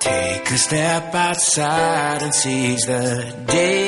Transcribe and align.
Take 0.00 0.50
a 0.50 0.58
step 0.58 1.14
outside 1.14 2.22
and 2.22 2.34
seize 2.34 2.84
the 2.86 3.34
day. 3.46 3.78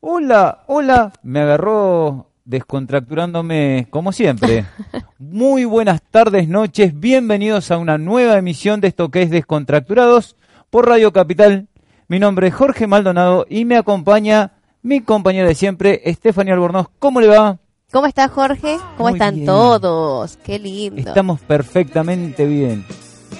Hola, 0.00 0.64
hola, 0.68 1.12
me 1.22 1.40
agarró 1.40 2.33
descontracturándome 2.44 3.86
como 3.90 4.12
siempre. 4.12 4.64
Muy 5.18 5.64
buenas 5.64 6.02
tardes, 6.10 6.48
noches, 6.48 6.98
bienvenidos 6.98 7.70
a 7.70 7.78
una 7.78 7.98
nueva 7.98 8.36
emisión 8.38 8.80
de 8.80 8.88
esto 8.88 9.10
que 9.10 9.22
es 9.22 9.30
Descontracturados 9.30 10.36
por 10.70 10.86
Radio 10.88 11.12
Capital. 11.12 11.68
Mi 12.08 12.18
nombre 12.18 12.48
es 12.48 12.54
Jorge 12.54 12.86
Maldonado 12.86 13.46
y 13.48 13.64
me 13.64 13.76
acompaña 13.76 14.52
mi 14.82 15.00
compañera 15.00 15.48
de 15.48 15.54
siempre, 15.54 16.02
Estefanía 16.04 16.54
Albornoz. 16.54 16.88
¿Cómo 16.98 17.20
le 17.20 17.28
va? 17.28 17.58
¿Cómo 17.90 18.06
está 18.06 18.28
Jorge? 18.28 18.76
¿Cómo 18.96 19.08
Muy 19.10 19.18
están 19.18 19.34
bien. 19.36 19.46
todos? 19.46 20.36
Qué 20.38 20.58
lindo. 20.58 21.00
Estamos 21.00 21.40
perfectamente 21.40 22.44
bien. 22.44 22.84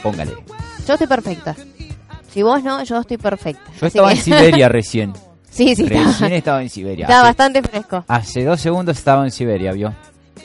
Póngale. 0.03 0.33
Yo 0.87 0.95
estoy 0.95 1.07
perfecta. 1.07 1.55
Si 2.31 2.43
vos 2.43 2.63
no, 2.63 2.83
yo 2.85 3.01
estoy 3.01 3.19
perfecta. 3.19 3.63
Yo 3.81 3.87
Así 3.87 3.99
estaba 3.99 4.09
que- 4.09 4.15
en 4.15 4.21
Siberia 4.23 4.69
recién. 4.71 5.13
Sí, 5.55 5.75
sí, 5.77 5.83
Recién 5.87 6.09
estaba, 6.09 6.35
estaba 6.35 6.63
en 6.63 6.69
Siberia. 6.71 7.05
estaba 7.05 7.21
Hace- 7.21 7.29
bastante 7.29 7.63
fresco. 7.63 8.05
Hace 8.09 8.45
dos 8.45 8.61
segundos 8.61 8.99
estaba 8.99 9.25
en 9.25 9.31
Siberia, 9.31 9.73
¿vio? 9.73 9.95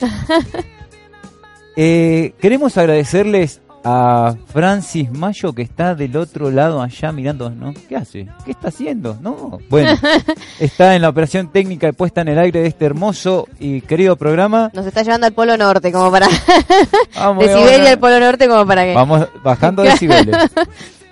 Eh, 1.76 2.34
queremos 2.40 2.76
agradecerles 2.76 3.60
a 3.84 4.34
Francis 4.52 5.10
Mayo 5.10 5.54
que 5.54 5.62
está 5.62 5.94
del 5.94 6.14
otro 6.16 6.50
lado 6.50 6.82
allá 6.82 7.12
mirando, 7.12 7.48
¿no? 7.48 7.72
¿Qué 7.88 7.96
hace? 7.96 8.26
¿Qué 8.44 8.50
está 8.50 8.68
haciendo? 8.68 9.16
No. 9.22 9.58
Bueno, 9.70 9.96
está 10.60 10.94
en 10.94 11.00
la 11.02 11.08
operación 11.08 11.50
técnica 11.50 11.86
de 11.86 11.92
puesta 11.94 12.20
en 12.20 12.28
el 12.28 12.38
aire 12.38 12.60
de 12.60 12.66
este 12.66 12.84
hermoso 12.84 13.46
y 13.58 13.80
querido 13.82 14.16
programa. 14.16 14.70
Nos 14.74 14.84
está 14.84 15.02
llevando 15.02 15.26
al 15.28 15.32
Polo 15.32 15.56
Norte, 15.56 15.90
como 15.92 16.10
para... 16.10 16.26
Vamos, 17.14 17.44
de 17.46 17.52
ahora. 17.52 17.66
Siberia 17.66 17.90
al 17.92 17.98
Polo 17.98 18.20
Norte, 18.20 18.48
como 18.48 18.66
para 18.66 18.84
que... 18.84 18.92
Vamos 18.94 19.28
bajando 19.42 19.82
decibeles. 19.82 20.36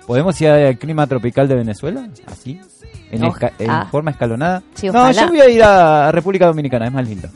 ¿Podemos 0.09 0.41
ir 0.41 0.47
al 0.47 0.75
clima 0.79 1.05
tropical 1.05 1.47
de 1.47 1.53
Venezuela? 1.53 2.09
Así, 2.25 2.59
en, 3.11 3.21
esca- 3.21 3.51
en 3.59 3.69
ah. 3.69 3.87
forma 3.91 4.09
escalonada. 4.09 4.63
Sí, 4.73 4.87
no, 4.89 5.11
yo 5.11 5.27
voy 5.27 5.39
a 5.39 5.47
ir 5.47 5.61
a 5.61 6.11
República 6.11 6.47
Dominicana, 6.47 6.87
es 6.87 6.91
más 6.91 7.07
lindo. 7.07 7.27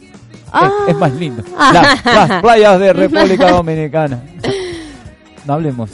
Ah. 0.52 0.72
Es, 0.88 0.96
es 0.96 1.00
más 1.00 1.14
lindo. 1.14 1.44
Ah. 1.56 1.70
Las, 1.72 2.04
las 2.04 2.42
playas 2.42 2.80
de 2.80 2.94
República 2.94 3.52
Dominicana. 3.52 4.24
No 5.46 5.54
hablemos. 5.54 5.92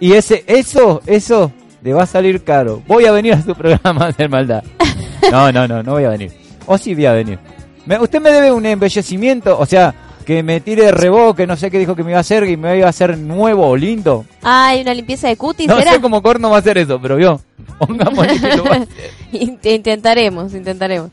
Y 0.00 0.12
ese, 0.12 0.44
eso, 0.46 1.00
eso 1.06 1.50
le 1.82 1.94
va 1.94 2.02
a 2.02 2.06
salir 2.06 2.44
caro. 2.44 2.82
Voy 2.86 3.06
a 3.06 3.12
venir 3.12 3.32
a 3.32 3.40
su 3.40 3.54
programa 3.54 4.08
hacer 4.08 4.28
maldad. 4.28 4.62
No, 5.30 5.50
no, 5.50 5.66
no, 5.66 5.82
no 5.82 5.92
voy 5.92 6.04
a 6.04 6.10
venir. 6.10 6.30
O 6.66 6.76
sí 6.76 6.94
voy 6.94 7.06
a 7.06 7.12
venir. 7.12 7.38
Me- 7.86 7.98
usted 7.98 8.20
me 8.20 8.30
debe 8.30 8.52
un 8.52 8.66
embellecimiento, 8.66 9.58
o 9.58 9.64
sea, 9.64 9.94
que 10.22 10.42
me 10.42 10.60
tire 10.60 10.90
reboque, 10.92 11.46
no 11.46 11.56
sé 11.56 11.70
qué 11.70 11.78
dijo 11.78 11.94
que 11.96 12.02
me 12.04 12.10
iba 12.12 12.18
a 12.18 12.22
hacer, 12.22 12.44
y 12.48 12.56
me 12.56 12.76
iba 12.78 12.86
a 12.86 12.90
hacer 12.90 13.16
nuevo 13.18 13.66
o 13.68 13.76
lindo. 13.76 14.24
Hay 14.42 14.80
una 14.82 14.94
limpieza 14.94 15.28
de 15.28 15.36
cutis, 15.36 15.66
No 15.68 15.78
¿será? 15.78 15.92
sé 15.92 16.00
cómo 16.00 16.22
corno 16.22 16.50
va 16.50 16.56
a 16.56 16.60
hacer 16.60 16.78
eso, 16.78 17.00
pero 17.00 17.16
vio. 17.16 17.40
Pongámosle 17.78 18.40
que 18.40 18.56
lo 18.56 18.64
va 18.64 18.70
a 18.70 18.74
hacer. 18.76 18.88
Int- 19.32 19.66
intentaremos, 19.66 20.52
intentaremos. 20.54 21.10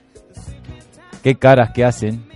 Qué 1.24 1.36
caras 1.36 1.72
que 1.74 1.84
hacen. 1.84 2.28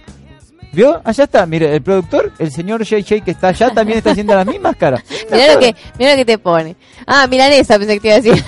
¿Vio? 0.74 1.00
Allá 1.04 1.26
está, 1.26 1.46
mire, 1.46 1.76
el 1.76 1.84
productor, 1.84 2.32
el 2.40 2.52
señor 2.52 2.84
JJ 2.84 3.22
que 3.24 3.30
está 3.30 3.50
allá 3.50 3.70
también 3.72 4.00
está 4.00 4.10
haciendo 4.12 4.34
las 4.34 4.46
mismas 4.48 4.76
caras. 4.76 5.04
Mira 5.32 5.54
lo 5.54 5.60
que, 5.60 5.76
mira 6.00 6.12
lo 6.12 6.18
que 6.18 6.26
te 6.26 6.38
pone. 6.40 6.76
Ah, 7.06 7.28
milanesa 7.28 7.78
pensé 7.78 7.94
que 7.94 8.00
te 8.00 8.08
iba 8.08 8.16
a 8.18 8.22
decir. 8.22 8.44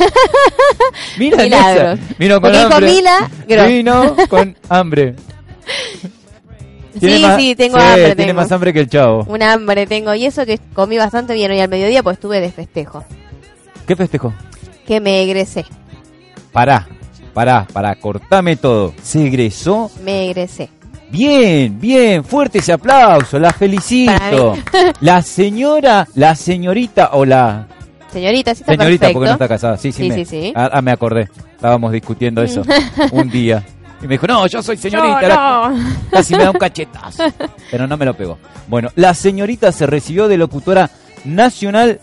Mira 1.19 1.37
Milagros. 1.43 1.99
Vino 2.17 2.41
con 2.41 2.51
Porque 2.51 2.57
dijo 2.57 2.73
hambre. 2.73 2.91
milagro. 2.91 3.67
Vino 3.67 4.15
con 4.27 4.57
hambre. 4.69 5.15
Sí, 6.99 7.19
más- 7.21 7.37
sí, 7.39 7.55
tengo 7.55 7.77
sí, 7.77 7.83
hambre, 7.85 8.03
Tiene 8.15 8.15
tengo. 8.27 8.33
más 8.41 8.51
hambre 8.51 8.73
que 8.73 8.79
el 8.79 8.89
chavo. 8.89 9.23
Un 9.27 9.41
hambre 9.43 9.85
tengo. 9.87 10.13
Y 10.15 10.25
eso 10.25 10.45
que 10.45 10.59
comí 10.73 10.97
bastante 10.97 11.33
bien 11.33 11.51
hoy 11.51 11.59
al 11.59 11.69
mediodía, 11.69 12.03
pues 12.03 12.15
estuve 12.15 12.39
de 12.39 12.51
festejo. 12.51 13.03
¿Qué 13.87 13.95
festejó? 13.95 14.33
Que 14.87 14.99
me 14.99 15.21
egresé. 15.23 15.65
Pará, 16.51 16.87
pará, 17.33 17.67
pará, 17.71 17.95
cortame 17.95 18.55
todo. 18.55 18.93
Se 19.03 19.25
egresó. 19.25 19.91
Me 20.03 20.25
egresé. 20.29 20.69
Bien, 21.09 21.79
bien, 21.79 22.23
fuerte 22.23 22.57
ese 22.59 22.73
aplauso, 22.73 23.37
la 23.39 23.51
felicito. 23.53 24.55
La 25.01 25.21
señora, 25.21 26.07
la 26.15 26.35
señorita 26.35 27.11
o 27.13 27.23
la 27.25 27.67
Señorita, 28.11 28.55
sí 28.55 28.61
está 28.61 28.71
señorita, 28.73 28.99
perfecto. 29.07 29.13
porque 29.13 29.27
no 29.27 29.33
está 29.33 29.47
casada. 29.47 29.77
Sí, 29.77 29.91
sí, 29.91 30.03
Sí, 30.03 30.09
me, 30.09 30.15
sí, 30.15 30.25
sí. 30.25 30.53
Ah, 30.55 30.69
ah, 30.73 30.81
me 30.81 30.91
acordé. 30.91 31.29
Estábamos 31.55 31.91
discutiendo 31.91 32.41
eso 32.41 32.63
un 33.11 33.29
día. 33.29 33.63
Y 34.01 34.07
me 34.07 34.15
dijo, 34.15 34.27
no, 34.27 34.45
yo 34.47 34.61
soy 34.61 34.77
señorita. 34.77 35.29
No. 35.71 35.79
Casi 36.11 36.35
me 36.35 36.43
da 36.43 36.51
un 36.51 36.57
cachetazo. 36.57 37.23
Pero 37.71 37.87
no 37.87 37.97
me 37.97 38.05
lo 38.05 38.13
pegó. 38.13 38.37
Bueno, 38.67 38.89
la 38.95 39.13
señorita 39.13 39.71
se 39.71 39.85
recibió 39.87 40.27
de 40.27 40.37
locutora 40.37 40.89
nacional 41.23 41.99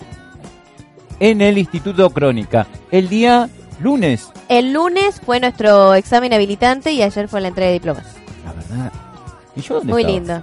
en 1.20 1.40
el 1.40 1.58
Instituto 1.58 2.10
Crónica. 2.10 2.66
El 2.90 3.08
día 3.08 3.48
lunes. 3.80 4.30
El 4.48 4.72
lunes 4.72 5.20
fue 5.24 5.38
nuestro 5.40 5.94
examen 5.94 6.32
habilitante 6.32 6.92
y 6.92 7.02
ayer 7.02 7.28
fue 7.28 7.40
la 7.40 7.48
entrega 7.48 7.68
de 7.68 7.74
diplomas. 7.74 8.06
La 8.44 8.52
verdad. 8.52 8.92
¿Y 9.54 9.60
yo 9.60 9.74
dónde 9.76 9.92
Muy 9.92 10.02
estaba? 10.02 10.18
lindo. 10.18 10.42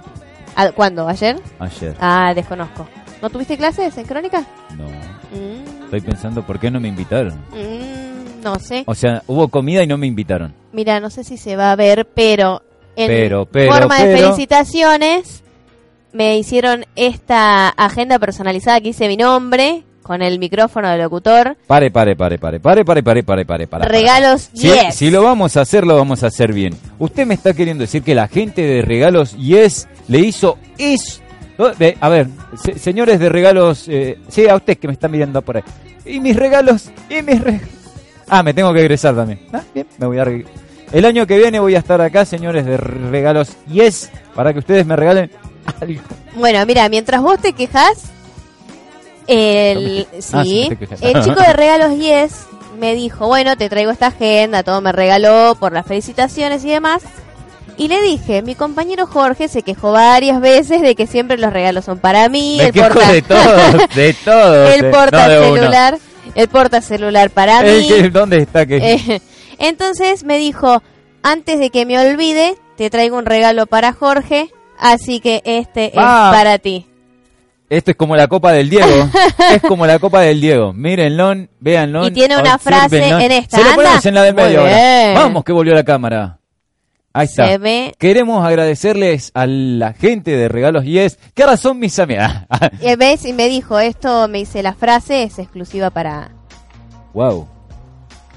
Ah, 0.56 0.70
¿Cuándo? 0.72 1.08
¿Ayer? 1.08 1.40
Ayer. 1.58 1.96
Ah, 2.00 2.32
desconozco. 2.34 2.86
¿No 3.20 3.28
tuviste 3.28 3.56
clases 3.56 3.96
en 3.98 4.06
crónica? 4.06 4.44
No. 4.76 4.84
Mm, 4.86 5.84
Estoy 5.84 6.00
pensando 6.00 6.42
por 6.46 6.58
qué 6.58 6.70
no 6.70 6.80
me 6.80 6.88
invitaron. 6.88 7.34
mm, 7.50 7.89
no 8.42 8.58
sé. 8.58 8.84
O 8.86 8.94
sea, 8.94 9.22
hubo 9.26 9.48
comida 9.48 9.82
y 9.82 9.86
no 9.86 9.96
me 9.98 10.06
invitaron. 10.06 10.52
Mira, 10.72 11.00
no 11.00 11.10
sé 11.10 11.24
si 11.24 11.36
se 11.36 11.56
va 11.56 11.72
a 11.72 11.76
ver, 11.76 12.06
pero 12.14 12.62
en 12.96 13.06
Pero, 13.08 13.46
pero, 13.46 13.72
forma 13.72 14.02
de 14.02 14.16
felicitaciones 14.16 15.42
me 16.12 16.36
hicieron 16.38 16.84
esta 16.96 17.68
agenda 17.68 18.18
personalizada 18.18 18.80
que 18.80 18.88
hice 18.88 19.06
mi 19.08 19.16
nombre 19.16 19.84
con 20.02 20.22
el 20.22 20.38
micrófono 20.40 20.88
del 20.90 21.00
locutor. 21.02 21.56
Pare, 21.66 21.90
pare, 21.90 22.16
pare, 22.16 22.38
pare, 22.38 22.58
pare, 22.58 22.84
pare, 22.84 23.02
pare, 23.02 23.22
pare, 23.22 23.44
pare, 23.44 23.66
pare. 23.68 23.84
Regalos 23.88 24.50
Si, 24.52 24.66
Yes. 24.68 24.94
si 24.96 25.10
lo 25.10 25.22
vamos 25.22 25.56
a 25.56 25.60
hacer, 25.60 25.86
lo 25.86 25.94
vamos 25.96 26.24
a 26.24 26.26
hacer 26.28 26.52
bien. 26.52 26.74
Usted 26.98 27.26
me 27.26 27.34
está 27.34 27.54
queriendo 27.54 27.82
decir 27.82 28.02
que 28.02 28.14
la 28.14 28.26
gente 28.26 28.62
de 28.62 28.82
Regalos 28.82 29.36
Yes 29.36 29.88
le 30.08 30.18
hizo 30.20 30.58
es 30.78 31.22
de- 31.78 31.96
a 32.00 32.08
ver, 32.08 32.26
se- 32.60 32.78
señores 32.78 33.20
de 33.20 33.28
regalos, 33.28 33.86
eh, 33.86 34.18
sí, 34.28 34.48
a 34.48 34.56
usted 34.56 34.78
que 34.78 34.86
me 34.88 34.94
está 34.94 35.08
mirando 35.08 35.42
por 35.42 35.58
ahí. 35.58 35.62
Y 36.06 36.18
mis 36.18 36.34
regalos, 36.34 36.90
y 37.10 37.22
mis 37.22 37.38
regalos. 37.40 37.68
Ah, 38.30 38.44
me 38.44 38.54
tengo 38.54 38.72
que 38.72 38.80
egresar 38.80 39.14
también. 39.16 39.40
Ah, 39.52 39.62
bien, 39.74 39.86
me 39.98 40.06
voy 40.06 40.18
a 40.18 40.24
El 40.92 41.04
año 41.04 41.26
que 41.26 41.36
viene 41.36 41.58
voy 41.58 41.74
a 41.74 41.80
estar 41.80 42.00
acá, 42.00 42.24
señores 42.24 42.64
de 42.64 42.76
regalos 42.76 43.56
Yes, 43.66 44.08
para 44.34 44.52
que 44.52 44.60
ustedes 44.60 44.86
me 44.86 44.94
regalen 44.94 45.30
algo. 45.80 46.00
Bueno, 46.36 46.64
mira, 46.64 46.88
mientras 46.88 47.20
vos 47.20 47.40
te 47.40 47.52
quejas, 47.52 48.04
el, 49.26 50.06
Ah, 50.32 50.44
sí, 50.44 50.70
el 51.00 51.22
chico 51.24 51.40
de 51.40 51.52
regalos 51.52 51.98
Yes 51.98 52.46
me 52.78 52.94
dijo, 52.94 53.26
bueno, 53.26 53.56
te 53.56 53.68
traigo 53.68 53.90
esta 53.90 54.06
agenda, 54.06 54.62
todo 54.62 54.80
me 54.80 54.92
regaló 54.92 55.56
por 55.58 55.72
las 55.72 55.86
felicitaciones 55.86 56.64
y 56.64 56.70
demás. 56.70 57.02
Y 57.76 57.88
le 57.88 58.00
dije, 58.00 58.42
mi 58.42 58.54
compañero 58.54 59.06
Jorge 59.06 59.48
se 59.48 59.62
quejó 59.62 59.92
varias 59.92 60.40
veces 60.40 60.82
de 60.82 60.94
que 60.94 61.06
siempre 61.06 61.36
los 61.38 61.52
regalos 61.52 61.84
son 61.84 61.98
para 61.98 62.28
mí, 62.28 62.56
Me 62.58 62.66
el 62.66 62.72
porta, 62.72 63.12
de 63.12 63.22
todos, 63.22 63.94
de 63.94 64.14
todos. 64.24 64.74
el 64.74 64.84
eh, 64.84 64.90
porta 64.90 65.28
no 65.28 66.00
el 66.34 66.48
porta 66.48 66.80
celular 66.80 67.30
para 67.30 67.62
mí. 67.64 67.88
¿Dónde 68.12 68.38
está? 68.38 68.66
Que... 68.66 68.76
Eh, 68.76 69.22
entonces 69.58 70.24
me 70.24 70.38
dijo, 70.38 70.82
antes 71.22 71.58
de 71.58 71.70
que 71.70 71.86
me 71.86 71.98
olvide, 71.98 72.56
te 72.76 72.90
traigo 72.90 73.16
un 73.18 73.26
regalo 73.26 73.66
para 73.66 73.92
Jorge, 73.92 74.50
así 74.78 75.20
que 75.20 75.42
este 75.44 75.92
Ah. 75.96 76.30
es 76.32 76.38
para 76.38 76.58
ti. 76.58 76.86
Esto 77.68 77.92
es 77.92 77.96
como 77.96 78.16
la 78.16 78.26
copa 78.26 78.50
del 78.50 78.68
Diego. 78.68 79.08
es 79.54 79.62
como 79.62 79.86
la 79.86 80.00
copa 80.00 80.22
del 80.22 80.40
Diego. 80.40 80.72
Mírenlo, 80.72 81.46
véanlo. 81.60 82.08
Y 82.08 82.10
tiene 82.10 82.36
una 82.36 82.58
frase 82.58 82.98
en 83.08 83.30
esta. 83.30 83.58
Se 83.58 83.62
lo 83.64 83.74
ponemos 83.76 84.04
en 84.06 84.14
la 84.14 84.22
del 84.24 84.34
medio 84.34 84.60
ahora. 84.62 85.12
Vamos 85.14 85.44
que 85.44 85.52
volvió 85.52 85.72
la 85.74 85.84
cámara. 85.84 86.39
Ahí 87.12 87.24
está. 87.26 87.46
Se 87.48 87.58
ve. 87.58 87.92
Queremos 87.98 88.44
agradecerles 88.46 89.32
a 89.34 89.46
la 89.46 89.92
gente 89.94 90.36
de 90.36 90.48
Regalos 90.48 90.84
Yes, 90.84 91.18
que 91.34 91.42
ahora 91.42 91.56
son 91.56 91.78
mis 91.78 91.98
amigas. 91.98 92.46
Y 92.80 92.94
ves, 92.98 93.24
y 93.24 93.32
me 93.32 93.48
dijo, 93.48 93.78
esto 93.80 94.28
me 94.28 94.38
dice 94.38 94.62
la 94.62 94.74
frase, 94.74 95.24
es 95.24 95.38
exclusiva 95.38 95.90
para... 95.90 96.30
wow. 97.12 97.48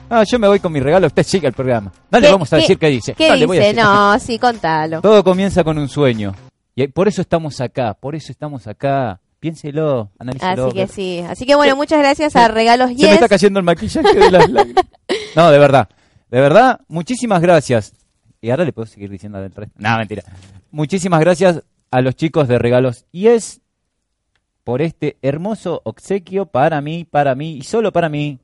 Ah, 0.09 0.23
yo 0.29 0.37
me 0.37 0.47
voy 0.47 0.59
con 0.59 0.71
mi 0.71 0.79
regalo, 0.79 1.07
usted 1.07 1.23
sigue 1.23 1.47
el 1.47 1.53
programa. 1.53 1.91
No 2.11 2.19
le 2.19 2.27
¿Qué- 2.27 2.31
vamos 2.31 2.51
a 2.53 2.57
qué- 2.57 2.61
decir 2.61 2.77
qué 2.77 2.87
dice. 2.89 3.13
¿Qué 3.13 3.29
no, 3.29 3.35
le 3.35 3.45
voy 3.47 3.57
a 3.57 3.61
dice? 3.61 3.73
decir. 3.73 3.83
No, 3.83 4.19
sí, 4.19 4.37
contalo. 4.37 5.01
Todo 5.01 5.23
comienza 5.23 5.63
con 5.63 5.77
un 5.79 5.87
sueño. 5.89 6.35
Y 6.75 6.87
por 6.87 7.07
eso 7.07 7.21
estamos 7.21 7.59
acá, 7.61 7.93
por 7.95 8.15
eso 8.15 8.31
estamos 8.31 8.67
acá. 8.67 9.19
Piénselo, 9.39 10.11
analícelo. 10.19 10.67
Así 10.67 10.75
que 10.75 10.87
sí. 10.87 11.19
Así 11.27 11.45
que 11.45 11.55
bueno, 11.55 11.75
muchas 11.75 11.99
gracias 11.99 12.35
a 12.35 12.47
Regalos 12.47 12.89
Se 12.89 12.93
me 12.95 12.99
Yes. 13.01 13.11
está 13.13 13.27
cayendo 13.29 13.59
el 13.59 13.65
maquillaje 13.65 14.13
de 14.13 14.31
las 14.31 14.49
lágrimas. 14.49 14.85
No, 15.35 15.51
de 15.51 15.59
verdad. 15.59 15.89
De 16.29 16.39
verdad, 16.41 16.79
muchísimas 16.87 17.41
gracias. 17.41 17.93
Y 18.43 18.49
ahora 18.49 18.65
le 18.65 18.73
puedo 18.73 18.85
seguir 18.85 19.09
diciendo 19.09 19.39
del 19.39 19.53
resto. 19.53 19.73
Mentira. 19.77 20.21
Muchísimas 20.69 21.21
gracias 21.21 21.63
a 21.89 22.01
los 22.01 22.13
chicos 22.17 22.49
de 22.49 22.59
regalos 22.59 23.05
Yes 23.13 23.61
por 24.65 24.81
este 24.81 25.15
hermoso 25.21 25.79
obsequio 25.85 26.45
para 26.45 26.81
mí, 26.81 27.05
para 27.05 27.35
mí 27.35 27.53
y 27.53 27.63
solo 27.63 27.93
para 27.93 28.09
mí. 28.09 28.39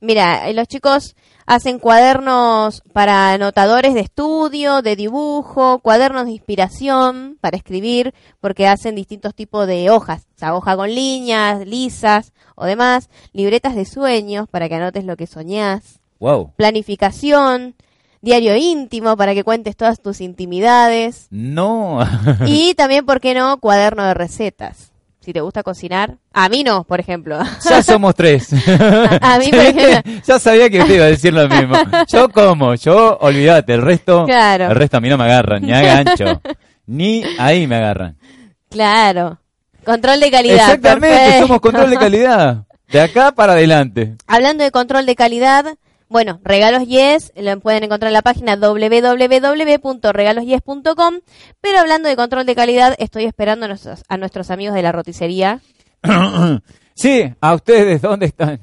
Mira, 0.00 0.48
eh, 0.48 0.52
los 0.52 0.66
chicos 0.66 1.14
hacen 1.46 1.78
cuadernos 1.78 2.82
para 2.92 3.34
anotadores 3.34 3.94
de 3.94 4.00
estudio, 4.00 4.82
de 4.82 4.96
dibujo, 4.96 5.78
cuadernos 5.78 6.24
de 6.26 6.32
inspiración 6.32 7.38
para 7.40 7.56
escribir, 7.56 8.14
porque 8.40 8.66
hacen 8.66 8.96
distintos 8.96 9.32
tipos 9.36 9.68
de 9.68 9.90
hojas, 9.90 10.26
o 10.34 10.38
sea, 10.40 10.56
hoja 10.56 10.76
con 10.76 10.92
líneas, 10.92 11.64
lisas 11.64 12.32
o 12.56 12.66
demás, 12.66 13.10
libretas 13.32 13.76
de 13.76 13.84
sueños 13.84 14.48
para 14.48 14.68
que 14.68 14.74
anotes 14.74 15.04
lo 15.04 15.16
que 15.16 15.28
soñás, 15.28 16.00
Wow. 16.18 16.52
planificación, 16.56 17.76
diario 18.22 18.56
íntimo 18.56 19.16
para 19.16 19.34
que 19.34 19.44
cuentes 19.44 19.76
todas 19.76 20.00
tus 20.00 20.20
intimidades 20.20 21.26
No. 21.30 22.00
y 22.46 22.74
también, 22.74 23.04
¿por 23.06 23.20
qué 23.20 23.34
no?, 23.34 23.58
cuaderno 23.58 24.04
de 24.04 24.14
recetas. 24.14 24.92
Si 25.20 25.32
te 25.32 25.40
gusta 25.40 25.64
cocinar, 25.64 26.18
a 26.32 26.48
mí 26.48 26.62
no, 26.62 26.84
por 26.84 27.00
ejemplo. 27.00 27.36
ya 27.68 27.82
somos 27.82 28.14
tres. 28.14 28.48
A 29.20 29.38
mí, 29.40 29.50
por 29.50 29.58
ejemplo, 29.58 30.12
ya 30.24 30.38
sabía 30.38 30.70
que 30.70 30.78
usted 30.80 30.94
iba 30.94 31.04
a 31.04 31.08
decir 31.08 31.34
lo 31.34 31.48
mismo. 31.48 31.74
Yo 32.06 32.28
como, 32.28 32.76
yo 32.76 33.18
olvídate, 33.20 33.74
el 33.74 33.82
resto, 33.82 34.24
Claro. 34.24 34.66
el 34.66 34.76
resto 34.76 34.98
a 34.98 35.00
mí 35.00 35.08
no 35.08 35.18
me 35.18 35.24
agarran, 35.24 35.62
ni 35.62 35.72
a 35.72 35.82
gancho. 35.82 36.40
Ni 36.86 37.24
ahí 37.40 37.66
me 37.66 37.74
agarran. 37.74 38.16
Claro. 38.70 39.40
Control 39.84 40.20
de 40.20 40.30
calidad. 40.30 40.56
Exactamente, 40.74 41.16
perfecto. 41.16 41.46
somos 41.46 41.60
control 41.60 41.90
de 41.90 41.96
calidad. 41.96 42.64
De 42.88 43.00
acá 43.00 43.32
para 43.32 43.54
adelante. 43.54 44.14
Hablando 44.28 44.62
de 44.62 44.70
control 44.70 45.06
de 45.06 45.16
calidad, 45.16 45.76
bueno, 46.08 46.40
Regalos 46.44 46.86
Yes, 46.86 47.32
lo 47.36 47.58
pueden 47.60 47.84
encontrar 47.84 48.08
en 48.10 48.14
la 48.14 48.22
página 48.22 48.56
www.regalosyes.com, 48.56 51.14
pero 51.60 51.78
hablando 51.78 52.08
de 52.08 52.16
control 52.16 52.46
de 52.46 52.54
calidad, 52.54 52.94
estoy 52.98 53.24
esperando 53.24 53.66
a 53.66 53.68
nuestros, 53.68 54.02
a 54.08 54.16
nuestros 54.16 54.50
amigos 54.50 54.74
de 54.74 54.82
la 54.82 54.92
roticería. 54.92 55.60
Sí, 56.98 57.30
a 57.42 57.52
ustedes, 57.54 58.00
¿dónde 58.00 58.24
están? 58.24 58.58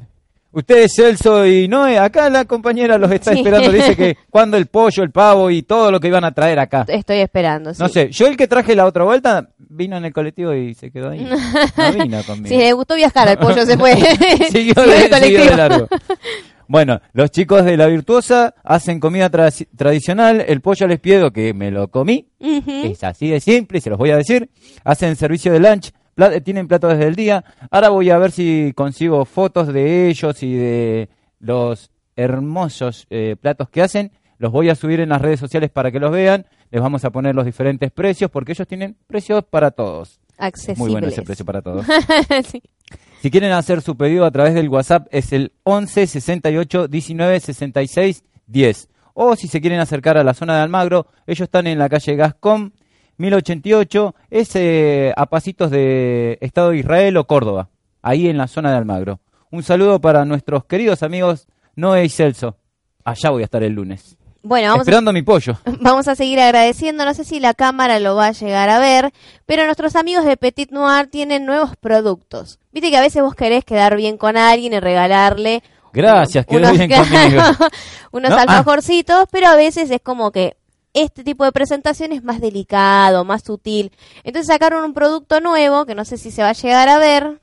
Ustedes, 0.51 0.92
Celso 0.95 1.45
y 1.45 1.68
Noé, 1.68 2.00
acá 2.00 2.31
la 2.31 2.45
compañera 2.45 2.98
los 2.98 3.12
está 3.12 3.31
Sí. 3.31 3.38
esperando. 3.38 3.72
Dice 3.72 3.95
que 3.95 4.18
cuando 4.31 4.57
el 4.57 4.66
pollo, 4.66 5.04
el 5.04 5.12
pavo 5.12 5.51
y 5.51 5.62
todo 5.62 5.92
lo 5.92 6.00
que 6.00 6.07
iban 6.07 6.24
a 6.24 6.31
traer 6.31 6.57
acá. 6.57 6.84
Estoy 6.88 7.18
esperando. 7.19 7.74
No 7.78 7.88
sí. 7.90 7.94
sé, 7.94 8.10
yo 8.10 8.25
el 8.25 8.36
que 8.36 8.48
traje 8.48 8.75
la 8.75 8.88
otra 8.88 9.04
vuelta 9.04 9.50
vino 9.60 9.98
en 9.98 10.06
el 10.06 10.13
colectivo 10.13 10.51
y 10.56 10.74
se 10.74 10.90
quedó 10.90 11.12
ahí. 11.12 11.30
No 11.78 11.92
vino 12.04 12.24
conmigo. 12.24 12.48
Si 12.50 12.57
le 12.57 12.74
gustó 12.74 12.95
viajar, 12.95 13.28
el 13.28 13.38
pollo 13.38 13.68
se 13.68 13.78
fue. 13.78 13.94
siguió, 14.50 14.51
Siguió 14.51 14.74
de, 14.74 14.84
el 14.84 14.90
siguió 15.04 15.10
colectivo. 15.10 15.44
de 15.45 15.56
largo. 15.57 15.88
Bueno, 16.68 17.01
los 17.13 17.30
chicos 17.31 17.65
de 17.65 17.77
La 17.77 17.88
Virtuosa 17.88 18.56
hacen 18.63 19.00
comida 19.00 19.30
tra- 19.30 19.68
tradicional. 19.75 20.44
El 20.48 20.62
pollo 20.62 20.88
les 20.88 21.00
pido 21.00 21.31
que 21.31 21.54
me 21.54 21.71
lo 21.71 21.89
comí. 21.89 22.27
Es 22.92 23.04
así 23.04 23.30
de 23.30 23.39
simple, 23.39 23.81
se 23.81 23.89
los 23.89 24.00
voy 24.00 24.12
a 24.12 24.18
decir. 24.18 24.50
Hacen 24.83 25.15
servicio 25.15 25.51
de 25.51 25.60
lunch, 25.60 25.92
pla- 26.15 26.39
tienen 26.42 26.68
platos 26.68 26.92
desde 26.94 27.07
el 27.07 27.15
día. 27.15 27.44
Ahora 27.69 27.89
voy 27.89 28.10
a 28.10 28.18
ver 28.18 28.31
si 28.31 28.71
consigo 28.75 29.25
fotos 29.25 29.68
de 29.74 30.07
ellos 30.10 30.42
y 30.44 30.54
de 30.56 31.10
los 31.39 31.92
hermosos 32.15 33.06
eh, 33.09 33.36
platos 33.39 33.69
que 33.69 33.81
hacen. 33.81 34.12
Los 34.38 34.51
voy 34.51 34.69
a 34.69 34.75
subir 34.75 35.00
en 35.00 35.09
las 35.09 35.21
redes 35.21 35.39
sociales 35.39 35.69
para 35.69 35.92
que 35.92 36.00
los 36.00 36.12
vean. 36.12 36.45
Les 36.71 36.81
vamos 36.81 37.06
a 37.06 37.12
poner 37.12 37.36
los 37.36 37.45
diferentes 37.45 37.92
precios 37.92 38.31
porque 38.31 38.54
ellos 38.54 38.68
tienen 38.68 38.95
precios 39.07 39.44
para 39.50 39.71
todos. 39.71 40.19
Accesibles. 40.38 40.80
Muy 40.80 40.91
bueno 40.91 41.07
ese 41.07 41.21
precio 41.21 41.45
para 41.45 41.62
todos. 41.62 41.85
Sí. 42.51 42.62
Si 43.21 43.31
quieren 43.31 43.53
hacer 43.53 43.81
su 43.81 43.95
pedido 43.95 44.25
a 44.25 44.31
través 44.31 44.53
del 44.53 44.68
WhatsApp 44.68 45.07
es 45.09 45.31
el 45.31 45.53
11 45.63 46.07
68 46.07 46.88
19 46.89 47.39
66 47.39 48.24
10. 48.47 48.89
O 49.13 49.35
si 49.35 49.47
se 49.47 49.62
quieren 49.62 49.80
acercar 49.80 50.18
a 50.18 50.24
la 50.24 50.33
zona 50.33 50.57
de 50.57 50.62
Almagro, 50.63 51.07
ellos 51.25 51.45
están 51.45 51.68
en 51.68 51.80
la 51.80 51.88
calle 51.88 52.15
Gascón 52.15 52.74
1088, 53.18 54.15
es 54.30 54.56
eh, 54.56 55.13
a 55.15 55.27
pasitos 55.27 55.71
de 55.71 56.38
Estado 56.41 56.71
de 56.71 56.80
Israel 56.80 57.18
o 57.18 57.27
Córdoba, 57.27 57.69
ahí 58.01 58.27
en 58.27 58.38
la 58.38 58.47
zona 58.47 58.71
de 58.71 58.77
Almagro. 58.77 59.19
Un 59.51 59.63
saludo 59.63 60.01
para 60.01 60.25
nuestros 60.25 60.65
queridos 60.65 61.03
amigos 61.03 61.47
Noé 61.75 62.06
y 62.06 62.09
Celso. 62.09 62.57
Allá 63.03 63.30
voy 63.30 63.44
a 63.44 63.45
estar 63.45 63.63
el 63.63 63.74
lunes. 63.74 64.18
Bueno, 64.44 64.72
vamos 64.72 64.88
a 64.88 65.12
mi 65.13 65.22
pollo. 65.22 65.57
Vamos 65.80 66.10
a 66.10 66.16
seguir 66.16 66.42
agradeciendo, 66.42 67.06
no 67.06 67.13
sé 67.13 67.24
si 67.24 67.40
la 67.40 67.54
cámara 67.54 68.00
lo 68.01 68.16
va 68.16 68.28
a 68.28 68.31
llegar 68.34 68.69
a 68.69 68.78
ver, 68.78 69.13
pero 69.45 69.63
nuestros 69.63 69.95
amigos 69.95 70.25
de 70.25 70.36
Petit 70.36 70.69
Noir 70.69 71.07
tienen 71.07 71.45
nuevos 71.45 71.78
productos. 71.78 72.60
Viste 72.74 72.90
que 72.90 72.98
a 72.98 73.01
veces 73.01 73.22
vos 73.22 73.36
querés 73.36 73.63
quedar 73.63 73.95
bien 73.95 74.18
con 74.18 74.36
alguien 74.36 74.74
y 74.74 74.80
regalarle 74.81 75.63
Gracias, 75.94 76.45
quedó 76.45 76.60
unos, 76.60 76.72
bien 76.78 76.90
conmigo. 76.90 77.42
unos 78.12 78.31
¿No? 78.31 78.36
Ah. 78.36 78.42
alfajorcitos, 78.42 79.28
pero 79.31 79.48
a 79.48 79.56
veces 79.56 79.90
es 79.92 80.01
como 80.01 80.31
que 80.31 80.57
este 80.94 81.24
tipo 81.24 81.45
de 81.45 81.51
presentación 81.51 82.12
es 82.12 82.24
más 82.24 82.42
delicado, 82.42 83.24
más 83.24 83.44
sutil. 83.44 83.92
Entonces 84.24 84.48
sacaron 84.48 84.84
un 84.84 84.94
producto 84.94 85.40
nuevo 85.40 85.86
que 85.86 85.95
no 85.95 86.04
sé 86.04 86.18
si 86.18 86.31
se 86.31 86.42
va 86.42 86.50
a 86.50 86.54
llegar 86.54 86.90
a 86.90 86.98
ver. 86.98 87.40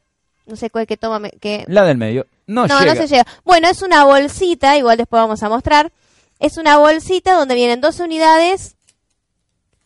No 0.47 0.56
sé 0.56 0.69
cuál 0.69 0.87
que 0.87 0.97
toma, 0.97 1.31
que 1.41 1.64
La 1.69 1.85
del 1.85 1.97
medio. 1.97 2.26
No, 2.47 2.67
no, 2.67 2.81
llega. 2.81 2.94
no 2.94 3.00
se 3.00 3.06
llega. 3.06 3.26
Bueno, 3.44 3.69
es 3.69 3.82
una 3.82 4.05
bolsita, 4.05 4.76
igual 4.76 4.99
después 4.99 5.23
vamos 5.23 5.43
a 5.44 5.49
mostrar. 5.49 5.93
Es 6.40 6.56
una 6.56 6.78
bolsita 6.78 7.34
donde 7.34 7.54
vienen 7.54 7.81
12 7.81 8.02
unidades 8.02 8.76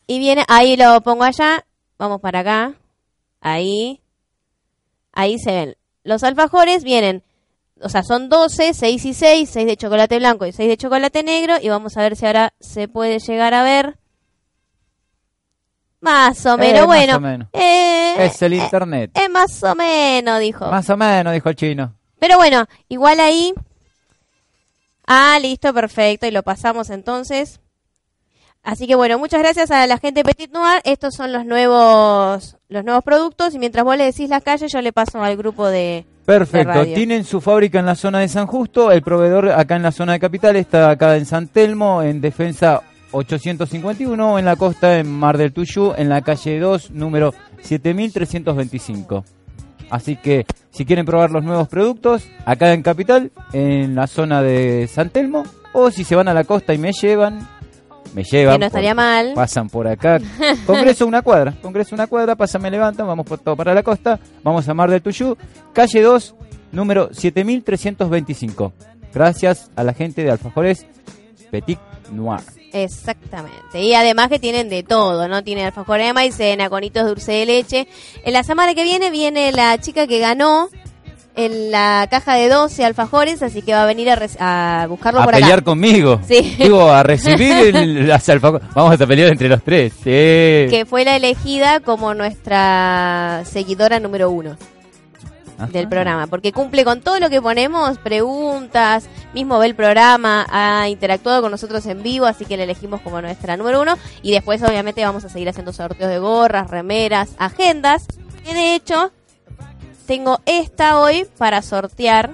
y 0.07 0.19
viene, 0.19 0.45
ahí 0.49 0.77
lo 0.77 1.01
pongo 1.03 1.25
allá, 1.25 1.67
vamos 1.99 2.21
para 2.21 2.41
acá, 2.41 2.75
ahí, 3.41 4.01
ahí 5.13 5.39
se 5.39 5.51
ven. 5.53 5.77
Los 6.05 6.23
alfajores 6.23 6.85
vienen, 6.85 7.23
o 7.81 7.89
sea, 7.89 8.03
son 8.05 8.29
12, 8.29 8.73
6 8.73 9.05
y 9.05 9.15
6, 9.15 9.51
6 9.53 9.67
de 9.67 9.77
chocolate 9.77 10.19
blanco 10.19 10.47
y 10.47 10.53
6 10.53 10.69
de 10.69 10.77
chocolate 10.77 11.23
negro 11.23 11.57
y 11.61 11.69
vamos 11.69 11.97
a 11.97 12.03
ver 12.03 12.15
si 12.17 12.25
ahora 12.27 12.55
se 12.61 12.87
puede 12.89 13.19
llegar 13.19 13.53
a 13.53 13.63
ver. 13.63 13.99
Más 16.01 16.45
o 16.47 16.55
Eh, 16.55 16.59
menos, 16.59 16.81
más 16.81 16.87
bueno. 16.87 17.17
o 17.17 17.21
menos. 17.21 17.49
eh, 17.53 18.15
Es 18.27 18.41
el 18.43 18.53
internet. 18.55 19.11
eh, 19.15 19.29
más 19.29 19.63
o 19.63 19.75
menos, 19.75 20.39
dijo. 20.39 20.67
Más 20.71 20.89
o 20.91 20.97
menos, 20.97 21.33
dijo 21.33 21.49
el 21.49 21.57
chino. 21.57 21.95
Pero 22.19 22.37
bueno, 22.37 22.67
igual 22.89 23.19
ahí. 23.21 23.53
Ah, 25.07 25.39
listo, 25.41 25.73
perfecto. 25.75 26.27
Y 26.27 26.31
lo 26.31 26.43
pasamos 26.43 26.91
entonces. 26.91 27.61
Así 28.63 28.87
que 28.87 28.95
bueno, 28.95 29.19
muchas 29.19 29.41
gracias 29.41 29.71
a 29.71 29.87
la 29.87 29.99
gente 29.99 30.21
de 30.21 30.25
Petit 30.25 30.51
Noir. 30.51 30.81
Estos 30.85 31.15
son 31.15 31.33
los 31.33 31.45
nuevos, 31.45 32.57
los 32.69 32.85
nuevos 32.85 33.05
productos. 33.05 33.55
Y 33.55 33.59
mientras 33.59 33.85
vos 33.85 33.97
le 33.97 34.05
decís 34.05 34.31
las 34.31 34.43
calles, 34.43 34.73
yo 34.73 34.81
le 34.81 34.93
paso 34.93 35.23
al 35.23 35.37
grupo 35.37 35.67
de. 35.67 35.79
de 35.79 36.07
Perfecto, 36.25 36.73
radio. 36.73 36.95
tienen 36.95 37.25
su 37.25 37.43
fábrica 37.43 37.79
en 37.79 37.87
la 37.87 37.95
zona 37.95 38.21
de 38.21 38.29
San 38.29 38.47
Justo, 38.47 38.91
el 38.91 39.03
proveedor 39.03 39.51
acá 39.51 39.77
en 39.77 39.83
la 39.83 39.93
zona 39.93 40.15
de 40.15 40.21
Capital 40.21 40.57
está 40.57 40.89
acá 40.89 41.17
en 41.17 41.27
San 41.27 41.49
Telmo, 41.49 42.03
en 42.03 42.23
Defensa 42.23 42.83
851, 43.13 44.39
en 44.39 44.45
la 44.47 44.57
costa 44.57 44.99
en 44.99 45.11
Mar 45.11 45.37
del 45.37 45.53
Tuyú, 45.53 45.93
en 45.97 46.09
la 46.09 46.23
calle 46.23 46.59
2, 46.59 46.91
número 46.93 47.35
7325. 47.61 49.25
Así 49.95 50.17
que 50.17 50.45
si 50.73 50.85
quieren 50.85 51.07
probar 51.07 51.31
los 51.31 51.45
nuevos 51.45 51.69
productos, 51.69 52.27
acá 52.45 52.73
en 52.73 52.83
Capital, 52.83 53.31
en 53.53 53.95
la 53.95 54.09
zona 54.09 54.43
de 54.43 54.89
San 54.93 55.09
Telmo, 55.11 55.45
o 55.73 55.93
si 55.93 56.03
se 56.03 56.17
van 56.17 56.27
a 56.27 56.35
la 56.35 56.43
costa 56.43 56.75
y 56.75 56.79
me 56.79 56.91
llevan, 56.93 57.47
me 58.13 58.25
llevan. 58.25 58.55
Que 58.57 58.59
no 58.59 58.67
estaría 58.67 58.91
por- 58.91 59.05
mal. 59.05 59.33
Pasan 59.37 59.69
por 59.69 59.87
acá. 59.87 60.19
Congreso 60.67 61.07
una 61.07 61.23
cuadra. 61.23 61.55
Congreso 61.63 61.95
una 61.95 62.09
cuadra, 62.09 62.35
pasan, 62.35 62.63
me 62.63 62.73
levantan, 62.73 63.07
vamos 63.07 63.25
por 63.25 63.39
todo 63.39 63.55
para 63.57 63.73
la 63.73 63.85
costa. 63.85 64.19
Vamos 64.43 64.69
a 64.69 64.75
Mar 64.75 64.91
del 64.91 65.01
Tuyú, 65.01 65.37
calle 65.73 66.03
2, 66.03 66.35
número 66.73 67.11
7325. 67.13 68.73
Gracias 69.15 69.71
a 69.77 69.85
la 69.85 69.93
gente 69.95 70.25
de 70.25 70.33
Alfajores 70.33 70.87
Petit 71.53 71.79
Noir. 72.11 72.41
Exactamente. 72.75 73.81
Y 73.83 73.95
además 73.95 74.29
que 74.29 74.39
tienen 74.39 74.69
de 74.69 74.83
todo, 74.83 75.29
¿no? 75.29 75.43
Tienen 75.45 75.67
alfajores 75.67 76.07
de 76.07 76.13
maicena, 76.13 76.69
conitos 76.69 77.05
de 77.05 77.09
dulce 77.09 77.33
de 77.33 77.47
leche. 77.47 77.87
En 78.25 78.33
la 78.33 78.43
semana 78.43 78.75
que 78.75 78.83
viene 78.85 79.11
viene 79.11 79.53
la 79.53 79.79
chica 79.81 80.07
que 80.07 80.19
ganó 80.19 80.69
en 81.37 81.71
la 81.73 82.07
caja 82.11 82.35
de 82.35 82.49
12 82.49 82.85
alfajores, 82.85 83.43
así 83.43 83.63
que 83.63 83.73
va 83.73 83.83
a 83.83 83.87
venir 83.87 84.09
a, 84.11 84.83
a 84.83 84.87
buscarlo 84.87 85.21
A 85.21 85.25
por 85.25 85.35
pelear 85.35 85.53
acá. 85.55 85.63
conmigo. 85.65 86.21
Sí. 86.29 86.57
Digo, 86.59 86.91
a 86.91 87.03
recibir 87.03 87.53
el- 87.77 88.07
las 88.09 88.29
alfajores. 88.29 88.69
Vamos 88.75 89.01
a 89.01 89.07
pelear 89.07 89.31
entre 89.31 89.49
los 89.49 89.63
tres. 89.63 89.93
Sí. 89.95 90.03
que 90.05 90.85
fue 90.89 91.05
la 91.05 91.17
elegida 91.17 91.81
como 91.81 92.15
nuestra 92.15 93.43
seguidora 93.47 93.99
número 94.01 94.31
uno 94.31 94.57
Ajá. 95.65 95.73
del 95.73 95.89
programa, 95.89 96.27
porque 96.27 96.53
cumple 96.53 96.85
con 96.85 97.01
todo 97.01 97.19
lo 97.21 97.31
que 97.31 97.43
ponemos, 97.43 97.99
preguntas, 97.99 99.09
mismo 99.33 99.59
ve 99.59 99.67
el 99.67 99.75
programa, 99.75 100.47
ha 100.51 100.89
interactuado 100.89 101.43
con 101.43 101.51
nosotros 101.51 101.85
en 101.87 102.03
vivo, 102.03 102.27
así 102.27 102.45
que 102.45 102.57
la 102.57 102.65
elegimos 102.65 103.01
como 103.01 103.21
nuestra 103.21 103.57
número 103.57 103.83
uno, 103.83 103.97
y 104.23 104.33
después 104.33 104.63
obviamente 104.63 105.05
vamos 105.05 105.25
a 105.25 105.29
seguir 105.29 105.49
haciendo 105.49 105.73
sorteos 105.73 106.11
de 106.11 106.19
gorras, 106.19 106.71
remeras, 106.71 107.31
agendas, 107.39 108.07
que 108.45 108.55
de 108.55 108.75
hecho 108.75 109.13
tengo 110.07 110.41
esta 110.47 111.01
hoy 111.01 111.27
para 111.39 111.63
sortear. 111.63 112.31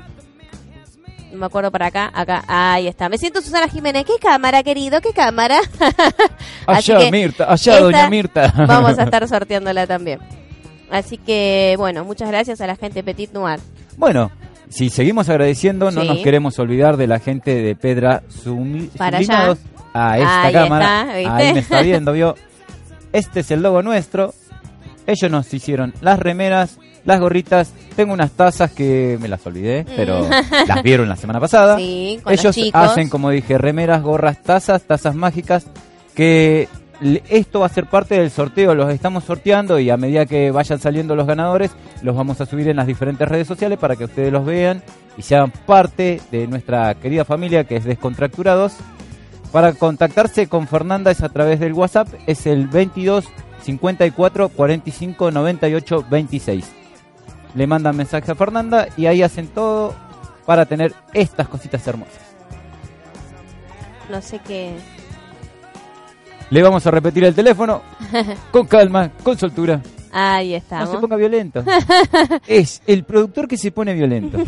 No 1.31 1.39
me 1.39 1.47
acuerdo 1.47 1.71
para 1.71 1.87
acá, 1.87 2.11
acá, 2.13 2.43
ahí 2.49 2.89
está. 2.89 3.09
Me 3.09 3.17
siento 3.17 3.41
Susana 3.41 3.69
Jiménez. 3.69 4.05
¿Qué 4.05 4.15
cámara, 4.21 4.65
querido? 4.65 5.01
¿Qué 5.01 5.13
cámara? 5.13 5.61
Allá, 6.67 7.09
Mirta. 7.13 7.53
Allá, 7.53 7.81
doña 7.81 8.11
Mirta. 8.11 8.53
Vamos 8.67 8.99
a 8.99 9.03
estar 9.05 9.29
sorteándola 9.29 9.87
también. 9.87 10.19
Así 10.91 11.17
que, 11.19 11.75
bueno, 11.79 12.05
muchas 12.05 12.29
gracias 12.29 12.61
a 12.61 12.67
la 12.67 12.77
gente 12.77 13.03
Petit 13.03 13.33
Noir. 13.33 13.61
Bueno, 13.97 14.31
si 14.69 14.91
seguimos 14.91 15.29
agradeciendo, 15.29 15.91
no 15.91 16.05
nos 16.05 16.19
queremos 16.19 16.59
olvidar 16.59 16.97
de 16.97 17.07
la 17.07 17.19
gente 17.19 17.55
de 17.63 17.75
Pedra 17.77 18.23
Sumi- 18.29 18.89
Para 18.97 19.19
Sublimados. 19.19 19.59
A 19.93 20.19
esta 20.19 20.43
Ahí 20.43 20.53
cámara. 20.53 21.19
está. 21.21 21.37
Ahí 21.37 21.53
me 21.55 21.61
está 21.61 21.83
viendo, 21.83 22.13
vio. 22.13 22.35
Este 23.13 23.41
es 23.41 23.51
el 23.51 23.63
logo 23.63 23.83
nuestro. 23.83 24.33
Ellos 25.07 25.31
nos 25.31 25.53
hicieron 25.53 25.93
las 26.01 26.19
remeras, 26.21 26.79
las 27.05 27.19
gorritas. 27.19 27.73
Tengo 27.97 28.13
unas 28.13 28.31
tazas 28.31 28.71
que 28.71 29.19
me 29.21 29.27
las 29.27 29.45
olvidé, 29.47 29.85
pero 29.97 30.29
las 30.69 30.83
vieron 30.85 31.09
la 31.09 31.17
semana 31.17 31.41
pasada. 31.41 31.77
Sí, 31.79 32.21
con 32.23 32.33
los 32.37 32.45
Ellos 32.57 32.71
hacen, 32.75 33.09
como 33.09 33.31
dije, 33.31 33.59
remeras, 33.59 34.03
gorras, 34.03 34.41
tazas, 34.43 34.83
tazas 34.83 35.17
mágicas, 35.17 35.67
que 36.15 36.69
esto 37.01 37.61
va 37.61 37.67
a 37.67 37.71
ser 37.71 37.87
parte 37.87 38.17
del 38.19 38.31
sorteo, 38.31 38.75
los 38.75 38.93
estamos 38.93 39.25
sorteando 39.25 39.79
y 39.79 39.91
a 39.91 39.97
medida 39.97 40.27
que 40.27 40.51
vayan 40.51 40.79
saliendo 40.79 41.17
los 41.17 41.27
ganadores, 41.27 41.71
los 42.03 42.15
vamos 42.15 42.41
a 42.41 42.47
subir 42.47 42.69
en 42.69 42.77
las 42.77 42.87
diferentes 42.87 43.27
redes 43.27 43.47
sociales 43.47 43.79
para 43.79 43.97
que 43.97 44.05
ustedes 44.05 44.33
los 44.33 44.45
vean 44.45 44.83
y 45.17 45.23
sean 45.23 45.51
parte 45.51 46.21
de 46.31 46.47
nuestra 46.47 46.95
querida 46.95 47.25
familia 47.25 47.65
que 47.65 47.77
es 47.77 47.85
Descontracturados. 47.85 48.75
Para 49.53 49.73
contactarse 49.73 50.47
con 50.47 50.69
Fernanda 50.69 51.11
es 51.11 51.23
a 51.23 51.29
través 51.29 51.59
del 51.59 51.73
WhatsApp, 51.73 52.09
es 52.27 52.47
el 52.47 52.69
22 52.69 53.25
54 53.63 54.49
45 54.51 55.31
98 55.31 56.07
26. 56.09 56.73
Le 57.55 57.67
mandan 57.67 57.97
mensaje 57.97 58.31
a 58.31 58.35
Fernanda 58.35 58.89
y 58.97 59.07
ahí 59.07 59.23
hacen 59.23 59.49
todo 59.49 59.95
para 60.47 60.67
tener 60.67 60.95
estas 61.15 61.49
cositas 61.49 61.85
hermosas. 61.87 62.21
No 64.11 64.21
sé 64.21 64.41
qué. 64.47 64.75
Le 66.51 66.63
vamos 66.63 66.85
a 66.87 66.91
repetir 66.91 67.25
el 67.25 67.35
teléfono 67.35 67.83
con 68.51 68.67
calma, 68.67 69.11
con 69.23 69.39
soltura. 69.39 69.81
Ahí 70.13 70.51
No 70.51 70.57
estamos. 70.57 70.91
se 70.91 70.99
ponga 70.99 71.17
violento. 71.17 71.63
es 72.47 72.83
el 72.87 73.05
productor 73.05 73.47
que 73.47 73.57
se 73.57 73.71
pone 73.71 73.95
violento. 73.95 74.39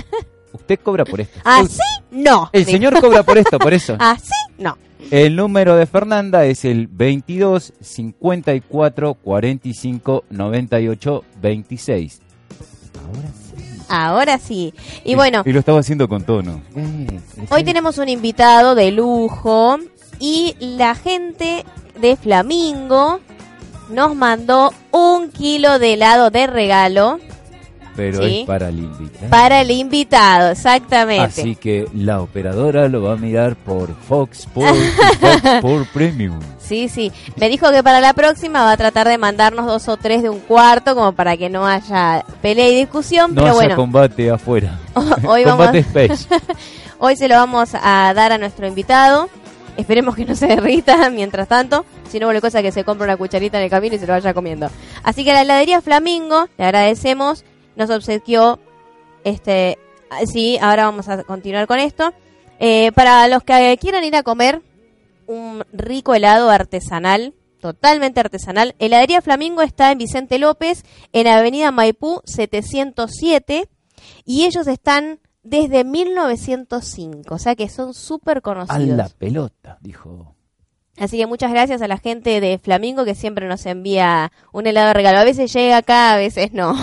Usted 0.52 0.78
cobra 0.82 1.04
por 1.04 1.20
esto. 1.20 1.38
¿Así? 1.44 1.78
No. 2.10 2.50
El 2.52 2.64
señor 2.66 3.00
cobra 3.00 3.22
por 3.22 3.38
esto, 3.38 3.58
por 3.58 3.72
eso. 3.72 3.96
¿Así? 3.98 4.32
No. 4.58 4.76
El 5.10 5.36
número 5.36 5.76
de 5.76 5.86
Fernanda 5.86 6.44
es 6.46 6.64
el 6.64 6.88
22 6.88 7.72
54 7.80 9.14
45 9.14 10.24
98 10.30 11.24
26. 11.40 12.20
Ahora 13.06 13.28
sí. 13.32 13.84
Ahora 13.88 14.38
sí. 14.38 14.74
Y 15.04 15.14
bueno, 15.14 15.42
Y 15.46 15.52
lo 15.52 15.60
estaba 15.60 15.80
haciendo 15.80 16.08
con 16.08 16.24
tono. 16.24 16.60
Eh, 16.74 17.20
hoy 17.50 17.62
tenemos 17.64 17.98
un 17.98 18.08
invitado 18.08 18.74
de 18.74 18.90
lujo 18.90 19.78
y 20.18 20.54
la 20.60 20.94
gente 20.94 21.64
de 22.00 22.16
Flamingo 22.16 23.20
nos 23.90 24.14
mandó 24.14 24.72
un 24.90 25.30
kilo 25.30 25.78
de 25.78 25.94
helado 25.94 26.30
de 26.30 26.46
regalo 26.46 27.18
Pero 27.94 28.18
Sí. 28.22 28.40
es 28.40 28.46
para 28.46 28.68
el 28.68 28.78
invitado. 28.80 29.30
para 29.30 29.60
el 29.62 29.70
invitado, 29.70 30.50
exactamente. 30.50 31.40
Así 31.40 31.56
que 31.56 31.88
la 31.94 32.20
operadora 32.20 32.88
lo 32.88 33.00
va 33.02 33.14
a 33.14 33.16
mirar 33.16 33.56
por 33.56 33.94
Fox 34.06 34.40
Sports 34.40 34.78
y 34.78 35.16
Fox 35.16 35.44
Sports 35.44 35.88
Premium. 35.94 36.38
Sí, 36.58 36.88
sí. 36.90 37.10
Me 37.36 37.48
dijo 37.48 37.70
que 37.70 37.82
para 37.82 38.00
la 38.00 38.12
próxima 38.12 38.64
va 38.64 38.72
a 38.72 38.76
tratar 38.76 39.08
de 39.08 39.16
mandarnos 39.16 39.64
dos 39.64 39.88
o 39.88 39.96
tres 39.96 40.22
de 40.22 40.28
un 40.28 40.40
cuarto 40.40 40.94
como 40.94 41.12
para 41.12 41.36
que 41.38 41.48
no 41.48 41.66
haya 41.66 42.22
pelea 42.42 42.68
y 42.68 42.74
discusión, 42.74 43.30
No 43.30 43.36
pero 43.36 43.46
haya 43.46 43.54
bueno, 43.54 43.76
combate 43.76 44.30
afuera. 44.30 44.78
hoy 45.26 45.44
vamos 45.44 45.66
combate 45.68 45.78
Space. 45.78 46.26
Hoy 46.98 47.14
se 47.16 47.28
lo 47.28 47.34
vamos 47.36 47.70
a 47.74 48.12
dar 48.14 48.32
a 48.32 48.38
nuestro 48.38 48.66
invitado. 48.66 49.28
Esperemos 49.76 50.16
que 50.16 50.24
no 50.24 50.34
se 50.34 50.46
derrita 50.46 51.10
mientras 51.10 51.48
tanto. 51.48 51.84
Si 52.10 52.18
no, 52.18 52.26
vuelve 52.26 52.40
cosa 52.40 52.62
que 52.62 52.72
se 52.72 52.84
compre 52.84 53.04
una 53.04 53.16
cucharita 53.16 53.58
en 53.58 53.64
el 53.64 53.70
camino 53.70 53.96
y 53.96 53.98
se 53.98 54.06
lo 54.06 54.12
vaya 54.12 54.34
comiendo. 54.34 54.70
Así 55.02 55.24
que 55.24 55.32
a 55.32 55.34
la 55.34 55.42
heladería 55.42 55.80
Flamingo, 55.80 56.48
le 56.56 56.64
agradecemos. 56.64 57.44
Nos 57.76 57.90
obsequió 57.90 58.58
este. 59.24 59.78
ah, 60.10 60.24
Sí, 60.26 60.58
ahora 60.60 60.86
vamos 60.86 61.08
a 61.08 61.22
continuar 61.24 61.66
con 61.66 61.78
esto. 61.78 62.14
Eh, 62.58 62.90
para 62.92 63.28
los 63.28 63.42
que 63.42 63.76
quieran 63.80 64.04
ir 64.04 64.16
a 64.16 64.22
comer 64.22 64.62
un 65.26 65.64
rico 65.72 66.14
helado 66.14 66.48
artesanal, 66.50 67.34
totalmente 67.60 68.20
artesanal, 68.20 68.74
heladería 68.78 69.20
Flamingo 69.20 69.60
está 69.60 69.90
en 69.90 69.98
Vicente 69.98 70.38
López, 70.38 70.84
en 71.12 71.26
Avenida 71.26 71.70
Maipú 71.70 72.22
707 72.24 73.68
y 74.24 74.44
ellos 74.44 74.66
están 74.68 75.20
desde 75.46 75.84
1905, 75.84 77.34
o 77.34 77.38
sea 77.38 77.54
que 77.54 77.68
son 77.68 77.94
súper 77.94 78.38
A 78.38 78.40
conocidos. 78.40 78.96
la 78.96 79.08
pelota, 79.08 79.78
dijo. 79.80 80.34
Así 80.98 81.18
que 81.18 81.26
muchas 81.26 81.50
gracias 81.52 81.82
a 81.82 81.88
la 81.88 81.98
gente 81.98 82.40
de 82.40 82.58
Flamingo 82.58 83.04
que 83.04 83.14
siempre 83.14 83.46
nos 83.48 83.66
envía 83.66 84.32
un 84.52 84.66
helado 84.66 84.88
de 84.88 84.94
regalo. 84.94 85.18
A 85.18 85.24
veces 85.24 85.52
llega 85.52 85.76
acá, 85.76 86.14
a 86.14 86.16
veces 86.16 86.52
no. 86.54 86.74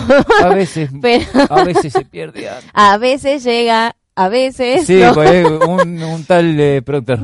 A 0.42 0.48
veces, 0.54 0.88
Pero 1.02 1.24
a 1.50 1.64
veces 1.64 1.92
se 1.92 2.04
pierde 2.04 2.48
a 2.72 2.96
veces 2.98 3.42
llega, 3.42 3.96
a 4.14 4.28
veces 4.28 4.86
Sí, 4.86 5.00
no. 5.00 5.14
pues 5.14 5.44
un, 5.66 6.00
un 6.02 6.24
tal 6.24 6.58
eh, 6.60 6.80
productor. 6.82 7.18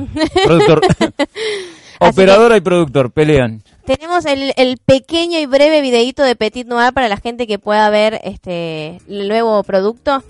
Productor. 0.45 0.81
Operadora 1.99 2.57
y 2.57 2.61
productor 2.61 3.11
pelean. 3.11 3.63
Tenemos 3.85 4.25
el, 4.25 4.53
el 4.57 4.77
pequeño 4.77 5.39
y 5.39 5.45
breve 5.45 5.81
videíto 5.81 6.23
de 6.23 6.35
Petit 6.35 6.67
Noir 6.67 6.93
para 6.93 7.07
la 7.07 7.17
gente 7.17 7.45
que 7.47 7.59
pueda 7.59 7.89
ver 7.91 8.19
este 8.23 8.97
el 9.07 9.27
nuevo 9.27 9.63
producto. 9.63 10.23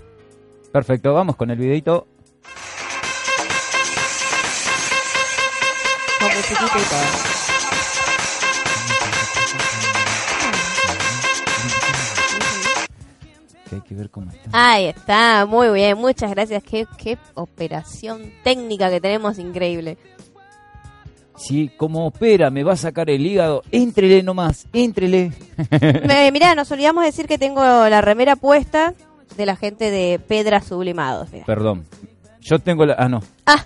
Perfecto, 0.71 1.13
vamos 1.13 1.35
con 1.35 1.51
el 1.51 1.57
videito. 1.57 2.07
Con 6.19 6.27
musiquita 6.29 6.65
y 6.65 6.83
todo. 6.83 7.41
Que 13.67 13.75
hay 13.75 13.81
que 13.81 13.95
ver 13.95 14.09
cómo 14.09 14.31
está. 14.31 14.49
Ahí 14.53 14.85
está, 14.85 15.45
muy 15.45 15.69
bien, 15.71 15.97
muchas 15.97 16.31
gracias. 16.31 16.63
Qué, 16.63 16.87
qué 16.97 17.17
operación 17.33 18.31
técnica 18.43 18.89
que 18.89 19.01
tenemos, 19.01 19.39
increíble. 19.39 19.97
Si 21.35 21.69
como 21.69 22.05
opera 22.05 22.49
me 22.49 22.63
va 22.63 22.73
a 22.73 22.77
sacar 22.77 23.09
el 23.09 23.25
hígado, 23.25 23.63
éntrele 23.71 24.23
nomás, 24.23 24.67
éntrele. 24.71 25.33
Mirá, 26.31 26.55
nos 26.55 26.71
olvidamos 26.71 27.03
decir 27.03 27.27
que 27.27 27.37
tengo 27.37 27.61
la 27.61 27.99
remera 27.99 28.37
puesta 28.37 28.93
de 29.37 29.45
la 29.45 29.55
gente 29.55 29.89
de 29.91 30.19
Pedra 30.19 30.61
Sublimados. 30.61 31.29
Perdón. 31.45 31.85
Yo 32.41 32.59
tengo 32.59 32.85
la... 32.85 32.95
Ah, 32.97 33.07
no. 33.09 33.21
Ah, 33.45 33.63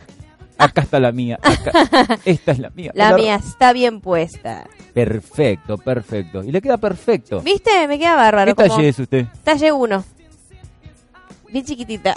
Acá 0.58 0.82
está 0.82 1.00
la 1.02 1.12
mía. 1.12 1.38
acá. 1.42 2.20
Esta 2.26 2.52
es 2.54 2.60
la 2.60 2.70
mía. 2.70 2.92
la 2.96 3.12
La- 3.12 3.18
mía 3.18 3.36
está 3.36 3.74
bien 3.74 4.00
puesta. 4.00 4.68
Perfecto, 4.94 5.78
perfecto. 5.78 6.44
Y 6.44 6.52
le 6.52 6.62
queda 6.62 6.78
perfecto. 6.78 7.42
¿Viste? 7.42 7.88
Me 7.90 8.00
queda 8.00 8.16
bárbaro. 8.16 8.56
¿Qué 8.56 8.64
como- 8.64 8.76
talle 8.78 8.88
es 8.90 9.00
usted? 9.00 9.26
Talle 9.44 9.72
1. 9.74 10.04
Bien 11.52 11.66
chiquitita. 11.66 12.16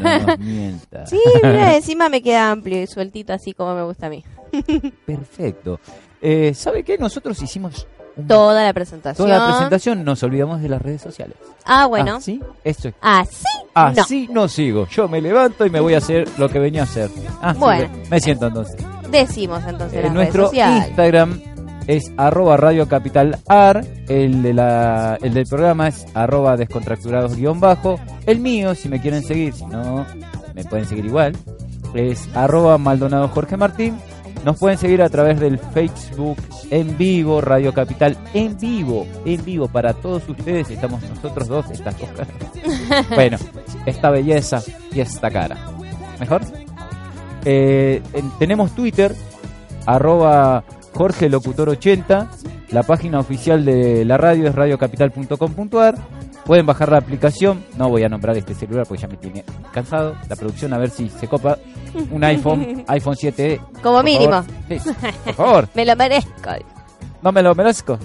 No 0.00 0.36
sí, 1.06 1.18
mira, 1.42 1.76
encima 1.76 2.08
me 2.08 2.22
queda 2.22 2.50
amplio 2.50 2.82
y 2.82 2.86
sueltito 2.86 3.32
así 3.32 3.52
como 3.52 3.74
me 3.74 3.82
gusta 3.84 4.06
a 4.06 4.10
mí. 4.10 4.24
Perfecto. 5.06 5.78
Eh, 6.20 6.52
¿Sabe 6.54 6.82
qué? 6.84 6.98
Nosotros 6.98 7.40
hicimos 7.42 7.86
Toda 8.28 8.64
la 8.64 8.72
presentación. 8.72 9.26
toda 9.26 9.38
la 9.38 9.46
presentación, 9.46 10.04
nos 10.04 10.22
olvidamos 10.22 10.60
de 10.60 10.68
las 10.68 10.82
redes 10.82 11.00
sociales. 11.00 11.36
Ah, 11.64 11.86
bueno. 11.86 12.20
¿Sí? 12.20 12.40
Eso 12.64 12.88
es. 12.88 12.94
Así 13.00 13.44
Así 13.74 14.28
no. 14.30 14.48
sigo. 14.48 14.86
Yo 14.88 15.08
me 15.08 15.20
levanto 15.20 15.64
y 15.64 15.70
me 15.70 15.80
voy 15.80 15.94
a 15.94 15.98
hacer 15.98 16.28
lo 16.38 16.48
que 16.48 16.58
venía 16.58 16.82
a 16.82 16.84
hacer. 16.84 17.08
Ah, 17.40 17.54
Bueno. 17.56 17.88
me- 18.10 18.20
siento 18.20 18.46
entonces. 18.48 18.76
Decimos 19.10 19.62
entonces 19.66 19.98
Eh, 19.98 20.02
las 20.04 20.12
nuestro 20.12 20.42
redes 20.42 20.50
sociales. 20.50 20.88
Instagram 20.88 21.40
es 21.86 22.12
arroba 22.16 22.56
Radio 22.56 22.86
Capital 22.88 23.38
Ar, 23.48 23.84
el, 24.08 24.42
de 24.42 24.52
la, 24.54 25.18
el 25.22 25.34
del 25.34 25.46
programa 25.46 25.88
es 25.88 26.06
arroba 26.14 26.56
descontracturados 26.56 27.34
guion 27.36 27.60
bajo, 27.60 27.98
el 28.26 28.38
mío 28.40 28.74
si 28.74 28.88
me 28.88 29.00
quieren 29.00 29.22
seguir, 29.22 29.52
si 29.54 29.66
no 29.66 30.04
me 30.54 30.64
pueden 30.64 30.86
seguir 30.86 31.06
igual, 31.06 31.34
es 31.94 32.28
arroba 32.34 32.78
Maldonado 32.78 33.28
Jorge 33.28 33.56
Martín, 33.56 33.98
nos 34.44 34.58
pueden 34.58 34.78
seguir 34.78 35.02
a 35.02 35.08
través 35.08 35.38
del 35.40 35.58
Facebook 35.58 36.36
en 36.70 36.96
vivo, 36.98 37.40
Radio 37.40 37.72
Capital 37.72 38.16
en 38.34 38.58
vivo, 38.58 39.06
en 39.24 39.44
vivo 39.44 39.68
para 39.68 39.92
todos 39.94 40.28
ustedes, 40.28 40.70
estamos 40.70 41.02
nosotros 41.02 41.48
dos, 41.48 41.70
estas 41.70 41.96
dos 41.98 42.08
caras. 42.10 43.08
bueno, 43.14 43.36
esta 43.86 44.10
belleza 44.10 44.62
y 44.92 45.00
esta 45.00 45.30
cara. 45.30 45.56
¿Mejor? 46.20 46.42
Eh, 47.44 48.00
en- 48.12 48.30
tenemos 48.38 48.74
Twitter, 48.74 49.14
arroba 49.86 50.64
Jorge 50.94 51.28
Locutor 51.28 51.68
80. 51.70 52.28
La 52.70 52.82
página 52.84 53.18
oficial 53.18 53.64
de 53.64 54.04
la 54.04 54.16
radio 54.16 54.48
es 54.48 54.54
radiocapital.com.ar. 54.54 55.94
Pueden 56.44 56.66
bajar 56.66 56.90
la 56.90 56.98
aplicación. 56.98 57.64
No 57.76 57.88
voy 57.88 58.02
a 58.02 58.08
nombrar 58.08 58.36
este 58.36 58.54
celular 58.54 58.84
porque 58.86 59.02
ya 59.02 59.08
me 59.08 59.16
tiene 59.16 59.44
cansado. 59.72 60.16
La 60.28 60.36
producción 60.36 60.72
a 60.72 60.78
ver 60.78 60.90
si 60.90 61.08
se 61.08 61.28
copa 61.28 61.58
un 62.10 62.24
iPhone, 62.24 62.84
iPhone 62.88 63.16
7. 63.16 63.60
Como 63.82 63.96
por 63.98 64.04
mínimo. 64.04 64.32
favor. 64.32 64.46
Sí, 64.68 64.78
por 65.24 65.34
favor, 65.34 65.68
Me 65.74 65.84
lo 65.86 65.96
merezco. 65.96 66.50
no 67.22 67.32
me 67.32 67.42
lo 67.42 67.54
merezco. 67.54 67.98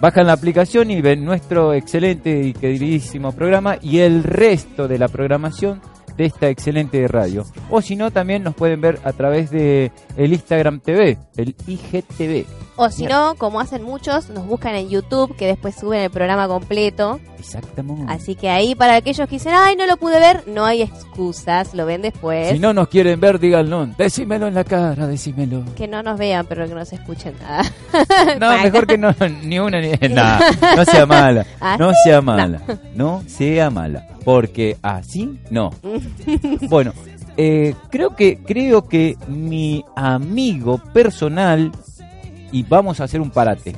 Bajan 0.00 0.26
la 0.26 0.32
aplicación 0.34 0.90
y 0.90 1.00
ven 1.00 1.24
nuestro 1.24 1.72
excelente 1.72 2.42
y 2.42 2.52
queridísimo 2.52 3.32
programa 3.32 3.76
y 3.80 3.98
el 4.00 4.22
resto 4.24 4.88
de 4.88 4.98
la 4.98 5.08
programación 5.08 5.80
de 6.16 6.26
esta 6.26 6.48
excelente 6.48 7.06
radio. 7.08 7.44
O 7.70 7.80
si 7.80 7.96
no, 7.96 8.10
también 8.10 8.42
nos 8.42 8.54
pueden 8.54 8.80
ver 8.80 8.98
a 9.04 9.12
través 9.12 9.50
de 9.50 9.92
el 10.16 10.32
Instagram 10.32 10.80
TV, 10.80 11.16
el 11.36 11.54
IGTV. 11.66 12.44
O 12.76 12.90
si 12.90 13.06
no, 13.06 13.34
como 13.36 13.60
hacen 13.60 13.82
muchos, 13.82 14.30
nos 14.30 14.46
buscan 14.46 14.74
en 14.74 14.88
YouTube, 14.88 15.36
que 15.36 15.46
después 15.46 15.76
suben 15.76 16.00
el 16.00 16.10
programa 16.10 16.48
completo. 16.48 17.20
Exactamente. 17.38 18.04
Así 18.08 18.34
que 18.34 18.48
ahí, 18.50 18.74
para 18.74 18.96
aquellos 18.96 19.28
que 19.28 19.36
dicen, 19.36 19.52
ay, 19.54 19.76
no 19.76 19.86
lo 19.86 19.96
pude 19.96 20.18
ver, 20.18 20.42
no 20.48 20.64
hay 20.64 20.82
excusas, 20.82 21.74
lo 21.74 21.86
ven 21.86 22.02
después. 22.02 22.50
Si 22.52 22.58
no 22.58 22.72
nos 22.72 22.88
quieren 22.88 23.20
ver, 23.20 23.38
díganlo. 23.38 23.86
Decímelo 23.98 24.48
en 24.48 24.54
la 24.54 24.64
cara, 24.64 25.06
decímelo. 25.06 25.62
Que 25.76 25.86
no 25.86 26.02
nos 26.02 26.18
vean, 26.18 26.46
pero 26.48 26.66
que 26.66 26.74
no 26.74 26.84
se 26.84 26.96
escuchen 26.96 27.34
nada. 27.40 27.62
No, 28.40 28.50
mejor 28.62 28.86
que 28.86 28.98
no, 28.98 29.14
ni 29.44 29.58
una 29.58 29.80
ni 29.80 29.90
nada. 30.08 30.40
No 30.76 30.84
sea 30.84 31.06
mala. 31.06 31.46
¿Ah, 31.60 31.76
No 31.78 31.92
sea 32.02 32.20
mala. 32.20 32.60
No 32.94 33.22
sea 33.26 33.70
mala. 33.70 34.06
Porque 34.24 34.76
así 34.82 35.38
no. 35.50 35.70
Bueno, 36.68 36.92
eh, 37.36 37.74
creo 37.90 38.16
que 38.16 38.38
creo 38.38 38.88
que 38.88 39.16
mi 39.28 39.84
amigo 39.96 40.78
personal 40.92 41.72
y 42.54 42.62
vamos 42.62 43.00
a 43.00 43.04
hacer 43.04 43.20
un 43.20 43.30
parate. 43.30 43.74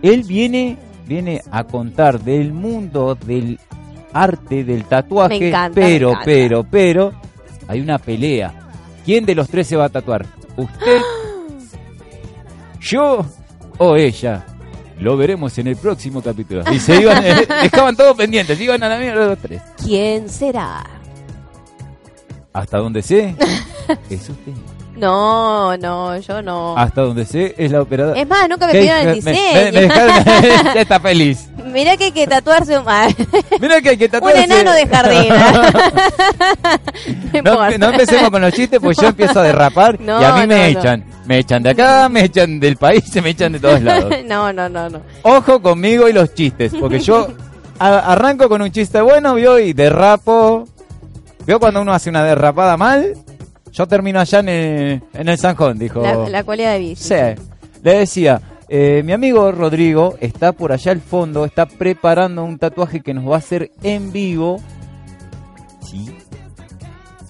Él 0.00 0.22
viene 0.22 0.78
viene 1.04 1.42
a 1.50 1.64
contar 1.64 2.20
del 2.20 2.52
mundo 2.52 3.16
del 3.16 3.58
arte 4.12 4.62
del 4.62 4.84
tatuaje, 4.84 5.40
Me 5.40 5.48
encanta, 5.48 5.80
me 5.80 5.86
pero 5.86 6.12
pero 6.24 6.64
pero 6.64 7.12
hay 7.66 7.80
una 7.80 7.98
pelea. 7.98 8.54
¿Quién 9.04 9.26
de 9.26 9.34
los 9.34 9.48
tres 9.48 9.66
se 9.66 9.76
va 9.76 9.86
a 9.86 9.88
tatuar? 9.88 10.26
¿Usted? 10.56 11.00
¿Yo 12.80 13.26
o 13.78 13.96
ella? 13.96 14.46
Lo 15.00 15.16
veremos 15.16 15.58
en 15.58 15.66
el 15.66 15.76
próximo 15.76 16.22
capítulo. 16.22 16.62
Y 16.70 16.78
se 16.78 17.00
iban, 17.00 17.24
eh, 17.24 17.46
dejaban 17.64 17.96
todos 17.96 18.16
pendientes, 18.16 18.60
iban 18.60 18.82
a 18.82 18.88
la 18.88 18.98
mierda 18.98 19.26
los 19.26 19.38
tres. 19.38 19.60
¿Quién 19.76 20.28
será? 20.28 20.84
Hasta 22.52 22.78
donde 22.78 23.02
sé, 23.02 23.34
es 24.10 24.28
usted. 24.28 24.52
No, 24.98 25.76
no, 25.76 26.16
yo 26.18 26.42
no. 26.42 26.76
Hasta 26.76 27.02
donde 27.02 27.24
sé, 27.24 27.54
es 27.56 27.70
la 27.70 27.82
operadora. 27.82 28.20
Es 28.20 28.26
más, 28.28 28.48
nunca 28.48 28.66
me 28.66 28.72
¿Qué 28.72 28.78
pidieron 28.80 29.00
el 29.02 29.06
me- 29.08 29.14
diseño. 29.14 29.38
me- 29.54 29.72
me 29.72 29.80
dejaron- 29.88 30.24
ya 30.74 30.80
está 30.80 31.00
feliz. 31.00 31.48
Mirá 31.66 31.96
que 31.96 32.04
hay 32.04 32.12
que 32.12 32.26
tatuarse 32.26 32.78
un, 32.78 32.84
Mira 33.60 33.80
que 33.82 33.90
hay 33.90 33.96
que 33.98 34.06
un 34.06 34.10
tatuarse. 34.10 34.44
enano 34.44 34.72
de 34.72 34.86
jardín. 34.86 35.28
no, 35.28 35.62
No, 37.32 37.38
importa. 37.52 37.78
no 37.78 37.86
empecemos 37.90 38.30
con 38.30 38.42
los 38.42 38.52
chistes, 38.54 38.80
pues 38.80 38.96
yo 38.96 39.08
empiezo 39.08 39.40
a 39.40 39.42
derrapar 39.42 40.00
No, 40.00 40.20
y 40.20 40.24
a 40.24 40.32
mí 40.34 40.46
me 40.46 40.68
echan. 40.68 41.04
Me 41.26 41.38
echan 41.38 41.62
de 41.62 41.70
acá, 41.70 42.08
me 42.08 42.24
echan 42.24 42.58
del 42.58 42.76
país, 42.76 43.04
se 43.04 43.20
me 43.20 43.30
echan 43.30 43.52
de 43.52 43.60
todos 43.60 43.82
lados. 43.82 44.12
no, 44.24 44.52
no, 44.52 44.68
no, 44.68 44.88
no. 44.88 45.02
Ojo 45.22 45.60
conmigo 45.60 46.08
y 46.08 46.12
los 46.14 46.32
chistes, 46.34 46.72
porque 46.80 47.00
yo 47.00 47.28
arranco 47.78 48.48
con 48.48 48.62
un 48.62 48.72
chiste 48.72 49.00
bueno, 49.02 49.34
vio, 49.34 49.58
y 49.58 49.72
derrapo. 49.74 50.66
Vio 51.46 51.60
cuando 51.60 51.80
uno 51.82 51.92
hace 51.92 52.08
una 52.10 52.24
derrapada 52.24 52.76
mal, 52.78 53.14
yo 53.72 53.86
termino 53.86 54.20
allá 54.20 54.40
en 54.40 54.48
el, 54.48 55.02
en 55.14 55.28
el 55.28 55.38
Sanjón, 55.38 55.78
dijo. 55.78 56.00
La, 56.02 56.28
la 56.28 56.44
cualidad 56.44 56.72
de 56.72 56.78
bici. 56.78 57.04
Sí. 57.04 57.14
Le 57.82 57.98
decía, 57.98 58.40
eh, 58.68 59.02
mi 59.04 59.12
amigo 59.12 59.50
Rodrigo 59.50 60.16
está 60.20 60.52
por 60.52 60.72
allá 60.72 60.92
al 60.92 61.00
fondo, 61.00 61.44
está 61.44 61.66
preparando 61.66 62.44
un 62.44 62.58
tatuaje 62.58 63.00
que 63.00 63.14
nos 63.14 63.28
va 63.28 63.36
a 63.36 63.38
hacer 63.38 63.70
en 63.82 64.12
vivo. 64.12 64.60
Sí, 65.80 66.06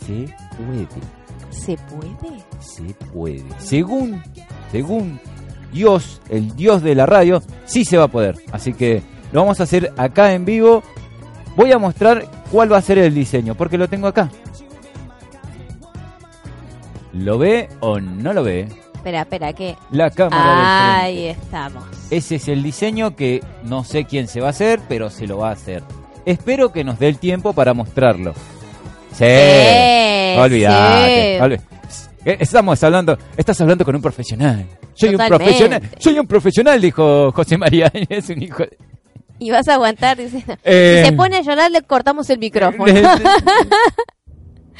se 0.04 0.28
puede, 0.56 0.88
¿Se 1.50 1.76
puede? 1.76 2.42
se 2.58 2.94
puede. 3.12 3.44
Según, 3.58 4.22
según 4.72 5.20
Dios, 5.72 6.20
el 6.28 6.56
Dios 6.56 6.82
de 6.82 6.94
la 6.94 7.06
radio, 7.06 7.40
sí 7.66 7.84
se 7.84 7.98
va 7.98 8.04
a 8.04 8.08
poder. 8.08 8.36
Así 8.50 8.72
que 8.72 9.02
lo 9.32 9.40
vamos 9.40 9.60
a 9.60 9.64
hacer 9.64 9.92
acá 9.96 10.32
en 10.32 10.44
vivo. 10.44 10.82
Voy 11.56 11.72
a 11.72 11.78
mostrar 11.78 12.26
cuál 12.50 12.72
va 12.72 12.78
a 12.78 12.82
ser 12.82 12.98
el 12.98 13.14
diseño, 13.14 13.54
porque 13.54 13.78
lo 13.78 13.88
tengo 13.88 14.06
acá. 14.08 14.30
¿Lo 17.18 17.38
ve 17.38 17.68
o 17.80 18.00
no 18.00 18.32
lo 18.32 18.42
ve? 18.44 18.68
Espera, 18.94 19.22
espera, 19.22 19.52
¿qué? 19.52 19.76
La 19.90 20.10
cámara 20.10 20.44
del. 20.44 21.04
Ahí 21.04 21.26
estamos. 21.28 21.84
Ese 22.10 22.36
es 22.36 22.48
el 22.48 22.62
diseño 22.62 23.14
que 23.16 23.42
no 23.64 23.84
sé 23.84 24.04
quién 24.04 24.28
se 24.28 24.40
va 24.40 24.48
a 24.48 24.50
hacer, 24.50 24.80
pero 24.88 25.08
se 25.10 25.26
lo 25.26 25.38
va 25.38 25.48
a 25.50 25.52
hacer. 25.52 25.82
Espero 26.26 26.72
que 26.72 26.84
nos 26.84 26.98
dé 26.98 27.08
el 27.08 27.18
tiempo 27.18 27.52
para 27.52 27.74
mostrarlo. 27.74 28.34
Sí. 29.12 29.24
Sí, 29.24 30.38
Olvídate. 30.38 31.38
sí. 31.38 31.42
olvi- 31.44 31.60
Eh, 32.24 32.36
Estamos 32.40 32.82
hablando, 32.84 33.16
estás 33.36 33.60
hablando 33.60 33.84
con 33.84 33.94
un 33.96 34.02
profesional. 34.02 34.66
Soy 34.94 35.12
Totalmente. 35.12 35.22
un 35.34 35.38
profesional, 35.38 35.82
soy 35.98 36.18
un 36.18 36.26
profesional, 36.26 36.80
dijo 36.80 37.32
José 37.32 37.56
María. 37.56 37.90
Es 38.08 38.28
un 38.28 38.42
hijo. 38.42 38.62
de- 38.64 38.76
Y 39.38 39.50
vas 39.50 39.66
a 39.68 39.74
aguantar, 39.74 40.16
dice. 40.18 40.44
Eh, 40.64 41.02
Si 41.04 41.10
se 41.10 41.16
pone 41.16 41.36
a 41.36 41.40
llorar, 41.42 41.70
le 41.70 41.80
cortamos 41.82 42.28
el 42.30 42.38
micrófono. 42.38 42.92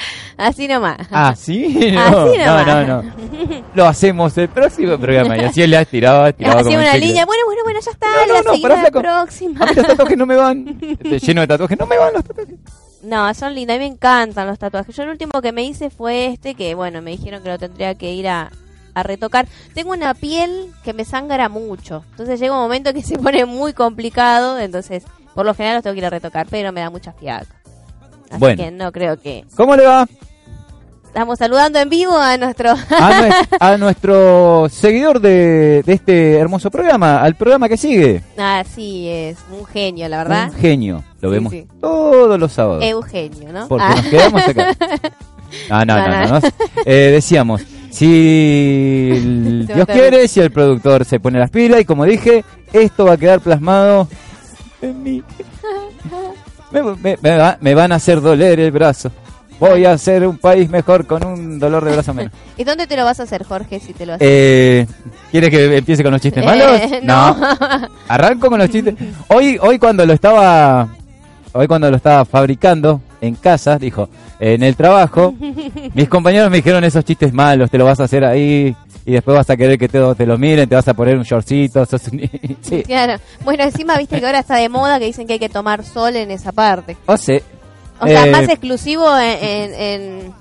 Así 0.36 0.68
nomás. 0.68 0.98
¿Ah, 1.10 1.34
sí? 1.36 1.92
No, 1.92 2.00
Así 2.00 2.38
no, 2.38 2.44
nomás. 2.44 2.86
no, 2.86 3.02
no. 3.02 3.64
Lo 3.74 3.86
hacemos 3.86 4.36
el 4.38 4.48
próximo 4.48 4.98
programa. 4.98 5.36
Y 5.36 5.40
así 5.40 5.62
él 5.62 5.70
le 5.70 5.78
ha 5.78 5.84
tirado, 5.84 6.24
ha 6.24 6.32
tirado 6.32 6.60
Hacía 6.60 6.78
una 6.78 6.96
línea. 6.96 7.26
Bueno, 7.26 7.42
bueno, 7.46 7.62
bueno, 7.64 7.80
ya 7.84 7.90
está. 7.90 8.06
No, 8.06 8.26
no, 8.26 8.34
la 8.34 8.42
no, 8.42 8.62
pará, 8.62 8.82
la 8.82 8.90
próxima. 8.90 9.60
A 9.60 9.66
mí 9.66 9.74
los 9.74 9.86
tatuajes 9.86 10.16
no 10.18 10.26
me 10.26 10.36
van. 10.36 10.78
Estoy 10.80 11.18
lleno 11.18 11.40
de 11.42 11.46
tatuajes, 11.46 11.78
no 11.78 11.86
me 11.86 11.98
van 11.98 12.12
los 12.14 12.24
tatuajes. 12.24 12.54
No, 13.02 13.32
son 13.34 13.54
lindas, 13.54 13.76
a 13.76 13.78
mí 13.78 13.84
me 13.86 13.92
encantan 13.92 14.46
los 14.46 14.58
tatuajes. 14.58 14.94
Yo 14.94 15.04
el 15.04 15.10
último 15.10 15.40
que 15.40 15.52
me 15.52 15.62
hice 15.62 15.90
fue 15.90 16.26
este, 16.26 16.54
que 16.54 16.74
bueno, 16.74 17.00
me 17.02 17.12
dijeron 17.12 17.42
que 17.42 17.48
lo 17.48 17.58
tendría 17.58 17.94
que 17.94 18.12
ir 18.12 18.28
a, 18.28 18.50
a 18.94 19.02
retocar. 19.02 19.46
Tengo 19.74 19.92
una 19.92 20.14
piel 20.14 20.72
que 20.84 20.92
me 20.92 21.04
sangra 21.04 21.48
mucho, 21.48 22.04
entonces 22.10 22.40
llega 22.40 22.54
un 22.54 22.60
momento 22.60 22.92
que 22.92 23.02
se 23.02 23.18
pone 23.18 23.44
muy 23.44 23.72
complicado, 23.72 24.58
entonces 24.58 25.04
por 25.34 25.46
lo 25.46 25.54
general 25.54 25.76
los 25.76 25.84
tengo 25.84 25.94
que 25.94 26.00
ir 26.00 26.06
a 26.06 26.10
retocar, 26.10 26.48
pero 26.50 26.72
me 26.72 26.80
da 26.80 26.90
mucha 26.90 27.12
fiaca. 27.12 27.46
Así 28.30 28.38
Bueno. 28.38 28.62
que 28.64 28.70
no 28.70 28.92
creo 28.92 29.18
que... 29.20 29.44
¿Cómo 29.56 29.74
le 29.76 29.86
va? 29.86 30.06
Estamos 31.06 31.38
saludando 31.38 31.78
en 31.80 31.88
vivo 31.88 32.16
a 32.16 32.36
nuestro... 32.36 32.70
a, 32.72 32.74
nue- 32.76 33.48
a 33.60 33.76
nuestro 33.78 34.68
seguidor 34.70 35.20
de, 35.20 35.82
de 35.84 35.92
este 35.92 36.34
hermoso 36.38 36.70
programa, 36.70 37.22
al 37.22 37.34
programa 37.34 37.68
que 37.68 37.76
sigue. 37.78 38.22
Así 38.36 39.08
es, 39.08 39.38
un 39.50 39.64
genio, 39.64 40.08
la 40.08 40.18
verdad. 40.18 40.50
Un 40.52 40.58
genio. 40.60 41.04
Lo 41.20 41.30
Sí, 41.30 41.34
vemos 41.34 41.52
sí. 41.52 41.66
todos 41.80 42.38
los 42.38 42.52
sábados. 42.52 42.84
Eugenio, 42.84 43.52
¿no? 43.52 43.66
porque 43.68 43.84
Ah. 43.88 43.94
nos 43.96 44.06
quedamos 44.06 44.42
acá. 44.48 44.76
No, 45.70 45.82
no, 45.86 45.96
no, 46.08 46.40
No. 46.40 46.48
Eh, 46.84 47.10
decíamos, 47.10 47.62
si 47.90 49.08
el 49.14 49.66
Dios 49.66 49.86
quiere, 49.86 50.28
si 50.28 50.40
el 50.40 50.50
productor 50.52 51.06
se 51.06 51.18
pone 51.20 51.38
las 51.38 51.48
pilas, 51.50 51.80
y 51.80 51.84
como 51.86 52.04
dije, 52.04 52.44
esto 52.74 53.06
va 53.06 53.14
a 53.14 53.16
quedar 53.16 53.40
plasmado 53.40 54.06
en 54.82 55.02
mí. 55.02 55.22
Me, 56.70 56.82
me- 56.82 57.18
me 57.20 57.36
va- 57.36 57.56
me 57.60 57.74
van 57.74 57.92
a 57.92 57.96
hacer 57.96 58.20
doler 58.20 58.60
el 58.60 58.70
brazo. 58.70 59.10
Voy 59.60 59.84
a 59.86 59.92
hacer 59.92 60.24
un 60.26 60.38
país 60.38 60.70
mejor 60.70 61.04
con 61.06 61.24
un 61.26 61.58
dolor 61.58 61.84
de 61.84 61.92
brazo 61.92 62.14
menos. 62.14 62.32
¿Y 62.56 62.62
dónde 62.64 62.86
te 62.86 62.96
lo 62.96 63.04
vas 63.04 63.18
a 63.18 63.24
hacer, 63.24 63.42
Jorge, 63.44 63.80
si 63.80 63.92
te 63.92 64.06
lo 64.06 64.14
haces? 64.14 64.26
Eh, 64.30 64.86
¿Quieres 65.32 65.50
que 65.50 65.76
empiece 65.78 66.02
con 66.04 66.12
los 66.12 66.20
chistes 66.20 66.44
malos? 66.44 66.80
Eh, 66.80 67.00
no. 67.04 67.36
Arranco 68.08 68.48
con 68.48 68.58
los 68.58 68.70
chistes. 68.70 68.94
Hoy, 69.28 69.58
hoy 69.60 69.78
cuando 69.80 70.06
lo 70.06 70.12
estaba, 70.12 70.88
hoy 71.52 71.66
cuando 71.66 71.90
lo 71.90 71.96
estaba 71.96 72.24
fabricando 72.24 73.00
en 73.20 73.34
casa, 73.34 73.78
dijo, 73.78 74.08
en 74.38 74.62
el 74.62 74.76
trabajo, 74.76 75.34
mis 75.94 76.08
compañeros 76.08 76.50
me 76.50 76.58
dijeron 76.58 76.84
esos 76.84 77.04
chistes 77.04 77.32
malos, 77.32 77.68
te 77.68 77.78
lo 77.78 77.84
vas 77.84 77.98
a 77.98 78.04
hacer 78.04 78.24
ahí 78.24 78.76
y 79.08 79.12
después 79.12 79.34
vas 79.34 79.48
a 79.48 79.56
querer 79.56 79.78
que 79.78 79.88
te, 79.88 79.98
te 80.14 80.26
lo 80.26 80.36
miren, 80.36 80.68
te 80.68 80.74
vas 80.74 80.86
a 80.86 80.92
poner 80.92 81.16
un 81.16 81.22
shortcito, 81.22 81.86
sos 81.86 82.08
un- 82.08 82.20
sí. 82.60 82.82
Claro. 82.82 83.14
Bueno, 83.42 83.64
encima 83.64 83.96
viste 83.96 84.20
que 84.20 84.26
ahora 84.26 84.40
está 84.40 84.56
de 84.56 84.68
moda 84.68 84.98
que 84.98 85.06
dicen 85.06 85.26
que 85.26 85.32
hay 85.34 85.38
que 85.38 85.48
tomar 85.48 85.82
sol 85.82 86.14
en 86.14 86.30
esa 86.30 86.52
parte. 86.52 86.94
O 87.06 87.16
sea, 87.16 87.40
O 88.00 88.06
sea, 88.06 88.26
eh, 88.26 88.30
más 88.30 88.42
exclusivo 88.48 89.06
en, 89.18 89.38
en, 89.44 89.74
en- 89.74 90.34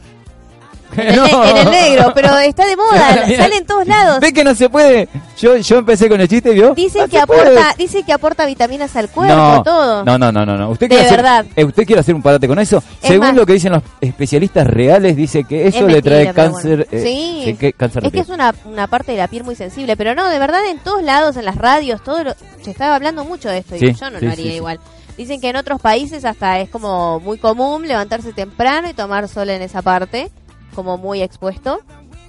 en 0.96 1.08
el, 1.08 1.16
no. 1.16 1.26
ne- 1.26 1.50
en 1.52 1.58
el 1.58 1.72
negro, 1.72 2.12
pero 2.16 2.38
está 2.40 2.66
de 2.66 2.76
moda, 2.76 3.14
sale 3.38 3.58
en 3.58 3.66
todos 3.66 3.86
lados. 3.88 4.20
Ve 4.20 4.32
que 4.34 4.44
no 4.44 4.56
se 4.56 4.70
puede. 4.70 5.10
Yo, 5.38 5.56
yo 5.58 5.78
empecé 5.78 6.10
con 6.10 6.20
el 6.20 6.28
chiste, 6.28 6.52
¿vio? 6.52 6.74
Dicen 6.74 7.02
No 7.04 7.08
que 7.08 7.26
puede. 7.28 7.42
aporta, 7.60 7.76
dicen 7.78 8.04
que 8.04 8.14
aporta 8.14 8.46
vitaminas 8.46 8.96
al 8.96 9.10
cuerpo, 9.10 9.36
no, 9.36 9.64
todo. 9.64 10.04
No, 10.06 10.18
no, 10.18 10.32
no, 10.32 10.46
no, 10.46 10.58
no. 10.58 10.70
Usted 10.72 10.88
De 10.88 10.96
quiere 10.96 11.06
hacer- 11.06 11.18
verdad. 11.18 11.46
eh, 11.56 11.64
usted 11.66 11.86
quiere 11.86 12.00
hacer 12.00 12.16
un 12.16 12.22
parate 12.22 12.48
con 12.48 12.58
eso. 12.60 12.78
Es 13.02 13.08
Según 13.10 13.28
más- 13.28 13.36
lo 13.36 13.46
que 13.46 13.54
dicen 13.54 13.72
los 13.74 13.84
especialistas 14.02 14.66
reales, 14.68 15.16
dice 15.16 15.44
que 15.44 15.68
eso 15.68 15.86
Es 15.88 15.94
le 15.94 16.02
trae 16.02 16.34
cáncer. 16.34 16.88
bueno. 16.90 17.04
eh, 17.06 17.44
Sí. 17.46 17.56
que 17.60 17.74
cáncer 17.74 18.02
de 18.02 18.08
Es 18.08 18.14
que 18.14 18.20
es 18.22 18.30
una, 18.30 18.54
una 18.66 18.88
parte 18.88 19.12
de 19.12 19.18
la 19.20 19.28
piel 19.28 19.44
muy 19.44 19.56
sensible, 19.56 19.96
pero 19.98 20.16
no, 20.16 20.28
de 20.30 20.40
verdad 20.40 20.66
en 20.70 20.80
todos 20.80 21.04
lados, 21.04 21.38
en 21.38 21.46
las 21.46 21.56
radios, 21.56 22.04
todo 22.04 22.24
lo- 22.24 22.36
se 22.64 22.72
estaba 22.72 22.96
hablando 22.96 23.24
mucho 23.24 23.50
de 23.50 23.60
esto 23.60 23.76
y 23.76 23.80
Sí, 23.80 23.94
yo 23.94 24.10
no 24.10 24.20
sí, 24.20 24.26
lo 24.26 24.32
haría 24.32 24.56
igual. 24.56 24.80
Dicen 25.18 25.40
que 25.42 25.50
en 25.50 25.56
otros 25.56 25.82
países 25.82 26.26
hasta 26.26 26.60
es 26.60 26.70
como 26.70 27.20
muy 27.20 27.38
común 27.40 27.88
levantarse 27.88 28.34
temprano 28.34 28.88
y 28.90 28.94
tomar 28.94 29.28
sol 29.28 29.50
en 29.50 29.62
esa 29.64 29.82
parte, 29.82 30.30
como 30.78 30.96
muy 31.00 31.24
expuesto. 31.24 31.80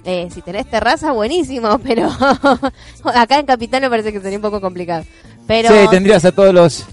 Eh, 0.05 0.27
si 0.33 0.41
tenés 0.41 0.65
terraza, 0.67 1.11
buenísimo, 1.11 1.77
pero 1.83 2.09
acá 3.13 3.37
en 3.39 3.45
Capital 3.45 3.81
me 3.81 3.89
parece 3.91 4.11
que 4.11 4.19
sería 4.19 4.39
un 4.39 4.41
poco 4.41 4.59
complicado. 4.59 5.05
Pero 5.45 5.69
Sí, 5.69 5.87
tendrías 5.91 6.25
a 6.25 6.31
todos 6.31 6.51
los. 6.53 6.83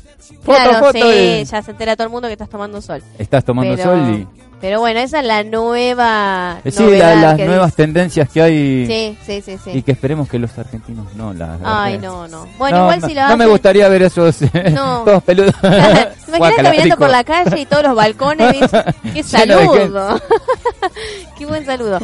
Foto, 0.43 0.59
claro, 0.59 0.79
foto, 0.87 0.93
sí, 1.13 1.39
y- 1.41 1.45
ya 1.45 1.63
se 1.63 1.71
entera 1.71 1.97
todo 1.97 2.07
el 2.09 2.13
mundo 2.13 2.29
que 2.29 2.33
estás 2.33 2.49
tomando 2.51 2.83
sol. 2.83 3.03
Estás 3.19 3.43
tomando 3.45 3.75
pero, 3.75 3.91
sol 3.91 4.11
y. 4.11 4.36
pero 4.61 4.81
bueno, 4.81 5.01
esa 5.01 5.21
es 5.21 5.27
la 5.27 5.43
nueva. 5.45 6.61
Eh, 6.65 6.71
Sí, 6.71 6.85
la- 6.97 7.15
las 7.15 7.39
nuevas 7.39 7.67
dice. 7.69 7.77
tendencias 7.83 8.29
que 8.29 8.43
hay. 8.43 8.87
Sí, 8.87 9.19
sí, 9.25 9.43
sí, 9.43 9.59
sí. 9.63 9.71
Y 9.75 9.83
que 9.83 9.93
esperemos 9.93 10.29
que 10.29 10.39
los 10.39 10.57
argentinos 10.59 11.15
no 11.15 11.33
las. 11.35 11.61
Ay, 11.65 11.99
no, 11.99 12.27
no. 12.29 12.47
Bueno, 12.59 12.79
No, 12.79 12.83
igual 12.85 13.01
no, 13.01 13.07
si 13.09 13.15
lo 13.15 13.21
no 13.21 13.27
hacen... 13.27 13.39
me 13.39 13.47
gustaría 13.47 13.89
ver 13.89 14.03
esos. 14.03 14.37
No. 14.73 15.03
todos 15.05 15.23
peludos. 15.23 15.55
¿Te 15.61 15.67
imaginas 15.69 16.17
Guácala, 16.39 16.63
caminando 16.71 16.97
por 16.97 17.11
la 17.11 17.25
calle 17.25 17.61
y 17.61 17.67
todos 17.67 17.83
los 17.85 17.95
balcones? 17.95 18.57
¡Qué 19.15 19.23
saludo! 19.23 20.21
¡Qué 21.39 21.47
buen 21.47 21.65
saludo! 21.65 21.99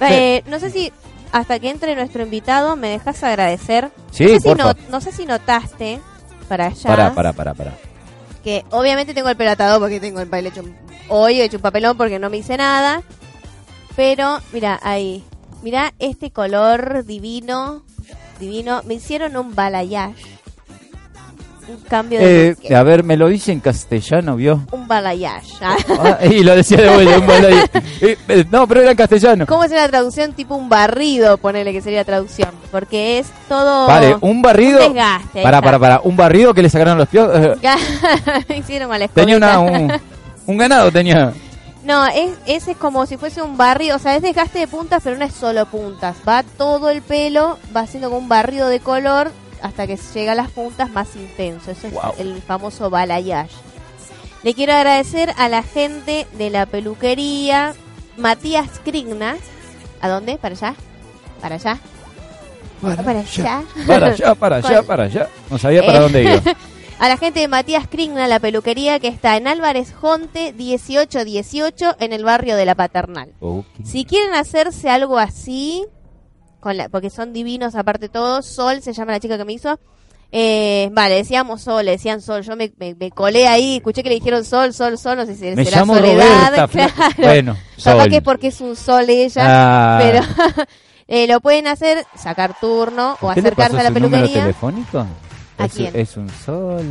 Eh, 0.00 0.42
no 0.46 0.58
sé 0.58 0.70
si 0.70 0.92
hasta 1.32 1.58
que 1.60 1.70
entre 1.70 1.94
nuestro 1.94 2.22
invitado, 2.22 2.74
¿me 2.76 2.88
dejas 2.88 3.22
agradecer? 3.22 3.90
Sí, 4.10 4.24
no, 4.24 4.30
sé 4.30 4.40
si 4.40 4.54
no, 4.54 4.74
no 4.90 5.00
sé 5.00 5.12
si 5.12 5.26
notaste 5.26 6.00
para 6.48 6.66
allá 6.66 6.82
Pará, 6.88 7.12
pará, 7.14 7.32
pará, 7.32 7.54
pará. 7.54 7.72
Que 8.42 8.64
obviamente 8.70 9.14
tengo 9.14 9.28
el 9.28 9.36
pelo 9.36 9.50
atado 9.50 9.80
porque 9.80 10.00
tengo 10.00 10.20
el 10.20 10.28
baile 10.28 10.48
hecho 10.48 10.64
hoy 11.08 11.40
he 11.40 11.44
hecho 11.44 11.58
un 11.58 11.62
papelón 11.62 11.96
porque 11.96 12.18
no 12.18 12.30
me 12.30 12.38
hice 12.38 12.56
nada. 12.56 13.02
Pero 13.96 14.40
mira 14.52 14.78
ahí, 14.82 15.24
mira 15.62 15.92
este 15.98 16.30
color 16.30 17.04
divino, 17.04 17.82
divino. 18.38 18.82
Me 18.84 18.94
hicieron 18.94 19.36
un 19.36 19.54
balayage, 19.54 20.39
un 21.70 21.80
cambio 21.88 22.20
de 22.20 22.56
Eh, 22.62 22.74
a 22.74 22.82
ver, 22.82 23.04
me 23.04 23.16
lo 23.16 23.28
dice 23.28 23.52
en 23.52 23.60
castellano, 23.60 24.36
¿vio? 24.36 24.60
un 24.72 24.86
balayage. 24.88 25.54
Ah. 25.60 25.76
Ah, 25.88 26.26
y 26.26 26.42
lo 26.42 26.54
decía 26.54 26.78
de 26.78 26.90
vuelta, 26.90 27.18
un 27.18 27.26
balayo. 27.26 27.64
Eh, 28.02 28.16
eh, 28.28 28.44
no, 28.50 28.66
pero 28.66 28.80
era 28.80 28.92
en 28.92 28.96
castellano. 28.96 29.46
¿Cómo 29.46 29.64
es 29.64 29.70
la 29.70 29.86
traducción? 29.88 30.32
Tipo 30.32 30.54
un 30.54 30.68
barrido, 30.70 31.36
ponele 31.36 31.72
que 31.72 31.82
sería 31.82 31.98
la 32.00 32.04
traducción. 32.04 32.48
Porque 32.70 33.18
es 33.18 33.26
todo. 33.48 33.86
Vale, 33.86 34.16
un 34.20 34.40
barrido. 34.40 34.78
un 34.86 34.94
desgaste, 34.94 35.42
Para, 35.42 35.60
para, 35.60 35.78
para. 35.78 36.00
Un 36.02 36.16
barrido 36.16 36.54
que 36.54 36.62
le 36.62 36.70
sacaron 36.70 36.96
los 36.96 37.08
Me 37.12 38.56
hicieron 38.56 38.88
mal 38.88 39.08
tenía 39.12 39.36
una, 39.36 39.58
un, 39.60 39.92
un 40.46 40.56
ganado, 40.56 40.90
tenía. 40.90 41.32
No, 41.84 42.06
es, 42.06 42.30
ese 42.46 42.72
es 42.72 42.76
como 42.76 43.06
si 43.06 43.16
fuese 43.16 43.42
un 43.42 43.56
barrido, 43.56 43.96
o 43.96 43.98
sea, 43.98 44.16
es 44.16 44.22
desgaste 44.22 44.58
de 44.58 44.68
puntas, 44.68 45.02
pero 45.02 45.16
no 45.16 45.24
es 45.24 45.32
solo 45.32 45.66
puntas. 45.66 46.16
Va 46.28 46.42
todo 46.42 46.90
el 46.90 47.02
pelo, 47.02 47.58
va 47.74 47.80
haciendo 47.80 48.08
como 48.08 48.20
un 48.20 48.28
barrido 48.28 48.68
de 48.68 48.80
color 48.80 49.32
hasta 49.62 49.86
que 49.86 49.96
llega 50.14 50.32
a 50.32 50.34
las 50.34 50.50
puntas 50.50 50.90
más 50.90 51.14
intenso. 51.16 51.70
Eso 51.70 51.86
es 51.88 51.92
Wow. 51.94 52.12
el 52.18 52.42
famoso 52.42 52.90
balayage. 52.90 53.54
Le 54.42 54.54
quiero 54.54 54.72
agradecer 54.72 55.32
a 55.36 55.48
la 55.48 55.62
gente 55.62 56.26
de 56.38 56.50
la 56.50 56.66
peluquería 56.66 57.74
Matías 58.16 58.80
Krigna. 58.84 59.36
¿A 60.00 60.08
dónde? 60.08 60.38
¿Para 60.38 60.54
allá? 60.54 60.74
¿Para 61.40 61.54
allá? 61.56 61.78
¿Para 62.80 63.18
allá? 63.20 63.62
Para 63.86 64.06
allá, 64.08 64.34
para 64.34 64.56
allá, 64.56 64.82
para 64.82 65.04
allá. 65.04 65.28
No 65.50 65.58
sabía 65.58 65.84
para 65.84 65.98
Eh. 65.98 66.00
dónde 66.00 66.22
iba. 66.22 66.42
A 66.98 67.08
la 67.08 67.16
gente 67.16 67.40
de 67.40 67.48
Matías 67.48 67.88
Krigna, 67.88 68.28
la 68.28 68.40
peluquería 68.40 69.00
que 69.00 69.08
está 69.08 69.38
en 69.38 69.46
Álvarez 69.48 69.94
Jonte 69.98 70.52
1818 70.52 71.96
en 71.98 72.12
el 72.12 72.24
barrio 72.24 72.56
de 72.56 72.66
la 72.66 72.74
Paternal. 72.74 73.32
Si 73.84 74.04
quieren 74.04 74.34
hacerse 74.34 74.90
algo 74.90 75.18
así, 75.18 75.86
con 76.60 76.76
la, 76.76 76.88
porque 76.88 77.10
son 77.10 77.32
divinos 77.32 77.74
aparte 77.74 78.08
todos, 78.08 78.46
Sol 78.46 78.82
se 78.82 78.92
llama 78.92 79.12
la 79.12 79.20
chica 79.20 79.36
que 79.38 79.44
me 79.44 79.52
hizo. 79.54 79.78
Eh, 80.32 80.88
vale, 80.92 81.16
decíamos 81.16 81.62
Sol, 81.62 81.84
le 81.84 81.92
decían 81.92 82.20
Sol. 82.20 82.42
Yo 82.42 82.54
me, 82.54 82.70
me- 82.78 82.94
me 82.94 83.10
colé 83.10 83.48
ahí, 83.48 83.78
escuché 83.78 84.02
que 84.04 84.10
le 84.10 84.14
dijeron 84.16 84.44
Sol, 84.44 84.72
Sol, 84.72 84.96
Sol, 84.98 85.16
no 85.16 85.26
sé 85.26 85.34
si 85.34 85.44
Me 85.56 85.64
será 85.64 85.78
llamo 85.80 85.96
Soledad. 85.96 86.46
Roberta. 86.50 86.68
Fla- 86.68 86.92
claro. 86.94 87.14
Bueno, 87.18 87.56
Capaz 87.82 88.00
Sol. 88.02 88.08
que 88.10 88.16
es 88.18 88.22
porque 88.22 88.46
es 88.48 88.60
un 88.60 88.76
Sol 88.76 89.10
ella, 89.10 89.42
Ah. 89.44 89.98
pero 90.00 90.64
eh, 91.08 91.26
lo 91.26 91.40
pueden 91.40 91.66
hacer, 91.66 92.04
sacar 92.14 92.54
turno 92.60 93.16
o 93.20 93.28
¿Usted 93.28 93.42
le 93.42 93.48
acercarse 93.48 93.78
a 93.78 93.82
la 93.82 93.90
peluquería. 93.90 94.42
telefónico? 94.42 95.04
¿A 95.58 95.64
es, 95.66 95.72
quién? 95.72 95.90
es 95.94 96.16
un 96.16 96.28
sol. 96.30 96.82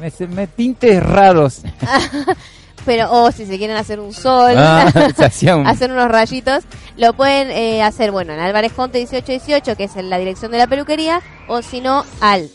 Me, 0.00 0.26
me 0.28 0.46
tintes 0.46 1.02
raros. 1.02 1.62
Pero, 2.86 3.12
o 3.12 3.30
si 3.32 3.44
se 3.44 3.58
quieren 3.58 3.76
hacer 3.76 4.00
un 4.00 4.14
Sol. 4.14 4.54
Ah, 4.56 4.90
un- 5.56 5.66
hacer 5.66 5.90
unos 5.92 6.08
rayitos, 6.08 6.64
lo 6.96 7.12
pueden 7.12 7.50
eh, 7.50 7.82
hacer, 7.82 8.12
bueno, 8.12 8.32
en 8.32 8.38
Álvarez 8.40 8.72
Jonte 8.74 8.98
1818, 8.98 9.76
que 9.76 9.84
es 9.84 9.96
en 9.96 10.08
la 10.08 10.16
dirección 10.18 10.52
de 10.52 10.58
la 10.58 10.66
peluquería, 10.68 11.20
o 11.48 11.60
si 11.62 11.80
no, 11.82 12.04
al 12.20 12.48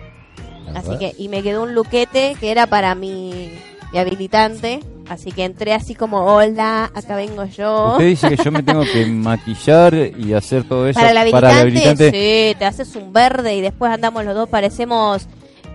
Así 0.76 0.98
que, 0.98 1.16
y 1.18 1.30
me 1.30 1.42
quedó 1.42 1.64
un 1.64 1.74
luquete 1.74 2.36
que 2.40 2.52
era 2.52 2.68
para 2.68 2.96
mi, 2.96 3.52
mi 3.92 4.00
habilitante. 4.00 4.82
Así 5.10 5.32
que 5.32 5.44
entré 5.44 5.74
así 5.74 5.96
como, 5.96 6.24
hola, 6.24 6.92
acá 6.94 7.16
vengo 7.16 7.44
yo. 7.46 7.94
Usted 7.94 8.06
dice 8.06 8.30
que 8.30 8.44
yo 8.44 8.52
me 8.52 8.62
tengo 8.62 8.84
que 8.84 9.06
maquillar 9.08 9.96
y 9.96 10.34
hacer 10.34 10.66
todo 10.66 10.88
eso 10.88 11.00
Para 11.00 11.10
el 11.10 11.18
habilitante, 11.18 11.60
habilitante. 11.60 12.12
sí, 12.12 12.56
te 12.60 12.66
haces 12.66 12.96
un 12.96 13.12
verde 13.12 13.56
y 13.56 13.62
después 13.62 13.92
andamos 13.92 14.24
los 14.24 14.36
dos, 14.36 14.48
parecemos, 14.48 15.28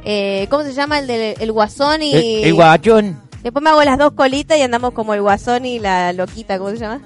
eh, 0.04 0.46
¿cómo 0.50 0.62
se 0.62 0.72
llama? 0.72 1.00
El 1.00 1.08
del 1.08 1.34
el 1.40 1.50
guasón 1.50 2.02
y... 2.02 2.14
El, 2.14 2.44
el 2.44 2.54
guachón. 2.54 3.20
Después 3.42 3.62
me 3.62 3.70
hago 3.70 3.82
las 3.82 3.98
dos 3.98 4.12
colitas 4.12 4.56
y 4.56 4.62
andamos 4.62 4.92
como 4.92 5.14
el 5.14 5.20
guasón 5.20 5.66
y 5.66 5.80
la 5.80 6.12
loquita, 6.12 6.56
¿cómo 6.56 6.70
se 6.70 6.78
llama? 6.78 7.00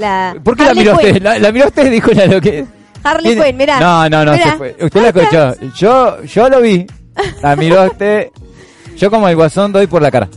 La 0.00 0.34
¿Por 0.42 0.56
qué 0.56 0.64
la 0.64 0.74
miró 0.74 0.96
Quinn. 0.98 1.08
usted? 1.08 1.22
La, 1.22 1.38
la 1.38 1.52
miró 1.52 1.66
usted 1.68 1.86
y 1.86 1.90
dijo 1.90 2.10
la 2.12 2.26
lo 2.26 2.40
que. 2.40 2.64
Harley 3.02 3.38
Quinn, 3.38 3.56
mirá. 3.56 3.78
No, 3.80 4.08
no, 4.08 4.24
no, 4.24 4.32
Mirá. 4.32 4.44
se 4.52 4.56
fue. 4.56 4.76
Usted 4.80 5.00
la 5.02 5.08
escuchó. 5.08 5.54
Yo, 5.76 6.22
yo 6.24 6.48
lo 6.48 6.60
vi. 6.60 6.86
La 7.42 7.56
miró 7.56 7.84
usted. 7.84 8.28
Yo 8.96 9.10
como 9.10 9.28
el 9.28 9.36
guasón 9.36 9.72
doy 9.72 9.86
por 9.86 10.02
la 10.02 10.10
cara. 10.10 10.28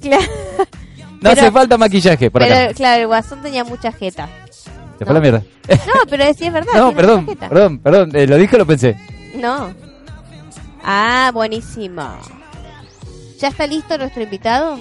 Claro, 0.00 0.22
No 0.58 1.18
Pero- 1.20 1.32
hace 1.42 1.52
falta 1.52 1.78
maquillaje 1.78 2.30
por 2.30 2.42
pero, 2.42 2.54
acá. 2.54 2.74
claro, 2.74 3.00
el 3.02 3.06
guasón 3.06 3.40
tenía 3.42 3.62
mucha 3.64 3.92
jeta. 3.92 4.28
Se 4.98 5.04
fue 5.04 5.14
la 5.14 5.20
mierda. 5.20 5.42
No, 5.68 5.92
pero 6.08 6.24
sí 6.34 6.46
es 6.46 6.52
verdad. 6.52 6.72
No, 6.74 6.86
tiene 6.88 6.94
perdón, 6.96 7.20
mucha 7.24 7.32
jeta. 7.34 7.48
perdón, 7.48 7.78
perdón. 7.78 8.10
eh, 8.16 8.26
lo 8.26 8.36
dije 8.36 8.56
o 8.56 8.58
lo 8.58 8.66
pensé. 8.66 8.96
No. 9.36 9.72
Ah, 10.82 11.30
buenísimo. 11.32 12.02
¿Ya 13.38 13.48
está 13.48 13.66
listo 13.66 13.96
nuestro 13.98 14.22
invitado? 14.22 14.78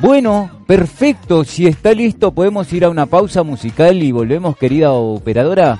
Bueno, 0.00 0.50
perfecto. 0.66 1.44
Si 1.44 1.66
está 1.66 1.92
listo, 1.92 2.32
podemos 2.32 2.72
ir 2.72 2.84
a 2.84 2.90
una 2.90 3.06
pausa 3.06 3.42
musical 3.42 4.02
y 4.02 4.12
volvemos, 4.12 4.56
querida 4.56 4.92
operadora. 4.92 5.78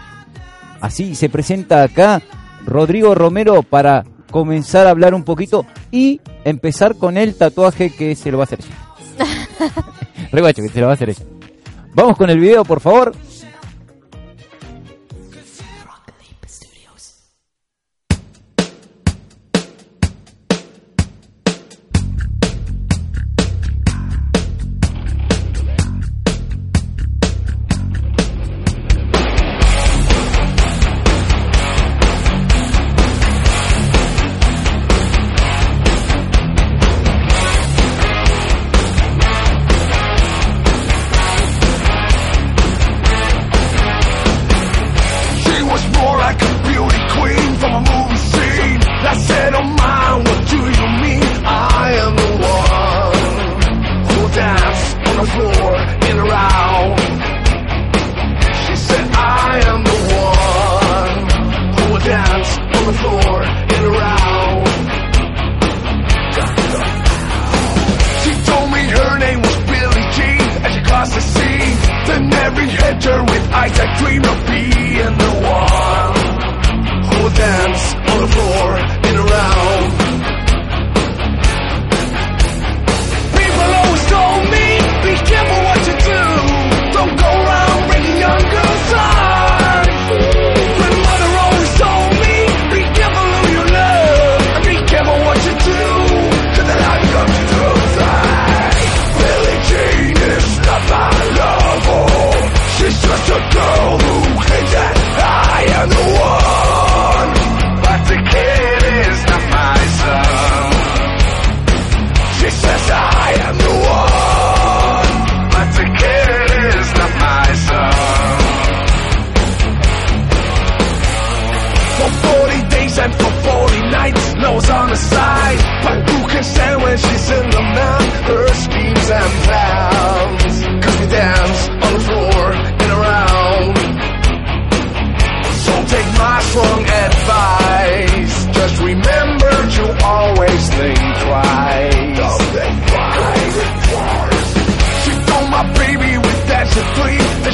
Así 0.80 1.14
se 1.14 1.30
presenta 1.30 1.83
acá 1.83 2.20
Rodrigo 2.66 3.14
Romero 3.14 3.62
para 3.62 4.04
comenzar 4.30 4.87
a 4.87 4.90
hablar 4.90 5.14
un 5.14 5.24
poquito 5.24 5.64
y 5.90 6.20
empezar 6.44 6.96
con 6.96 7.16
el 7.16 7.35
tatuaje 7.35 7.90
que 7.90 8.14
se 8.14 8.30
lo 8.30 8.38
va 8.38 8.44
a 8.44 8.46
hacer 8.46 8.61
ella. 8.61 9.74
Reguacho, 10.33 10.62
que 10.62 10.68
se 10.68 10.80
lo 10.80 10.87
va 10.87 10.92
a 10.92 10.94
hacer 10.94 11.11
ella. 11.11 11.24
Vamos 11.94 12.16
con 12.16 12.28
el 12.28 12.38
video, 12.38 12.64
por 12.64 12.80
favor. 12.80 13.12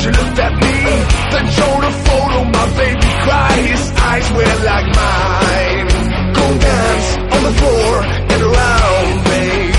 She 0.06 0.12
looked 0.12 0.38
at 0.38 0.54
me. 0.62 0.76
Then 1.32 1.46
showed 1.56 1.84
a 1.90 1.92
photo. 2.06 2.38
My 2.56 2.66
baby 2.78 3.10
cried. 3.24 3.62
His 3.74 3.84
eyes 4.10 4.26
were 4.36 4.56
like 4.70 4.88
mine. 5.02 5.86
Go 6.38 6.44
dance 6.66 7.08
on 7.34 7.40
the 7.48 7.54
floor 7.58 7.92
and 8.32 8.40
around, 8.48 9.08
babe. 9.26 9.74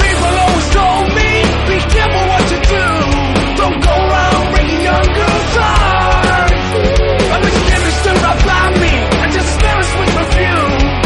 People 0.00 0.32
always 0.44 0.68
told 0.78 1.06
me, 1.18 1.30
be 1.68 1.76
careful 1.94 2.24
what 2.32 2.44
you 2.52 2.60
do. 2.76 2.86
Don't 3.60 3.78
go 3.88 3.94
around 4.08 4.44
breaking 4.52 4.82
young 4.88 5.08
girls' 5.18 5.54
hearts. 5.60 6.68
I 7.28 7.36
bet 7.42 7.52
you 7.58 7.64
never 7.74 7.90
stood 8.00 8.18
right 8.24 8.40
by 8.48 8.66
me. 8.82 8.94
I 9.20 9.26
just 9.36 9.52
never 9.64 9.84
with 10.00 10.30
view. 10.38 10.62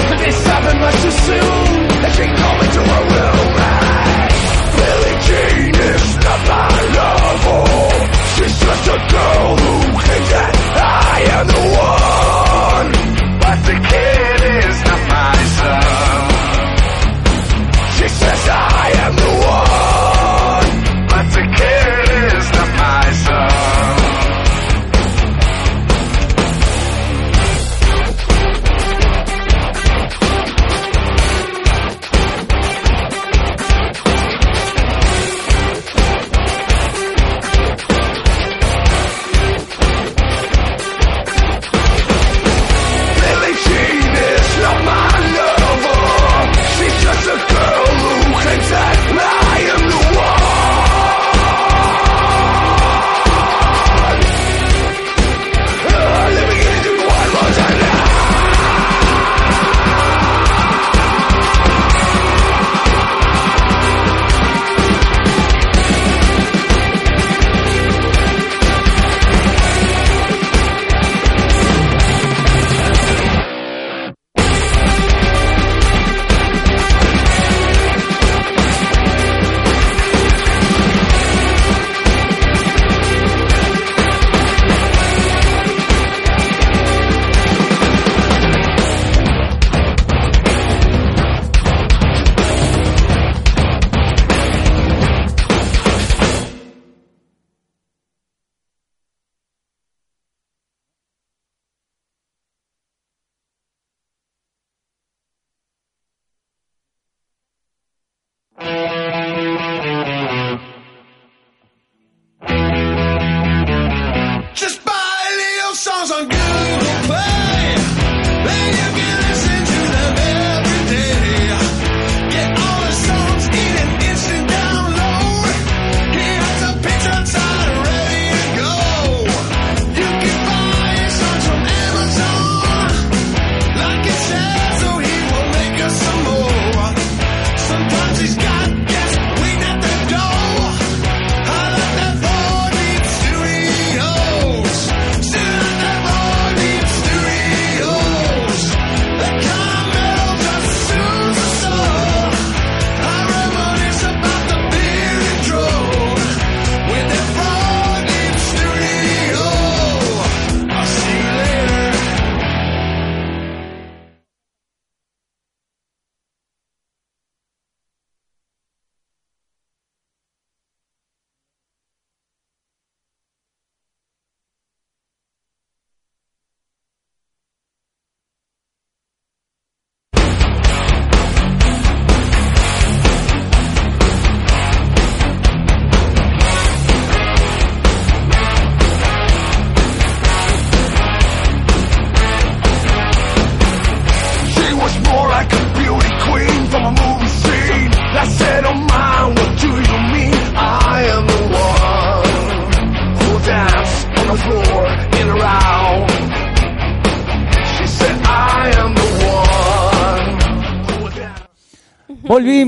But 0.08 0.18
this 0.22 0.38
happened 0.46 0.80
much 0.86 0.98
too 1.02 1.14
soon. 1.26 1.66
And 2.04 2.12
she 2.14 2.24
called 2.38 2.58
me 2.62 2.66
to 2.76 2.82
her 2.92 3.04
room. 3.14 3.27
Girl 9.06 9.56
who 9.56 10.00
thinks 10.00 10.30
that 10.34 10.54
I 10.82 11.20
am 11.38 11.46
the 11.46 11.78
one. 11.78 11.97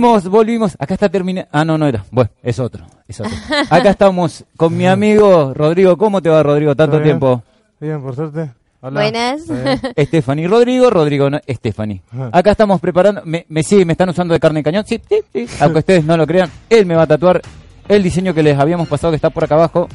Volvimos, 0.00 0.28
volvimos. 0.28 0.76
Acá 0.78 0.94
está 0.94 1.08
terminando. 1.08 1.48
Ah, 1.52 1.64
no, 1.64 1.76
no 1.76 1.86
era. 1.86 2.04
Bueno, 2.10 2.30
es 2.42 2.58
otro, 2.58 2.84
es 3.06 3.20
otro. 3.20 3.32
Acá 3.68 3.90
estamos 3.90 4.44
con 4.56 4.76
mi 4.76 4.86
amigo 4.86 5.52
Rodrigo. 5.54 5.96
¿Cómo 5.98 6.22
te 6.22 6.28
va, 6.30 6.42
Rodrigo? 6.42 6.74
Tanto 6.74 6.92
¿Todo 6.92 7.02
bien? 7.04 7.18
tiempo. 7.18 7.42
Bien, 7.80 8.00
por 8.02 8.14
suerte. 8.14 8.50
Hola. 8.80 9.00
Buenas. 9.00 9.42
Stephanie 9.98 10.48
Rodrigo, 10.48 10.88
Rodrigo 10.88 11.28
no, 11.28 11.38
Stephanie. 11.46 12.00
Acá 12.32 12.52
estamos 12.52 12.80
preparando, 12.80 13.20
me, 13.26 13.44
me 13.50 13.62
sí, 13.62 13.84
me 13.84 13.92
están 13.92 14.08
usando 14.08 14.32
de 14.32 14.40
carne 14.40 14.60
de 14.60 14.64
cañón, 14.64 14.84
sí, 14.86 14.98
sí, 15.06 15.20
sí, 15.34 15.46
aunque 15.60 15.80
ustedes 15.80 16.02
no 16.02 16.16
lo 16.16 16.26
crean, 16.26 16.50
él 16.70 16.86
me 16.86 16.94
va 16.94 17.02
a 17.02 17.06
tatuar 17.06 17.42
el 17.88 18.02
diseño 18.02 18.32
que 18.32 18.42
les 18.42 18.58
habíamos 18.58 18.88
pasado 18.88 19.10
que 19.10 19.16
está 19.16 19.28
por 19.28 19.44
acá 19.44 19.56
abajo, 19.56 19.86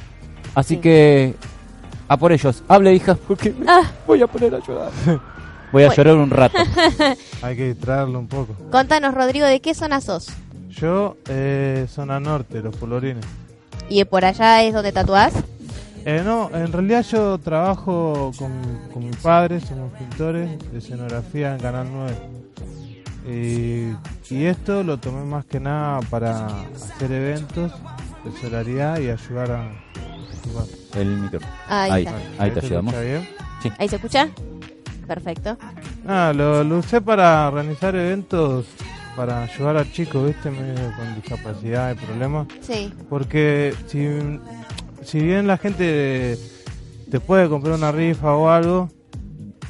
así 0.53 0.77
que 0.77 1.33
a 2.07 2.15
por 2.17 2.31
ellos, 2.31 2.63
hable 2.67 2.93
hija, 2.93 3.17
porque 3.27 3.49
me 3.57 3.65
Ah. 3.67 3.91
voy 4.05 4.21
a 4.21 4.27
poner 4.27 4.53
a 4.53 4.59
llorar. 4.59 4.91
Voy 5.71 5.83
a 5.83 5.93
llorar 5.93 6.15
un 6.15 6.29
rato. 6.29 6.57
Hay 7.41 7.55
que 7.55 7.67
distraerlo 7.73 8.19
un 8.19 8.27
poco. 8.27 8.53
Contanos, 8.71 9.13
Rodrigo, 9.13 9.45
¿de 9.45 9.59
qué 9.61 9.73
zona 9.73 9.99
sos? 10.01 10.29
Yo, 10.69 11.17
eh, 11.27 11.85
zona 11.89 12.19
norte, 12.19 12.61
los 12.61 12.75
colorines. 12.77 13.25
¿Y 13.89 14.03
por 14.05 14.25
allá 14.25 14.63
es 14.63 14.73
donde 14.73 14.91
tatuás? 14.91 15.33
Eh, 16.05 16.21
no, 16.23 16.49
en 16.53 16.71
realidad 16.71 17.03
yo 17.09 17.37
trabajo 17.39 18.31
con, 18.37 18.51
con 18.93 19.05
mi 19.05 19.11
padre, 19.15 19.59
somos 19.59 19.91
pintores 19.93 20.49
de 20.71 20.77
escenografía 20.77 21.53
en 21.55 21.59
Canal 21.61 21.87
9. 21.91 22.15
Y, 23.27 24.33
y 24.33 24.45
esto 24.45 24.83
lo 24.83 24.97
tomé 24.99 25.25
más 25.25 25.45
que 25.45 25.59
nada 25.59 25.99
para 26.11 26.45
hacer 26.75 27.11
eventos 27.11 27.71
de 28.23 28.31
solidaridad 28.39 28.99
y 28.99 29.09
ayudar 29.09 29.51
a... 29.51 29.71
bueno, 30.53 30.67
El 30.95 31.07
micro. 31.21 31.39
Ahí, 31.67 31.91
Ahí, 31.91 32.03
está. 32.05 32.43
ahí 32.43 32.51
te 32.51 32.59
¿se 32.61 32.65
ayudamos. 32.67 32.93
escucha 32.93 33.07
bien? 33.09 33.29
¿Ahí 33.79 33.89
se 33.89 33.95
escucha? 33.95 34.29
Perfecto. 35.07 35.57
Ah, 36.07 36.33
lo, 36.35 36.63
lo 36.63 36.79
usé 36.79 37.01
para 37.01 37.47
organizar 37.47 37.95
eventos 37.95 38.65
para 39.15 39.43
ayudar 39.43 39.77
a 39.77 39.91
chicos, 39.91 40.27
¿viste? 40.27 40.51
Medio 40.51 40.91
con 40.95 41.15
discapacidad 41.15 41.93
y 41.93 42.05
problemas. 42.05 42.47
Sí, 42.61 42.93
Porque 43.09 43.73
si, 43.87 44.07
si 45.03 45.19
bien 45.19 45.47
la 45.47 45.57
gente 45.57 46.37
te 47.09 47.19
puede 47.19 47.47
comprar 47.47 47.75
una 47.75 47.91
rifa 47.91 48.33
o 48.35 48.49
algo, 48.49 48.89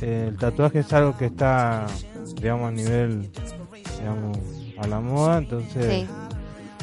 eh, 0.01 0.27
el 0.29 0.37
tatuaje 0.37 0.79
es 0.79 0.91
algo 0.93 1.15
que 1.17 1.25
está, 1.25 1.85
digamos, 2.41 2.69
a 2.69 2.71
nivel, 2.71 3.29
digamos, 3.99 4.37
a 4.77 4.87
la 4.87 4.99
moda, 4.99 5.37
entonces 5.37 6.07
sí. 6.07 6.07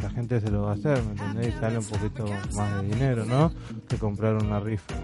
la 0.02 0.10
gente 0.10 0.40
se 0.40 0.50
lo 0.50 0.62
va 0.62 0.70
a 0.72 0.74
hacer, 0.74 1.02
¿me 1.02 1.12
entendés? 1.12 1.54
Y 1.54 1.60
sale 1.60 1.78
un 1.78 1.84
poquito 1.84 2.26
más 2.54 2.80
de 2.82 2.88
dinero, 2.88 3.24
¿no? 3.24 3.52
Que 3.88 3.96
comprar 3.96 4.36
una 4.36 4.60
rifa. 4.60 4.94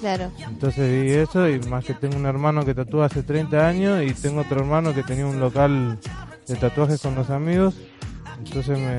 Claro. 0.00 0.30
Entonces 0.48 1.02
vi 1.04 1.10
eso 1.12 1.48
y 1.48 1.60
más 1.68 1.84
que 1.84 1.94
tengo 1.94 2.16
un 2.16 2.26
hermano 2.26 2.64
que 2.64 2.74
tatúa 2.74 3.06
hace 3.06 3.22
30 3.22 3.68
años 3.68 4.02
y 4.02 4.14
tengo 4.14 4.40
otro 4.40 4.60
hermano 4.60 4.94
que 4.94 5.02
tenía 5.02 5.26
un 5.26 5.38
local 5.38 5.98
de 6.48 6.56
tatuajes 6.56 7.00
con 7.02 7.14
los 7.14 7.28
amigos. 7.30 7.74
Entonces 8.44 8.78
me, 8.78 8.98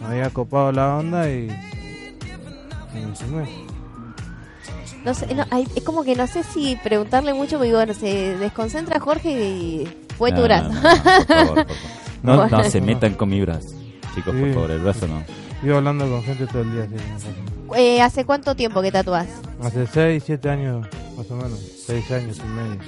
me 0.00 0.06
había 0.08 0.30
copado 0.30 0.72
la 0.72 0.96
onda 0.96 1.30
y, 1.30 1.48
y 2.94 3.06
me 3.06 3.14
sumé. 3.16 3.66
No 5.04 5.14
sé, 5.14 5.32
no, 5.34 5.44
hay- 5.50 5.68
es 5.76 5.84
como 5.84 6.02
que 6.02 6.16
no 6.16 6.26
sé 6.26 6.42
si 6.42 6.74
preguntarle 6.82 7.32
mucho, 7.32 7.58
porque 7.58 7.72
bueno, 7.72 7.94
se 7.94 8.36
desconcentra 8.38 8.98
Jorge 8.98 9.30
y 9.30 9.88
fue 10.18 10.32
tu 10.32 10.38
No, 10.38 10.42
brazo. 10.44 10.70
No, 10.70 10.74
no, 10.74 10.82
por 10.82 11.00
favor, 11.00 11.26
por 11.26 11.46
favor. 11.46 11.66
No, 12.22 12.32
no 12.36 12.48
Bueno. 12.48 12.70
se 12.70 12.80
metan 12.80 13.14
con 13.14 13.28
mi 13.28 13.40
brazo. 13.40 13.68
Chicos, 14.16 14.34
por 14.34 14.52
favor, 14.54 14.70
el 14.72 14.80
brazo 14.80 15.06
no. 15.06 15.22
Iba 15.62 15.78
hablando 15.78 16.08
con 16.08 16.22
gente 16.22 16.46
todo 16.46 16.62
el 16.62 16.72
día. 16.72 16.84
así 17.16 17.26
que. 17.72 17.96
Eh, 17.96 18.02
¿Hace 18.02 18.24
cuánto 18.24 18.54
tiempo 18.54 18.80
que 18.82 18.92
tatuás? 18.92 19.26
Hace 19.62 19.86
6, 19.86 20.22
7 20.26 20.50
años 20.50 20.86
más 21.16 21.30
o 21.30 21.34
menos. 21.36 21.58
6 21.86 22.10
años 22.12 22.38
y 22.38 22.42
medio. 22.48 22.80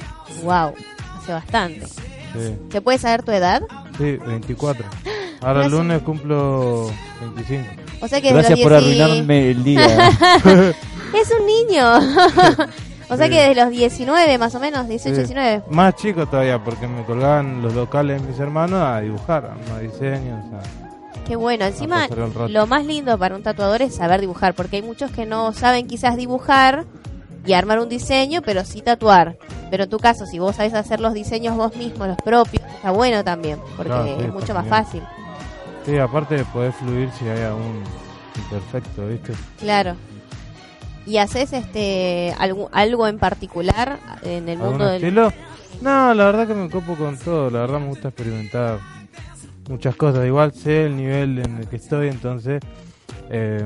Wow, 0.44 0.74
hace 1.20 1.32
bastante. 1.32 1.86
Sí, 1.86 2.54
¿Se 2.70 2.80
puede 2.80 2.98
saber 2.98 3.22
tu 3.22 3.32
edad? 3.32 3.62
sí 3.96 4.16
24. 4.26 4.84
Ahora 5.40 5.64
el 5.64 5.70
lunes 5.72 6.02
cumplo 6.02 6.90
25. 7.20 7.64
O 8.02 8.08
sea 8.08 8.20
que 8.20 8.28
de 8.28 8.34
Gracias 8.34 8.60
por 8.60 8.70
10 8.72 8.82
arruinarme 9.00 9.50
el 9.50 9.64
día. 9.64 9.86
Es 11.14 11.32
un 11.40 11.46
niño. 11.46 11.94
o 13.08 13.16
sea 13.16 13.26
Sí. 13.26 13.32
que 13.32 13.40
desde 13.40 13.54
los 13.54 13.70
19 13.70 14.36
más 14.38 14.54
o 14.54 14.60
menos, 14.60 14.86
18, 14.86 15.16
Sí. 15.16 15.22
19. 15.22 15.62
Más 15.70 15.94
chico 15.96 16.26
todavía 16.26 16.62
porque 16.62 16.86
me 16.86 17.02
colgaban 17.04 17.62
los 17.62 17.72
locales 17.74 18.20
mis 18.22 18.38
hermanos 18.38 18.82
a 18.82 19.00
dibujar, 19.00 19.46
a 19.72 19.74
a 19.76 19.78
diseños. 19.80 20.44
a- 20.52 20.87
Qué 21.28 21.36
bueno, 21.36 21.66
encima 21.66 22.08
lo 22.48 22.66
más 22.66 22.86
lindo 22.86 23.18
para 23.18 23.36
un 23.36 23.42
tatuador 23.42 23.82
es 23.82 23.94
saber 23.96 24.20
dibujar, 24.20 24.54
porque 24.54 24.76
hay 24.76 24.82
muchos 24.82 25.10
que 25.10 25.26
no 25.26 25.52
saben 25.52 25.86
quizás 25.86 26.16
dibujar 26.16 26.86
y 27.44 27.52
armar 27.52 27.78
un 27.80 27.88
diseño, 27.88 28.40
pero 28.42 28.64
sí 28.64 28.80
tatuar. 28.80 29.36
Pero 29.70 29.84
en 29.84 29.90
tu 29.90 29.98
caso, 29.98 30.24
si 30.26 30.38
vos 30.38 30.56
sabés 30.56 30.72
hacer 30.74 31.00
los 31.00 31.12
diseños 31.12 31.54
vos 31.56 31.76
mismos, 31.76 32.08
los 32.08 32.16
propios, 32.16 32.64
está 32.74 32.90
bueno 32.90 33.22
también, 33.24 33.58
porque 33.76 33.92
Claro, 33.92 34.04
sí, 34.18 34.24
es 34.24 34.32
mucho 34.32 34.54
más 34.54 34.64
genial. 34.64 34.84
fácil. 34.84 35.02
Sí, 35.84 35.98
aparte 35.98 36.44
poder 36.46 36.72
fluir 36.72 37.10
si 37.18 37.28
hay 37.28 37.42
algún 37.42 37.82
imperfecto, 38.36 39.06
¿viste? 39.06 39.32
Claro. 39.60 39.94
¿Y 41.06 41.18
haces 41.18 41.52
este 41.52 42.34
algo, 42.38 42.68
algo 42.72 43.06
en 43.06 43.18
particular 43.18 43.98
en 44.22 44.48
el 44.48 44.58
¿Algún 44.58 44.70
mundo 44.70 44.86
del... 44.86 45.02
estilo? 45.04 45.32
No, 45.82 46.12
la 46.14 46.24
verdad 46.24 46.46
que 46.46 46.54
me 46.54 46.68
copo 46.70 46.94
con 46.96 47.16
todo, 47.18 47.50
la 47.50 47.60
verdad 47.60 47.80
me 47.80 47.88
gusta 47.88 48.08
experimentar 48.08 48.78
muchas 49.68 49.94
cosas. 49.96 50.26
Igual 50.26 50.52
sé 50.52 50.86
el 50.86 50.96
nivel 50.96 51.38
en 51.38 51.58
el 51.58 51.68
que 51.68 51.76
estoy, 51.76 52.08
entonces 52.08 52.60
eh, 53.30 53.64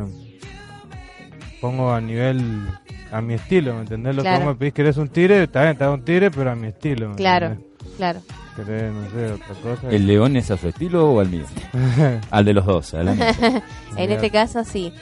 pongo 1.61 1.93
a 1.93 2.01
nivel, 2.01 2.67
a 3.13 3.21
mi 3.21 3.35
estilo, 3.35 3.75
¿me 3.75 3.81
entendés? 3.83 4.15
Lo 4.17 4.23
Claro. 4.23 4.39
que 4.39 4.45
vos 4.45 4.55
me 4.55 4.59
pedís, 4.59 4.75
querés 4.75 4.97
un 4.97 5.09
tigre, 5.09 5.43
está 5.45 5.63
bien, 5.65 5.77
te 5.77 5.85
hago 5.85 5.95
un 5.95 6.05
tigre, 6.05 6.31
pero 6.31 6.51
a 6.51 6.55
mi 6.55 6.69
estilo. 6.69 7.11
¿me 7.11 7.15
Claro, 7.17 7.47
entendés? 7.47 7.97
claro. 7.97 8.21
Querés, 8.57 8.93
no 8.93 9.11
sé, 9.11 9.33
otra 9.33 9.55
cosa. 9.63 9.89
¿El 9.91 10.07
león 10.07 10.37
es 10.37 10.51
a 10.51 10.59
su 10.59 10.69
estilo 10.69 11.11
o 11.13 11.21
al 11.21 11.31
mío? 11.31 11.45
Al 12.31 12.45
de 12.45 12.53
los 12.53 12.67
dos, 12.67 12.93
al. 12.95 13.09
En 13.97 14.11
este 14.13 14.29
caso 14.31 14.63
sí. 14.65 14.93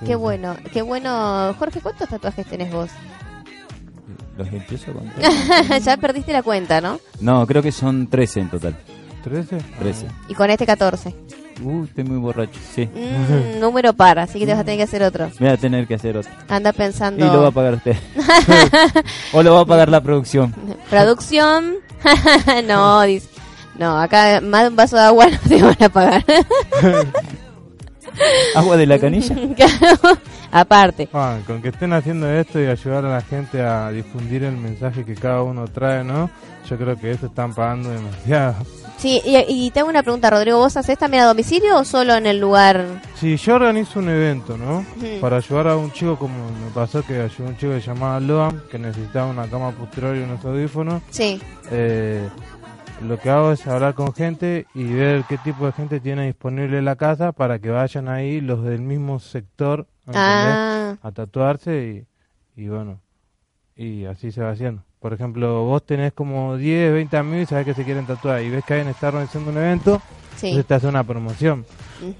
Sí, 0.00 0.06
Qué 0.08 0.14
bueno, 0.16 0.56
qué 0.72 0.82
bueno. 0.82 1.54
Jorge, 1.58 1.80
¿cuántos 1.80 2.08
tatuajes 2.10 2.44
tenés 2.46 2.70
vos? 2.72 2.90
¿Los 4.36 4.48
empiezo 4.48 4.90
a 4.90 4.94
contar? 4.94 5.80
ya 5.82 5.96
perdiste 5.96 6.32
la 6.32 6.42
cuenta, 6.42 6.80
¿no? 6.80 6.98
No, 7.20 7.46
creo 7.46 7.62
que 7.62 7.70
son 7.72 8.08
13 8.08 8.40
en 8.40 8.50
total. 8.50 8.76
¿13? 9.24 9.62
13. 9.78 10.06
Y 10.28 10.34
con 10.34 10.50
este 10.50 10.66
14. 10.66 11.14
Uh, 11.62 11.84
estoy 11.84 12.04
muy 12.04 12.18
borracho. 12.18 12.58
Sí. 12.74 12.86
Mm, 12.86 13.60
número 13.60 13.92
par, 13.92 14.18
así 14.18 14.38
que 14.38 14.46
te 14.46 14.52
vas 14.52 14.60
a 14.60 14.64
tener 14.64 14.78
que 14.78 14.84
hacer 14.84 15.02
otro. 15.02 15.30
Voy 15.38 15.48
a 15.48 15.56
tener 15.56 15.86
que 15.86 15.94
hacer 15.94 16.16
otro. 16.16 16.30
Anda 16.48 16.72
pensando. 16.72 17.24
Y 17.24 17.28
lo 17.28 17.42
va 17.42 17.48
a 17.48 17.52
pagar 17.52 17.74
usted. 17.74 17.96
o 19.32 19.42
lo 19.42 19.54
va 19.54 19.60
a 19.60 19.66
pagar 19.66 19.88
la 19.88 20.00
producción. 20.00 20.54
Producción. 20.90 21.74
no, 22.66 23.02
dice. 23.02 23.28
No, 23.78 23.98
acá 23.98 24.40
más 24.42 24.62
de 24.62 24.68
un 24.68 24.76
vaso 24.76 24.96
de 24.96 25.02
agua 25.02 25.26
no 25.28 25.38
te 25.48 25.62
van 25.62 25.82
a 25.82 25.88
pagar. 25.88 26.24
Agua 28.54 28.76
de 28.76 28.86
la 28.86 28.98
canilla. 28.98 29.34
Claro. 29.56 30.18
Aparte. 30.50 31.08
Ah, 31.14 31.38
con 31.46 31.62
que 31.62 31.68
estén 31.68 31.94
haciendo 31.94 32.30
esto 32.30 32.60
y 32.60 32.66
ayudar 32.66 33.06
a 33.06 33.08
la 33.08 33.20
gente 33.22 33.62
a 33.62 33.90
difundir 33.90 34.44
el 34.44 34.56
mensaje 34.56 35.02
que 35.04 35.14
cada 35.14 35.42
uno 35.42 35.66
trae, 35.66 36.04
¿no? 36.04 36.28
Yo 36.68 36.76
creo 36.76 36.96
que 36.96 37.10
eso 37.10 37.26
están 37.26 37.54
pagando 37.54 37.88
demasiado. 37.88 38.56
Sí, 38.98 39.20
y, 39.24 39.36
y 39.48 39.70
te 39.72 39.80
hago 39.80 39.88
una 39.88 40.02
pregunta, 40.02 40.30
Rodrigo. 40.30 40.58
¿Vos 40.58 40.76
hacés 40.76 40.96
también 40.96 41.24
a 41.24 41.26
domicilio 41.26 41.78
o 41.78 41.84
solo 41.84 42.14
en 42.14 42.26
el 42.26 42.38
lugar? 42.38 42.84
Si 43.16 43.36
yo 43.36 43.56
organizo 43.56 43.98
un 43.98 44.08
evento, 44.08 44.56
¿no? 44.56 44.84
Para 45.20 45.38
ayudar 45.38 45.68
a 45.68 45.76
un 45.76 45.90
chico, 45.92 46.16
como 46.16 46.34
me 46.50 46.70
pasó 46.72 47.02
que 47.02 47.20
ayudó 47.20 47.46
a 47.46 47.50
un 47.50 47.56
chico 47.56 47.72
que 47.72 47.80
se 47.80 47.86
llamaba 47.88 48.20
Loam, 48.20 48.60
que 48.70 48.78
necesitaba 48.78 49.26
una 49.26 49.48
cama 49.48 49.72
posterior 49.72 50.16
y 50.16 50.20
unos 50.20 50.44
audífonos, 50.44 51.02
Sí, 51.10 51.40
eh, 51.72 52.28
lo 53.04 53.18
que 53.18 53.30
hago 53.30 53.50
es 53.50 53.66
hablar 53.66 53.94
con 53.94 54.12
gente 54.14 54.66
y 54.74 54.84
ver 54.84 55.24
qué 55.28 55.36
tipo 55.38 55.66
de 55.66 55.72
gente 55.72 55.98
tiene 55.98 56.26
disponible 56.26 56.80
la 56.82 56.94
casa 56.94 57.32
para 57.32 57.58
que 57.58 57.70
vayan 57.70 58.08
ahí 58.08 58.40
los 58.40 58.62
del 58.62 58.82
mismo 58.82 59.18
sector. 59.18 59.86
Ah, 60.14 60.96
a 61.02 61.10
tatuarse 61.12 62.06
y, 62.56 62.62
y 62.62 62.68
bueno, 62.68 63.00
y 63.82 64.04
así 64.06 64.30
se 64.30 64.40
va 64.42 64.50
haciendo. 64.50 64.82
Por 65.00 65.12
ejemplo, 65.12 65.64
vos 65.64 65.84
tenés 65.84 66.12
como 66.12 66.56
10, 66.56 66.92
20 66.92 67.16
amigos 67.16 67.42
y 67.42 67.46
sabés 67.46 67.64
que 67.66 67.74
se 67.74 67.84
quieren 67.84 68.06
tatuar 68.06 68.40
y 68.42 68.50
ves 68.50 68.64
que 68.64 68.74
alguien 68.74 68.88
está 68.90 69.08
organizando 69.08 69.50
un 69.50 69.56
evento, 69.56 70.00
sí. 70.36 70.46
entonces 70.48 70.66
te 70.66 70.74
hace 70.74 70.86
una 70.86 71.02
promoción. 71.04 71.64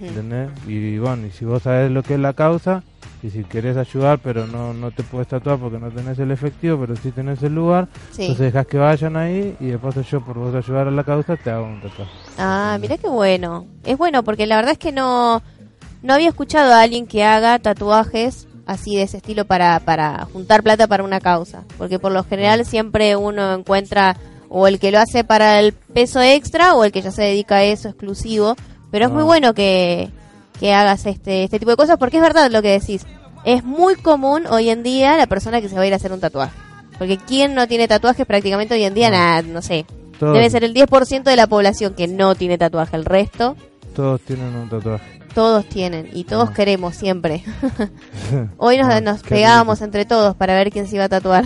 ¿entendés? 0.01 0.51
Y 0.67 0.99
bueno, 0.99 1.27
y 1.27 1.31
si 1.31 1.45
vos 1.45 1.63
sabés 1.63 1.91
lo 1.91 2.03
que 2.03 2.15
es 2.15 2.21
la 2.21 2.33
causa, 2.35 2.83
y 3.23 3.31
si 3.31 3.45
querés 3.45 3.77
ayudar, 3.77 4.19
pero 4.19 4.47
no, 4.49 4.73
no 4.75 4.91
te 4.91 5.05
puedes 5.05 5.29
tatuar 5.29 5.59
porque 5.59 5.79
no 5.79 5.91
tenés 5.91 6.19
el 6.19 6.31
efectivo, 6.33 6.79
pero 6.81 6.97
sí 6.97 7.13
tenés 7.13 7.41
el 7.45 7.55
lugar, 7.55 7.87
Sí. 8.11 8.23
entonces 8.23 8.47
dejas 8.53 8.67
que 8.67 8.79
vayan 8.79 9.17
ahí 9.17 9.57
y 9.61 9.67
después 9.67 9.95
yo 10.11 10.21
por 10.25 10.39
vos 10.39 10.53
ayudar 10.55 10.89
a 10.89 10.91
la 10.91 11.05
causa 11.05 11.37
te 11.37 11.51
hago 11.51 11.67
un 11.67 11.81
tatuaje. 11.81 12.11
Ah, 12.39 12.79
mira 12.81 12.97
qué 12.99 13.09
bueno. 13.09 13.67
Es 13.85 13.97
bueno 13.97 14.25
porque 14.25 14.47
la 14.47 14.57
verdad 14.57 14.73
es 14.73 14.79
que 14.79 14.91
no, 14.91 15.41
no 16.03 16.15
había 16.15 16.29
escuchado 16.31 16.73
a 16.73 16.81
alguien 16.83 17.07
que 17.07 17.23
haga 17.25 17.59
tatuajes 17.61 18.49
así 18.73 18.97
de 18.97 19.03
ese 19.03 19.19
estilo 19.19 19.45
para, 19.45 19.79
para 19.81 20.27
juntar 20.33 20.63
plata 20.63 20.87
para 20.87 21.05
una 21.05 21.21
causa. 21.21 21.63
Porque 21.79 21.99
por 21.99 22.13
lo 22.13 22.25
general 22.25 22.65
siempre 22.67 23.17
uno 23.17 23.55
encuentra 23.55 24.17
o 24.49 24.67
el 24.67 24.79
que 24.79 24.91
lo 24.91 24.99
hace 24.99 25.25
para 25.25 25.61
el 25.61 25.73
peso 25.73 26.21
extra 26.21 26.75
o 26.75 26.85
el 26.85 26.93
que 26.93 27.03
ya 27.03 27.11
se 27.11 27.23
dedica 27.23 27.57
a 27.57 27.63
eso 27.65 27.89
exclusivo. 27.89 28.57
Pero 28.91 29.07
es 29.07 29.11
muy 29.13 29.23
Ah. 29.23 29.27
bueno 29.27 29.55
que, 29.55 30.11
que 30.61 30.75
hagas 30.75 31.07
este, 31.07 31.45
este 31.45 31.59
tipo 31.59 31.71
de 31.71 31.77
cosas 31.77 31.97
porque 31.99 32.19
es 32.19 32.23
verdad 32.23 32.51
lo 32.51 32.61
que 32.63 32.79
decís. 32.79 33.07
Es 33.45 33.65
muy 33.65 33.97
común 33.97 34.45
hoy 34.51 34.69
en 34.69 34.83
día 34.83 35.17
la 35.17 35.27
persona 35.27 35.61
que 35.61 35.69
se 35.69 35.75
va 35.75 35.83
a 35.83 35.87
ir 35.87 35.93
a 35.93 35.97
hacer 35.97 36.13
un 36.13 36.21
tatuaje. 36.21 36.57
Porque 36.99 37.17
¿quién 37.17 37.55
no 37.55 37.67
tiene 37.67 37.89
tatuajes 37.89 38.27
prácticamente 38.27 38.75
hoy 38.75 38.85
en 38.85 38.95
día? 38.95 39.11
Nada, 39.11 39.43
no 39.43 39.63
sé. 39.63 39.87
Debe 40.21 40.49
ser 40.51 40.63
el 40.63 40.73
10% 40.75 41.25
de 41.25 41.35
la 41.35 41.49
población 41.49 41.95
que 41.95 42.07
no 42.07 42.37
tiene 42.37 42.57
tatuaje. 42.59 42.95
El 42.95 43.05
resto, 43.05 43.57
todos 43.93 44.21
tienen 44.23 44.55
un 44.55 44.69
tatuaje. 44.69 45.21
todos 45.35 45.65
tienen. 45.67 46.09
Y 46.13 46.25
todos 46.25 46.51
Ah. 46.51 46.55
queremos 46.55 46.95
siempre. 46.95 47.43
Hoy 48.59 48.79
nos, 48.79 48.89
Ah, 48.89 49.01
nos 49.01 49.23
pegábamos 49.23 49.79
rico. 49.79 49.85
entre 49.87 50.05
todos 50.05 50.35
para 50.37 50.55
ver 50.55 50.71
quién 50.71 50.87
se 50.87 50.97
iba 50.97 51.05
a 51.05 51.09
tatuar. 51.09 51.45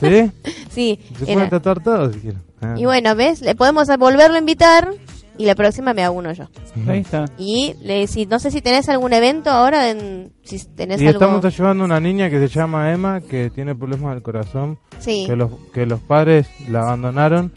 ¿Sí? 0.00 0.30
sí. 0.70 0.98
Se 1.18 1.24
era- 1.24 1.34
pueden 1.34 1.50
tatuar 1.50 1.82
todos 1.82 2.14
si 2.14 2.20
quieren. 2.20 2.42
Ah. 2.60 2.74
Y 2.76 2.84
bueno, 2.84 3.14
¿ves? 3.14 3.40
Le 3.42 3.54
podemos 3.54 3.88
volverlo 3.98 4.36
a 4.36 4.40
invitar 4.40 4.90
y 5.38 5.46
la 5.46 5.54
próxima 5.54 5.94
me 5.94 6.02
hago 6.04 6.18
uno 6.18 6.32
yo. 6.32 6.44
Ahí 6.86 7.00
está. 7.00 7.24
Y 7.38 7.74
le 7.80 8.06
si, 8.06 8.26
no 8.26 8.38
sé 8.38 8.50
si 8.50 8.60
tenés 8.60 8.88
algún 8.90 9.12
evento 9.14 9.48
ahora, 9.50 9.88
en, 9.90 10.32
si 10.42 10.58
tenés 10.66 11.00
Y 11.00 11.06
algo... 11.06 11.18
estamos 11.20 11.44
ayudando 11.44 11.84
a 11.84 11.86
una 11.86 12.00
niña 12.00 12.28
que 12.28 12.38
se 12.40 12.48
llama 12.48 12.92
Emma, 12.92 13.20
que 13.22 13.48
tiene 13.50 13.74
problemas 13.74 14.12
del 14.14 14.22
corazón, 14.22 14.78
Sí, 14.98 15.24
que 15.26 15.36
los, 15.36 15.50
que 15.72 15.86
los 15.86 16.00
padres 16.00 16.46
la 16.68 16.80
abandonaron 16.82 17.52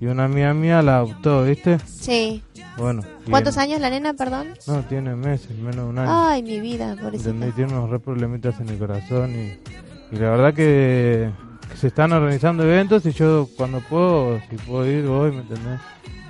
y 0.00 0.06
una 0.06 0.24
amiga 0.24 0.52
mía 0.54 0.82
la 0.82 0.96
adoptó, 0.98 1.44
¿viste? 1.44 1.78
Sí. 1.86 2.42
Bueno. 2.76 3.02
¿Cuántos 3.30 3.56
años 3.56 3.80
la 3.80 3.90
nena, 3.90 4.12
perdón? 4.14 4.48
No, 4.66 4.82
tiene 4.82 5.14
meses, 5.16 5.50
menos 5.56 5.76
de 5.76 5.82
un 5.84 5.98
año. 5.98 6.10
Ay, 6.28 6.42
mi 6.42 6.60
vida, 6.60 6.94
pobrecita. 7.00 7.30
¿entendés? 7.30 7.54
Tiene 7.54 7.72
unos 7.72 7.90
re 7.90 7.98
problemitas 7.98 8.60
en 8.60 8.68
el 8.68 8.78
corazón 8.78 9.30
y, 9.34 10.14
y 10.14 10.18
la 10.18 10.30
verdad 10.30 10.54
que, 10.54 11.30
que 11.70 11.76
se 11.76 11.86
están 11.88 12.12
organizando 12.12 12.62
eventos 12.64 13.04
y 13.06 13.12
yo 13.12 13.48
cuando 13.56 13.80
puedo, 13.80 14.38
si 14.50 14.56
puedo 14.56 14.86
ir, 14.90 15.06
voy, 15.06 15.32
¿me 15.32 15.40
entendés? 15.40 15.80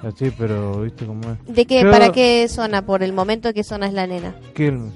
Así, 0.03 0.31
pero 0.39 0.83
viste 0.83 1.05
cómo 1.07 1.23
es. 1.33 1.55
¿De 1.55 1.67
qué, 1.67 1.83
Yo- 1.83 1.91
¿Para 1.91 2.13
qué 2.13 2.47
zona? 2.49 2.83
Por 2.87 3.03
el 3.03 3.13
momento, 3.13 3.53
¿qué 3.53 3.65
zona 3.65 3.87
es 3.89 3.93
la 3.95 4.07
nena? 4.07 4.35
Quilmes. 4.55 4.93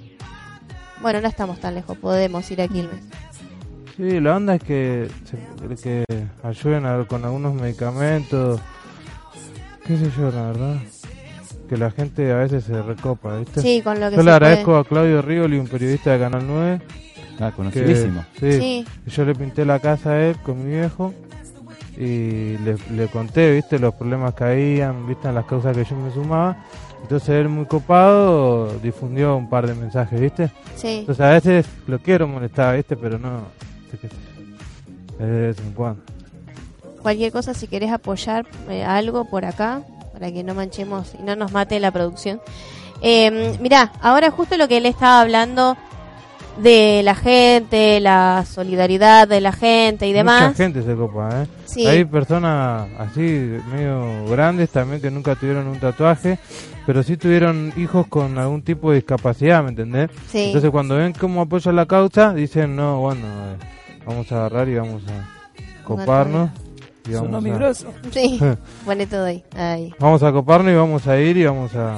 Bueno, 1.02 1.20
no 1.20 1.28
estamos 1.28 1.58
tan 1.58 1.74
lejos, 1.74 1.96
podemos 1.96 2.48
ir 2.50 2.60
a 2.62 2.68
Quilmes. 2.68 3.00
Sí, 4.01 4.18
la 4.20 4.36
onda 4.36 4.55
es 4.55 4.62
que, 4.62 5.09
se- 5.24 5.76
que 5.82 6.05
ayuden 6.42 6.86
a- 6.86 7.05
con 7.07 7.22
algunos 7.24 7.53
medicamentos, 7.55 8.59
qué 9.86 9.96
sé 9.98 10.11
yo, 10.16 10.30
la 10.30 10.46
verdad. 10.46 10.76
Que 11.68 11.76
la 11.76 11.90
gente 11.90 12.32
a 12.32 12.36
veces 12.36 12.64
se 12.64 12.80
recopa, 12.82 13.36
¿viste? 13.36 13.61
Sí, 13.61 13.82
con 13.82 14.01
lo 14.01 14.09
que 14.11 14.16
yo 14.16 14.22
se 14.22 14.24
le 14.24 14.30
agradezco 14.32 14.70
puede. 14.70 14.80
a 14.80 14.84
Claudio 14.84 15.22
Rigoli, 15.22 15.59
un 15.59 15.68
periodista 15.68 16.12
de 16.12 16.18
Canal 16.18 16.44
9, 16.46 16.80
Ah, 17.38 17.51
que, 17.51 17.57
conocidísimo. 17.57 18.24
sí, 18.40 18.84
yo 19.07 19.24
le 19.24 19.34
pinté 19.34 19.64
la 19.64 19.78
casa 19.78 20.12
a 20.12 20.20
él 20.26 20.36
con 20.42 20.64
mi 20.64 20.70
viejo 20.70 21.12
y 21.96 22.57
le, 22.59 22.76
le 22.94 23.07
conté, 23.09 23.53
¿viste? 23.55 23.78
Los 23.78 23.94
problemas 23.94 24.34
que 24.34 24.44
habían, 24.44 25.07
¿viste? 25.07 25.30
Las 25.30 25.44
causas 25.44 25.76
que 25.76 25.84
yo 25.84 25.94
me 25.96 26.11
sumaba. 26.11 26.57
Entonces 27.03 27.28
él 27.30 27.48
muy 27.51 27.66
copado 27.66 28.72
difundió 28.82 29.36
un 29.36 29.48
par 29.48 29.66
de 29.66 29.74
mensajes, 29.74 30.18
¿viste? 30.20 30.51
Sí. 30.74 30.98
Entonces 31.01 31.24
a 31.24 31.30
veces 31.30 31.66
lo 31.86 31.98
quiero 31.98 32.26
molestar, 32.26 32.76
¿viste? 32.76 32.96
Pero 32.96 33.18
no, 33.18 33.42
sé 33.97 34.09
yo. 34.09 35.24
de 35.24 35.41
vez 35.49 35.59
en 35.59 35.72
cuando. 35.72 36.03
Cualquier 37.03 37.32
cosa, 37.32 37.55
si 37.55 37.66
querés 37.66 37.93
apoyar 37.93 38.47
eh, 38.68 38.84
algo 38.84 39.24
por 39.24 39.45
acá, 39.45 39.82
para 40.12 40.30
que 40.30 40.43
no 40.43 40.55
manchemos 40.55 41.14
y 41.18 41.22
no 41.22 41.34
nos 41.36 41.53
mate 41.53 41.80
la 41.80 41.91
producción. 41.91 42.41
Eh, 43.03 43.57
mirá, 43.61 43.93
ahora 44.03 44.30
justo 44.30 44.57
lo 44.57 44.68
que 44.68 44.76
él 44.76 44.86
estaba 44.86 45.22
hablando 45.22 45.76
de 46.59 47.03
la 47.03 47.14
gente, 47.14 48.01
la 48.01 48.45
solidaridad 48.47 49.26
de 49.26 49.41
la 49.41 49.53
gente 49.53 50.07
y 50.07 50.12
demás. 50.12 50.49
Mucha 50.49 50.64
gente 50.64 50.82
se 50.82 50.95
copa, 50.95 51.43
¿eh? 51.43 51.47
Sí. 51.64 51.86
Hay 51.86 52.05
personas 52.05 52.88
así, 52.99 53.20
medio 53.72 54.26
grandes 54.28 54.70
también, 54.70 55.01
que 55.01 55.11
nunca 55.11 55.34
tuvieron 55.36 55.66
un 55.68 55.78
tatuaje, 55.78 56.38
pero 56.86 57.03
sí 57.03 57.16
tuvieron 57.16 57.72
hijos 57.76 58.07
con 58.09 58.36
algún 58.38 58.62
tipo 58.62 58.91
de 58.91 58.97
discapacidad, 58.97 59.62
¿me 59.62 59.70
entendés? 59.70 60.11
Sí. 60.28 60.47
Entonces 60.47 60.70
cuando 60.70 60.97
ven 60.97 61.14
cómo 61.18 61.43
apoya 61.43 61.72
la 61.72 61.86
causa, 61.86 62.34
dicen, 62.34 62.76
no, 62.76 63.01
bueno, 63.01 63.26
eh, 63.26 63.57
vamos 64.11 64.30
a 64.32 64.36
agarrar 64.36 64.68
y 64.68 64.74
vamos 64.74 65.02
a 65.08 65.84
coparnos. 65.84 66.50
Y 67.08 67.12
vamos, 67.12 67.44
a, 67.44 68.11
Sí, 68.12 68.38
pone 68.84 69.06
todo 69.06 69.24
ahí. 69.24 69.42
ahí. 69.56 69.94
vamos 69.98 70.22
a 70.22 70.32
coparnos 70.32 70.72
y 70.72 70.76
vamos 70.76 71.06
a 71.06 71.18
ir 71.18 71.36
y 71.38 71.44
vamos 71.46 71.74
a 71.74 71.96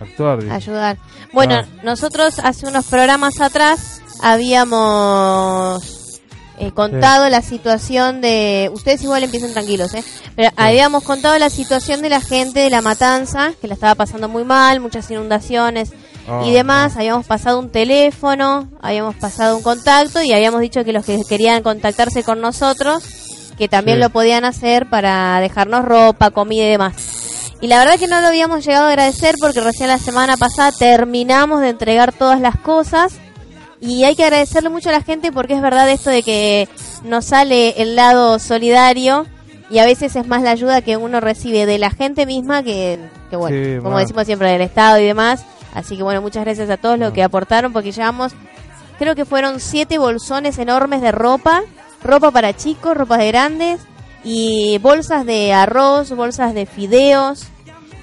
actuar. 0.00 0.40
dice. 0.42 0.52
ayudar. 0.52 0.98
Bueno, 1.32 1.56
Ah. 1.56 1.66
nosotros 1.82 2.38
hace 2.38 2.66
unos 2.66 2.86
programas 2.86 3.40
atrás 3.40 4.00
habíamos 4.22 6.20
eh, 6.58 6.70
contado 6.72 7.28
la 7.28 7.42
situación 7.42 8.20
de... 8.22 8.70
Ustedes 8.72 9.02
igual 9.02 9.24
empiecen 9.24 9.52
tranquilos, 9.52 9.92
¿eh? 9.94 10.02
Pero 10.36 10.50
habíamos 10.56 11.02
contado 11.02 11.38
la 11.38 11.50
situación 11.50 12.00
de 12.00 12.08
la 12.08 12.20
gente 12.20 12.60
de 12.60 12.70
La 12.70 12.80
Matanza, 12.82 13.52
que 13.60 13.68
la 13.68 13.74
estaba 13.74 13.94
pasando 13.94 14.28
muy 14.28 14.44
mal, 14.44 14.80
muchas 14.80 15.10
inundaciones 15.10 15.92
Ah, 16.28 16.42
y 16.44 16.52
demás. 16.52 16.96
Habíamos 16.96 17.26
pasado 17.26 17.58
un 17.58 17.70
teléfono, 17.70 18.68
habíamos 18.80 19.14
pasado 19.16 19.56
un 19.56 19.62
contacto 19.62 20.22
y 20.22 20.32
habíamos 20.32 20.60
dicho 20.60 20.84
que 20.84 20.92
los 20.92 21.04
que 21.04 21.20
querían 21.28 21.62
contactarse 21.62 22.22
con 22.22 22.40
nosotros, 22.40 23.04
que 23.58 23.68
también 23.68 23.98
Sí. 23.98 24.02
lo 24.02 24.10
podían 24.10 24.44
hacer 24.44 24.88
para 24.88 25.38
dejarnos 25.40 25.84
ropa, 25.84 26.30
comida 26.30 26.64
y 26.64 26.70
demás. 26.70 26.94
Y 27.60 27.68
la 27.68 27.78
verdad 27.78 27.98
que 27.98 28.06
no 28.06 28.20
lo 28.20 28.26
habíamos 28.26 28.64
llegado 28.64 28.86
a 28.86 28.90
agradecer 28.90 29.36
porque 29.40 29.60
recién 29.62 29.88
la 29.88 29.98
semana 29.98 30.36
pasada 30.36 30.72
terminamos 30.72 31.62
de 31.62 31.70
entregar 31.70 32.12
todas 32.12 32.38
las 32.40 32.56
cosas 32.56 33.14
y 33.80 34.04
hay 34.04 34.14
que 34.14 34.24
agradecerle 34.24 34.68
mucho 34.68 34.90
a 34.90 34.92
la 34.92 35.02
gente 35.02 35.32
porque 35.32 35.54
es 35.54 35.62
verdad 35.62 35.88
esto 35.90 36.10
de 36.10 36.22
que 36.22 36.68
nos 37.04 37.24
sale 37.24 37.74
el 37.80 37.96
lado 37.96 38.38
solidario 38.38 39.26
y 39.70 39.78
a 39.78 39.86
veces 39.86 40.16
es 40.16 40.26
más 40.26 40.42
la 40.42 40.50
ayuda 40.50 40.82
que 40.82 40.96
uno 40.98 41.18
recibe 41.20 41.64
de 41.66 41.78
la 41.78 41.90
gente 41.90 42.26
misma 42.26 42.62
que, 42.62 42.98
que 43.30 43.36
bueno, 43.36 43.56
Sí, 43.56 43.82
como 43.82 43.98
decimos 43.98 44.26
siempre, 44.26 44.50
del 44.50 44.60
Estado 44.62 44.98
y 45.00 45.04
demás. 45.06 45.44
Así 45.76 45.94
que 45.94 46.02
bueno, 46.02 46.22
muchas 46.22 46.42
gracias 46.42 46.70
a 46.70 46.78
todos 46.78 46.98
los 46.98 47.12
que 47.12 47.22
aportaron 47.22 47.74
porque 47.74 47.92
llevamos, 47.92 48.32
creo 48.98 49.14
que 49.14 49.26
fueron 49.26 49.60
siete 49.60 49.98
bolsones 49.98 50.58
enormes 50.58 51.02
de 51.02 51.12
ropa, 51.12 51.60
ropa 52.02 52.30
para 52.30 52.56
chicos, 52.56 52.96
ropa 52.96 53.18
de 53.18 53.26
grandes 53.26 53.82
y 54.24 54.78
bolsas 54.78 55.26
de 55.26 55.52
arroz, 55.52 56.10
bolsas 56.12 56.54
de 56.54 56.64
fideos. 56.64 57.48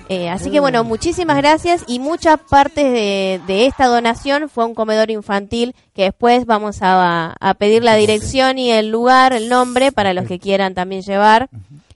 Eh, 0.07 0.29
así 0.29 0.51
que 0.51 0.59
bueno, 0.59 0.83
muchísimas 0.83 1.35
gracias 1.37 1.83
y 1.87 1.97
mucha 1.97 2.37
parte 2.37 2.83
de, 2.83 3.41
de 3.47 3.65
esta 3.65 3.87
donación 3.87 4.49
fue 4.49 4.65
un 4.65 4.75
comedor 4.75 5.09
infantil 5.09 5.73
que 5.95 6.03
después 6.03 6.45
vamos 6.45 6.83
a, 6.83 7.33
a 7.39 7.53
pedir 7.55 7.83
la 7.83 7.95
dirección 7.95 8.59
y 8.59 8.69
el 8.69 8.89
lugar, 8.91 9.33
el 9.33 9.49
nombre 9.49 9.91
para 9.91 10.13
los 10.13 10.27
que 10.27 10.37
quieran 10.37 10.75
también 10.75 11.01
llevar, 11.01 11.49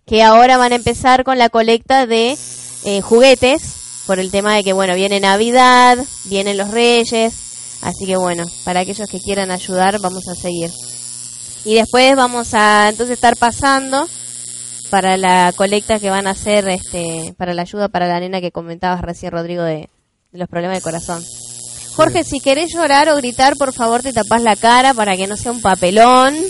que 0.07 0.23
ahora 0.23 0.57
van 0.57 0.71
a 0.71 0.77
empezar 0.77 1.23
con 1.23 1.37
la 1.37 1.49
colecta 1.49 2.07
de 2.07 2.35
eh, 2.83 3.01
juguetes 3.01 3.86
por 4.07 4.19
el 4.19 4.31
tema 4.31 4.55
de 4.55 4.63
que 4.63 4.73
bueno, 4.73 4.95
viene 4.95 5.19
Navidad, 5.19 5.99
vienen 6.23 6.57
los 6.57 6.71
Reyes, 6.71 7.33
así 7.81 8.05
que 8.05 8.17
bueno, 8.17 8.45
para 8.63 8.79
aquellos 8.79 9.07
que 9.09 9.19
quieran 9.19 9.51
ayudar 9.51 9.99
vamos 9.99 10.27
a 10.27 10.33
seguir. 10.33 10.71
Y 11.65 11.75
después 11.75 12.15
vamos 12.15 12.53
a 12.53 12.89
entonces 12.89 13.15
estar 13.15 13.35
pasando 13.35 14.07
para 14.89 15.17
la 15.17 15.53
colecta 15.55 15.99
que 15.99 16.09
van 16.09 16.25
a 16.25 16.31
hacer 16.31 16.69
este 16.69 17.35
para 17.37 17.53
la 17.53 17.63
ayuda 17.63 17.89
para 17.89 18.07
la 18.07 18.21
nena 18.21 18.39
que 18.39 18.51
comentabas 18.51 19.01
recién 19.01 19.33
Rodrigo 19.33 19.63
de, 19.63 19.89
de 20.31 20.39
los 20.39 20.47
problemas 20.47 20.77
de 20.77 20.81
corazón. 20.81 21.21
Jorge, 21.97 22.23
si 22.23 22.39
querés 22.39 22.71
llorar 22.71 23.09
o 23.09 23.17
gritar, 23.17 23.55
por 23.57 23.73
favor 23.73 24.03
te 24.03 24.13
tapás 24.13 24.41
la 24.43 24.55
cara 24.55 24.93
para 24.93 25.17
que 25.17 25.27
no 25.27 25.35
sea 25.35 25.51
un 25.51 25.61
papelón. 25.61 26.35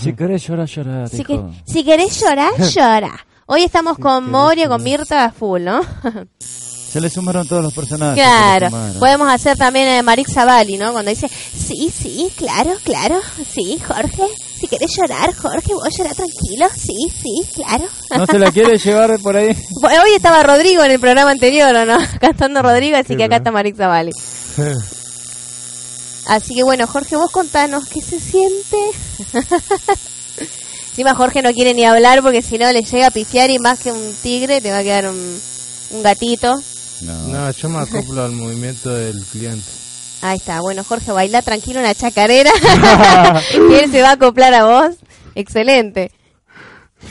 Si 0.00 0.12
querés 0.12 0.44
llorar, 0.46 0.66
llorar. 0.66 1.08
si, 1.08 1.22
que, 1.22 1.40
si 1.64 1.84
querés 1.84 2.20
llorar, 2.20 2.52
llora. 2.74 3.26
Hoy 3.46 3.62
estamos 3.62 3.98
con 3.98 4.30
Moria, 4.30 4.68
con 4.68 4.82
Mirta 4.82 5.24
a 5.24 5.30
full, 5.32 5.62
¿no? 5.62 5.80
Se 6.38 7.00
le 7.00 7.10
sumaron 7.10 7.46
todos 7.48 7.60
los 7.62 7.74
personajes. 7.74 8.14
claro. 8.22 8.68
Podemos 9.00 9.28
hacer 9.28 9.56
también 9.58 9.88
a 9.98 10.02
Marix 10.02 10.32
Zavali, 10.32 10.78
¿no? 10.78 10.92
Cuando 10.92 11.10
dice, 11.10 11.28
sí, 11.28 11.92
sí, 11.92 12.32
claro, 12.36 12.72
claro. 12.84 13.20
Sí, 13.52 13.80
Jorge. 13.84 14.22
Si 14.60 14.68
querés 14.68 14.92
llorar, 14.96 15.34
Jorge, 15.34 15.74
vos 15.74 15.88
llorar 15.98 16.14
tranquilo. 16.14 16.66
Sí, 16.74 17.10
sí, 17.20 17.42
claro. 17.54 17.84
¿No 18.16 18.24
se 18.26 18.38
la 18.38 18.52
quiere 18.52 18.78
llevar 18.84 19.18
por 19.20 19.36
ahí? 19.36 19.48
Hoy 19.82 20.14
estaba 20.14 20.44
Rodrigo 20.44 20.84
en 20.84 20.92
el 20.92 21.00
programa 21.00 21.32
anterior, 21.32 21.74
¿o 21.74 21.84
no? 21.84 21.98
Cantando 22.20 22.62
Rodrigo, 22.62 22.96
así 22.96 23.08
Sí, 23.08 23.16
que 23.16 23.24
acá 23.24 23.36
está 23.36 23.50
Marix 23.50 23.76
Zavali. 23.76 24.12
Así 26.28 26.54
que 26.54 26.62
bueno, 26.62 26.86
Jorge, 26.86 27.16
vos 27.16 27.32
contanos 27.32 27.88
qué 27.88 28.00
se 28.00 28.20
siente. 28.20 28.78
Encima 30.94 31.16
Jorge 31.16 31.42
no 31.42 31.52
quiere 31.52 31.74
ni 31.74 31.84
hablar 31.84 32.22
porque 32.22 32.40
si 32.40 32.56
no 32.56 32.70
le 32.70 32.84
llega 32.84 33.08
a 33.08 33.10
pifiar 33.10 33.50
y 33.50 33.58
más 33.58 33.80
que 33.80 33.90
un 33.90 34.14
tigre 34.22 34.60
te 34.60 34.70
va 34.70 34.78
a 34.78 34.82
quedar 34.84 35.08
un, 35.08 35.40
un 35.90 36.02
gatito. 36.04 36.54
No. 37.02 37.18
No, 37.26 37.50
yo 37.50 37.68
me 37.68 37.80
acoplo 37.80 38.22
al 38.22 38.30
movimiento 38.30 38.90
del 38.90 39.20
cliente. 39.24 39.66
Ahí 40.22 40.36
está, 40.36 40.60
bueno 40.60 40.84
Jorge, 40.84 41.10
baila 41.10 41.42
tranquilo 41.42 41.80
una 41.80 41.96
chacarera 41.96 42.52
y 43.68 43.74
él 43.74 43.90
se 43.90 44.02
va 44.02 44.10
a 44.10 44.12
acoplar 44.12 44.54
a 44.54 44.66
vos. 44.66 44.94
Excelente. 45.34 46.12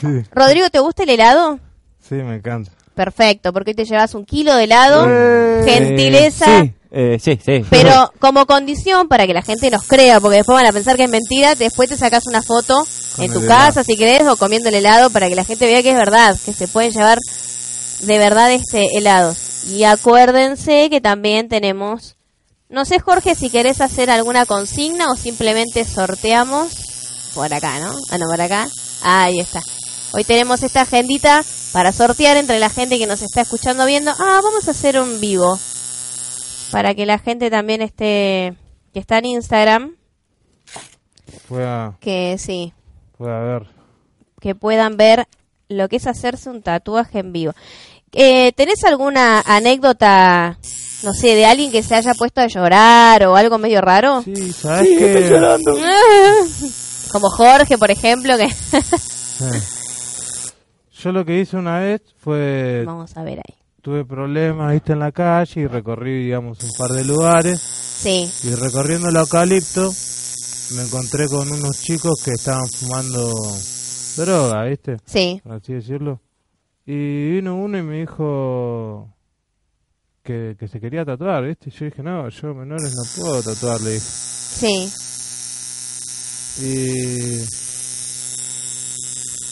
Sí, 0.00 0.06
Rodrigo, 0.32 0.70
¿te 0.70 0.78
gusta 0.78 1.02
el 1.02 1.10
helado? 1.10 1.60
sí, 2.00 2.14
me 2.14 2.36
encanta. 2.36 2.72
Perfecto, 2.94 3.52
porque 3.52 3.72
hoy 3.72 3.74
te 3.74 3.84
llevas 3.84 4.14
un 4.14 4.24
kilo 4.24 4.54
de 4.54 4.64
helado. 4.64 5.06
Eh, 5.08 5.62
Gentileza. 5.64 6.62
Sí, 6.62 6.72
eh, 6.92 7.18
sí, 7.20 7.38
sí. 7.44 7.64
Pero 7.68 8.12
como 8.20 8.46
condición 8.46 9.08
para 9.08 9.26
que 9.26 9.34
la 9.34 9.42
gente 9.42 9.70
nos 9.70 9.82
crea, 9.82 10.20
porque 10.20 10.36
después 10.38 10.54
van 10.54 10.66
a 10.66 10.72
pensar 10.72 10.96
que 10.96 11.04
es 11.04 11.10
mentira, 11.10 11.56
después 11.56 11.88
te 11.88 11.96
sacas 11.96 12.26
una 12.26 12.42
foto 12.42 12.84
Con 13.16 13.24
en 13.24 13.32
tu 13.32 13.40
helado. 13.40 13.58
casa 13.58 13.84
si 13.84 13.96
querés 13.96 14.28
o 14.28 14.36
comiendo 14.36 14.68
el 14.68 14.76
helado 14.76 15.10
para 15.10 15.28
que 15.28 15.34
la 15.34 15.44
gente 15.44 15.66
vea 15.66 15.82
que 15.82 15.90
es 15.90 15.96
verdad, 15.96 16.38
que 16.44 16.52
se 16.52 16.68
pueden 16.68 16.92
llevar 16.92 17.18
de 18.02 18.18
verdad 18.18 18.52
este 18.52 18.96
helados. 18.96 19.64
Y 19.66 19.82
acuérdense 19.84 20.88
que 20.88 21.00
también 21.00 21.48
tenemos, 21.48 22.16
no 22.68 22.84
sé 22.84 23.00
Jorge 23.00 23.34
si 23.34 23.50
querés 23.50 23.80
hacer 23.80 24.08
alguna 24.08 24.46
consigna 24.46 25.10
o 25.10 25.16
simplemente 25.16 25.84
sorteamos 25.84 27.32
por 27.34 27.52
acá, 27.52 27.80
¿no? 27.80 27.92
Ah, 28.10 28.18
no, 28.18 28.26
por 28.30 28.40
acá. 28.40 28.68
Ahí 29.02 29.40
está. 29.40 29.60
Hoy 30.12 30.22
tenemos 30.22 30.62
esta 30.62 30.82
agendita 30.82 31.42
para 31.74 31.90
sortear 31.92 32.36
entre 32.36 32.60
la 32.60 32.70
gente 32.70 32.98
que 32.98 33.06
nos 33.08 33.20
está 33.20 33.40
escuchando 33.40 33.84
viendo. 33.84 34.12
Ah, 34.12 34.40
vamos 34.42 34.68
a 34.68 34.70
hacer 34.70 34.98
un 34.98 35.20
vivo 35.20 35.58
para 36.70 36.94
que 36.94 37.04
la 37.04 37.18
gente 37.18 37.50
también 37.50 37.82
esté 37.82 38.54
que 38.92 39.00
está 39.00 39.18
en 39.18 39.24
Instagram, 39.26 39.96
que 42.00 42.36
sí, 42.38 42.72
fue 43.18 43.32
a 43.34 43.40
ver. 43.40 43.66
que 44.40 44.54
puedan 44.54 44.96
ver 44.96 45.26
lo 45.68 45.88
que 45.88 45.96
es 45.96 46.06
hacerse 46.06 46.48
un 46.48 46.62
tatuaje 46.62 47.18
en 47.18 47.32
vivo. 47.32 47.52
Eh, 48.12 48.52
¿Tenés 48.52 48.84
alguna 48.84 49.40
anécdota, 49.40 50.58
no 51.02 51.12
sé, 51.12 51.34
de 51.34 51.46
alguien 51.46 51.72
que 51.72 51.82
se 51.82 51.96
haya 51.96 52.14
puesto 52.14 52.40
a 52.40 52.46
llorar 52.46 53.26
o 53.26 53.34
algo 53.34 53.58
medio 53.58 53.80
raro? 53.80 54.22
Sí, 54.22 54.52
¿sabes 54.52 54.88
qué? 54.96 55.40
Como 57.12 57.30
Jorge, 57.30 57.78
por 57.78 57.90
ejemplo, 57.90 58.36
que 58.36 58.44
Eh. 58.44 59.60
Yo 61.04 61.12
lo 61.12 61.24
que 61.24 61.38
hice 61.40 61.56
una 61.58 61.80
vez 61.80 62.00
fue, 62.16 62.82
Vamos 62.86 63.14
a 63.16 63.22
ver 63.22 63.38
ahí. 63.38 63.54
tuve 63.82 64.04
problemas, 64.06 64.72
viste, 64.72 64.92
en 64.94 65.00
la 65.00 65.12
calle 65.12 65.60
y 65.60 65.66
recorrí, 65.66 66.24
digamos, 66.24 66.58
un 66.64 66.70
par 66.78 66.90
de 66.92 67.04
lugares. 67.04 67.60
Sí, 67.60 68.26
Y 68.44 68.54
recorriendo 68.54 69.08
el 69.10 69.16
eucalipto, 69.16 69.92
me 70.76 70.82
encontré 70.82 71.26
con 71.28 71.50
unos 71.52 71.80
chicos 71.82 72.22
que 72.24 72.30
estaban 72.32 72.66
fumando 72.68 73.30
droga, 74.16 74.64
viste, 74.64 74.96
sí. 75.04 75.40
por 75.44 75.52
así 75.52 75.74
decirlo. 75.74 76.20
Y 76.86 77.32
vino 77.32 77.56
uno 77.56 77.78
y 77.78 77.82
me 77.82 78.00
dijo 78.00 79.10
que, 80.22 80.56
que 80.58 80.68
se 80.68 80.80
quería 80.80 81.04
tatuar, 81.04 81.44
viste. 81.44 81.68
Y 81.68 81.72
yo 81.72 81.84
dije, 81.86 82.02
no, 82.02 82.28
yo 82.30 82.54
menores 82.54 82.92
no 82.94 83.22
puedo 83.22 83.42
tatuar, 83.42 83.80
le 83.82 83.90
dije. 83.92 84.06
Sí, 84.06 84.90
Y, 86.62 87.63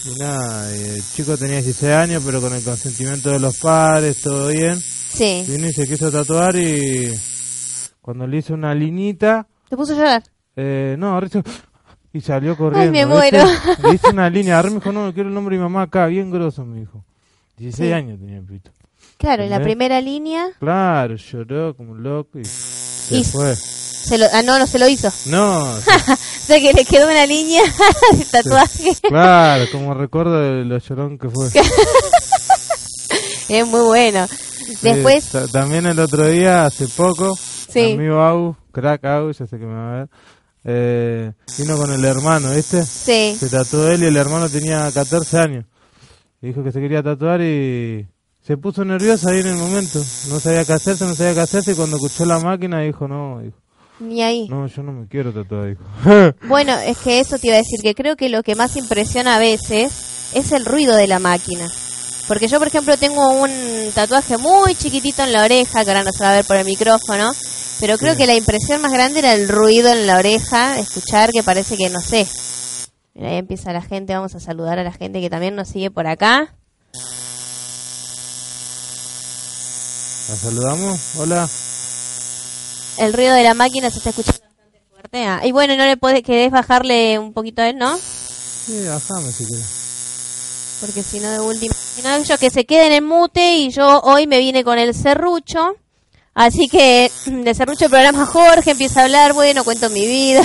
y 0.05 0.19
nada, 0.19 0.77
y 0.77 0.83
el 0.83 1.03
chico 1.15 1.37
tenía 1.37 1.57
16 1.57 1.93
años, 1.93 2.23
pero 2.25 2.41
con 2.41 2.53
el 2.55 2.63
consentimiento 2.63 3.31
de 3.31 3.39
los 3.41 3.59
padres, 3.59 4.21
todo 4.21 4.49
bien. 4.49 4.79
sí. 4.81 5.45
Vino 5.49 5.69
y 5.69 5.73
se 5.73 5.87
quiso 5.87 6.11
tatuar 6.11 6.57
y 6.57 7.13
cuando 8.01 8.27
le 8.27 8.39
hice 8.39 8.53
una 8.53 8.75
linita, 8.75 9.47
¿Te 9.69 9.77
puso 9.77 9.93
a 9.93 9.97
llorar? 9.97 10.23
eh, 10.57 10.97
no, 10.99 11.21
hizo- 11.25 11.43
y 12.13 12.21
salió 12.21 12.57
corriendo. 12.57 12.93
me 12.93 13.05
¿viste? 13.05 13.07
muero. 13.07 13.45
Le 13.89 13.95
hice 13.95 14.11
una 14.11 14.29
línea, 14.29 14.61
y 14.61 14.65
me 14.65 14.75
dijo, 14.77 14.93
no, 14.93 15.13
quiero 15.15 15.29
el 15.29 15.35
nombre 15.35 15.57
de 15.57 15.61
mi 15.61 15.65
mamá 15.69 15.83
acá, 15.83 16.07
bien 16.07 16.31
grosso, 16.31 16.65
me 16.65 16.81
dijo. 16.81 17.05
16 17.59 17.89
Sí. 17.89 17.93
años 17.93 18.19
tenía 18.19 18.39
el 18.39 18.45
pito. 18.45 18.71
Claro, 19.19 19.45
en 19.45 19.51
la 19.51 19.61
primera 19.63 20.01
línea 20.01 20.49
Claro, 20.59 21.15
lloró 21.15 21.77
como 21.77 21.93
un 21.93 22.03
loco 22.03 22.41
y 22.41 22.45
se 22.45 23.19
Y- 23.19 23.25
fue. 23.25 23.55
se 23.55 24.19
lo, 24.19 24.27
ah, 24.33 24.43
no, 24.43 24.59
no 24.59 24.67
se 24.67 24.81
lo 24.81 24.89
hizo. 24.89 25.09
No, 25.27 25.65
O 26.45 26.47
sea 26.47 26.61
que 26.61 26.73
le 26.73 26.85
quedó 26.85 27.07
una 27.09 27.25
línea 27.27 27.63
de 28.19 28.25
tatuaje. 28.25 28.91
claro, 29.03 29.65
como 29.71 29.95
recuerdo 29.95 30.41
de 30.41 30.65
lo 30.65 30.79
llorón 30.79 31.17
que 31.19 31.29
fue. 31.31 31.49
Es 33.49 33.67
muy 33.67 33.81
bueno. 33.81 34.27
Después, 34.81 35.29
ta- 35.31 35.47
también 35.49 35.87
el 35.87 35.99
otro 35.99 36.27
día, 36.27 36.65
hace 36.65 36.87
poco, 36.89 37.37
Sí. 37.37 37.93
amigo 37.93 38.21
Au, 38.21 38.57
crack 38.73 39.05
Au, 39.05 39.31
ya 39.33 39.47
sé 39.47 39.59
que 39.59 39.67
me 39.67 39.75
va 39.75 39.91
a 39.93 39.97
ver, 39.99 40.09
eh, 40.65 41.33
vino 41.59 41.77
con 41.77 41.93
el 41.93 42.05
hermano, 42.05 42.51
¿viste? 42.55 42.85
sí. 42.85 43.37
Se 43.39 43.49
tatuó 43.51 43.89
él 43.89 44.03
y 44.03 44.07
el 44.07 44.17
hermano 44.17 44.49
tenía 44.49 44.91
14 44.93 45.39
años. 45.39 45.65
Dijo 46.41 46.63
que 46.65 46.73
se 46.73 46.81
quería 46.81 47.03
tatuar 47.03 47.41
y 47.43 48.07
se 48.41 48.57
puso 48.57 48.85
nervioso 48.85 49.29
ahí 49.29 49.41
en 49.41 49.49
el 49.49 49.57
momento. 49.57 49.99
No 50.29 50.41
sabía 50.41 50.65
qué 50.65 50.73
hacerse, 50.73 51.05
no 51.05 51.15
sabía 51.15 51.35
qué 51.35 51.41
hacerse 51.41 51.73
y 51.73 51.75
cuando 51.75 51.97
escuchó 51.97 52.25
la 52.25 52.39
máquina 52.41 52.81
dijo, 52.81 53.07
no, 53.07 53.41
dijo, 53.43 53.59
Ni 54.03 54.21
ahí. 54.23 54.49
no, 54.49 54.67
yo 54.67 54.83
no 54.83 54.93
me 54.93 55.07
quiero 55.07 55.33
tatuar, 55.33 55.69
dijo. 55.69 55.85
Bueno, 56.49 56.77
es 56.79 56.99
que 56.99 57.21
eso 57.21 57.39
te 57.39 57.47
iba 57.47 57.57
a 57.57 57.59
decir, 57.59 57.81
que 57.83 57.95
creo 57.95 58.17
que 58.17 58.29
lo 58.29 58.43
que 58.43 58.57
más 58.57 58.77
impresiona 58.77 59.37
a 59.37 59.39
veces 59.39 60.31
es 60.35 60.53
el 60.53 60.65
ruido 60.65 60.97
de 60.97 61.07
la 61.07 61.21
máquina. 61.21 61.71
Porque 62.27 62.49
yo, 62.49 62.59
por 62.59 62.69
ejemplo, 62.69 62.97
tengo 62.97 63.43
un 63.43 63.51
tatuaje 63.95 64.39
muy 64.39 64.75
chiquitito 64.75 65.23
en 65.23 65.33
la 65.33 65.45
oreja, 65.45 65.85
que 65.85 65.91
ahora 65.91 66.05
no 66.05 66.13
se 66.13 66.25
va 66.25 66.33
a 66.33 66.37
ver 66.37 66.45
por 66.45 66.57
el 66.57 66.65
micrófono, 66.65 67.31
pero 67.81 67.97
creo 67.99 68.17
que 68.17 68.27
la 68.27 68.35
impresión 68.35 68.81
más 68.81 68.93
grande 68.93 69.21
era 69.21 69.35
el 69.35 69.49
ruido 69.49 69.93
en 69.93 70.07
la 70.07 70.19
oreja, 70.19 70.79
escuchar 70.79 71.31
que 71.31 71.43
parece 71.43 71.77
que 71.77 71.91
no 71.91 72.01
sé. 72.01 72.27
Mira, 73.15 73.31
ahí 73.31 73.37
empieza 73.37 73.73
la 73.73 73.83
gente, 73.83 74.15
vamos 74.15 74.35
a 74.35 74.41
saludar 74.41 74.79
a 74.79 74.85
la 74.85 74.93
gente 74.93 75.21
que 75.21 75.31
también 75.31 75.55
nos 75.55 75.69
sigue 75.69 75.91
por 75.91 76.07
acá. 76.07 76.55
¿La 80.29 80.37
saludamos? 80.37 80.99
Hola. 81.19 81.49
El 82.99 83.13
ruido 83.13 83.35
de 83.35 83.43
la 83.43 83.55
máquina 83.55 83.91
se 83.91 83.99
está 83.99 84.11
escuchando 84.11 84.43
bastante 84.45 84.81
fuerte. 84.91 85.25
Ah, 85.25 85.41
y 85.45 85.53
bueno, 85.53 85.77
¿no 85.77 85.85
le 85.85 85.97
podés, 85.97 86.23
querés 86.23 86.51
bajarle 86.51 87.19
un 87.19 87.33
poquito 87.33 87.63
a 87.63 87.69
él, 87.69 87.79
no? 87.79 87.97
Sí, 87.97 88.85
bajame 88.87 89.33
si 89.33 89.47
querés. 89.47 89.83
Porque 90.81 91.03
si 91.03 91.21
no, 91.21 91.31
de 91.31 91.41
última. 91.41 91.75
Si 91.75 92.03
no, 92.03 92.15
ellos 92.15 92.39
que 92.39 92.51
se 92.51 92.67
queden 92.67 92.93
en 92.93 93.05
mute 93.05 93.57
y 93.57 93.71
yo 93.71 94.01
hoy 94.01 94.27
me 94.27 94.39
vine 94.39 94.65
con 94.65 94.79
el 94.79 94.95
serrucho. 94.95 95.77
Así 96.35 96.69
que 96.69 97.11
de 97.27 97.55
serrucho 97.55 97.85
el 97.85 97.91
programa 97.91 98.27
Jorge 98.27 98.73
empieza 98.73 99.01
a 99.01 99.05
hablar, 99.05 99.33
bueno, 99.33 99.65
cuento 99.65 99.91
mi 99.91 100.07
vida. 100.07 100.43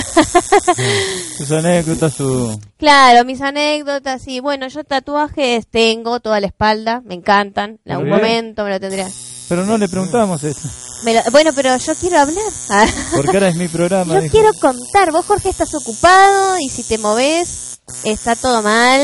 Sus 1.36 1.50
anécdotas, 1.50 2.14
su... 2.14 2.58
claro, 2.76 3.24
mis 3.24 3.40
anécdotas 3.40 4.28
y 4.28 4.40
bueno, 4.40 4.68
yo 4.68 4.84
tatuajes 4.84 5.66
tengo 5.66 6.20
toda 6.20 6.40
la 6.40 6.46
espalda, 6.46 7.02
me 7.04 7.14
encantan. 7.14 7.80
En 7.84 7.92
algún 7.92 8.10
momento 8.10 8.64
me 8.64 8.70
lo 8.70 8.80
tendría. 8.80 9.08
Pero 9.48 9.64
no 9.64 9.78
le 9.78 9.88
preguntamos 9.88 10.44
eso. 10.44 10.68
Me 11.02 11.14
lo- 11.14 11.22
bueno, 11.30 11.52
pero 11.54 11.76
yo 11.76 11.94
quiero 11.94 12.18
hablar. 12.20 12.44
Porque 13.14 13.36
ahora 13.36 13.48
es 13.48 13.56
mi 13.56 13.68
programa. 13.68 14.14
yo 14.14 14.20
dijo. 14.22 14.32
quiero 14.32 14.52
contar. 14.54 15.12
Vos, 15.12 15.24
Jorge, 15.26 15.50
estás 15.50 15.74
ocupado 15.74 16.58
y 16.60 16.68
si 16.68 16.82
te 16.82 16.98
moves, 16.98 17.80
está 18.04 18.34
todo 18.36 18.62
mal. 18.62 19.00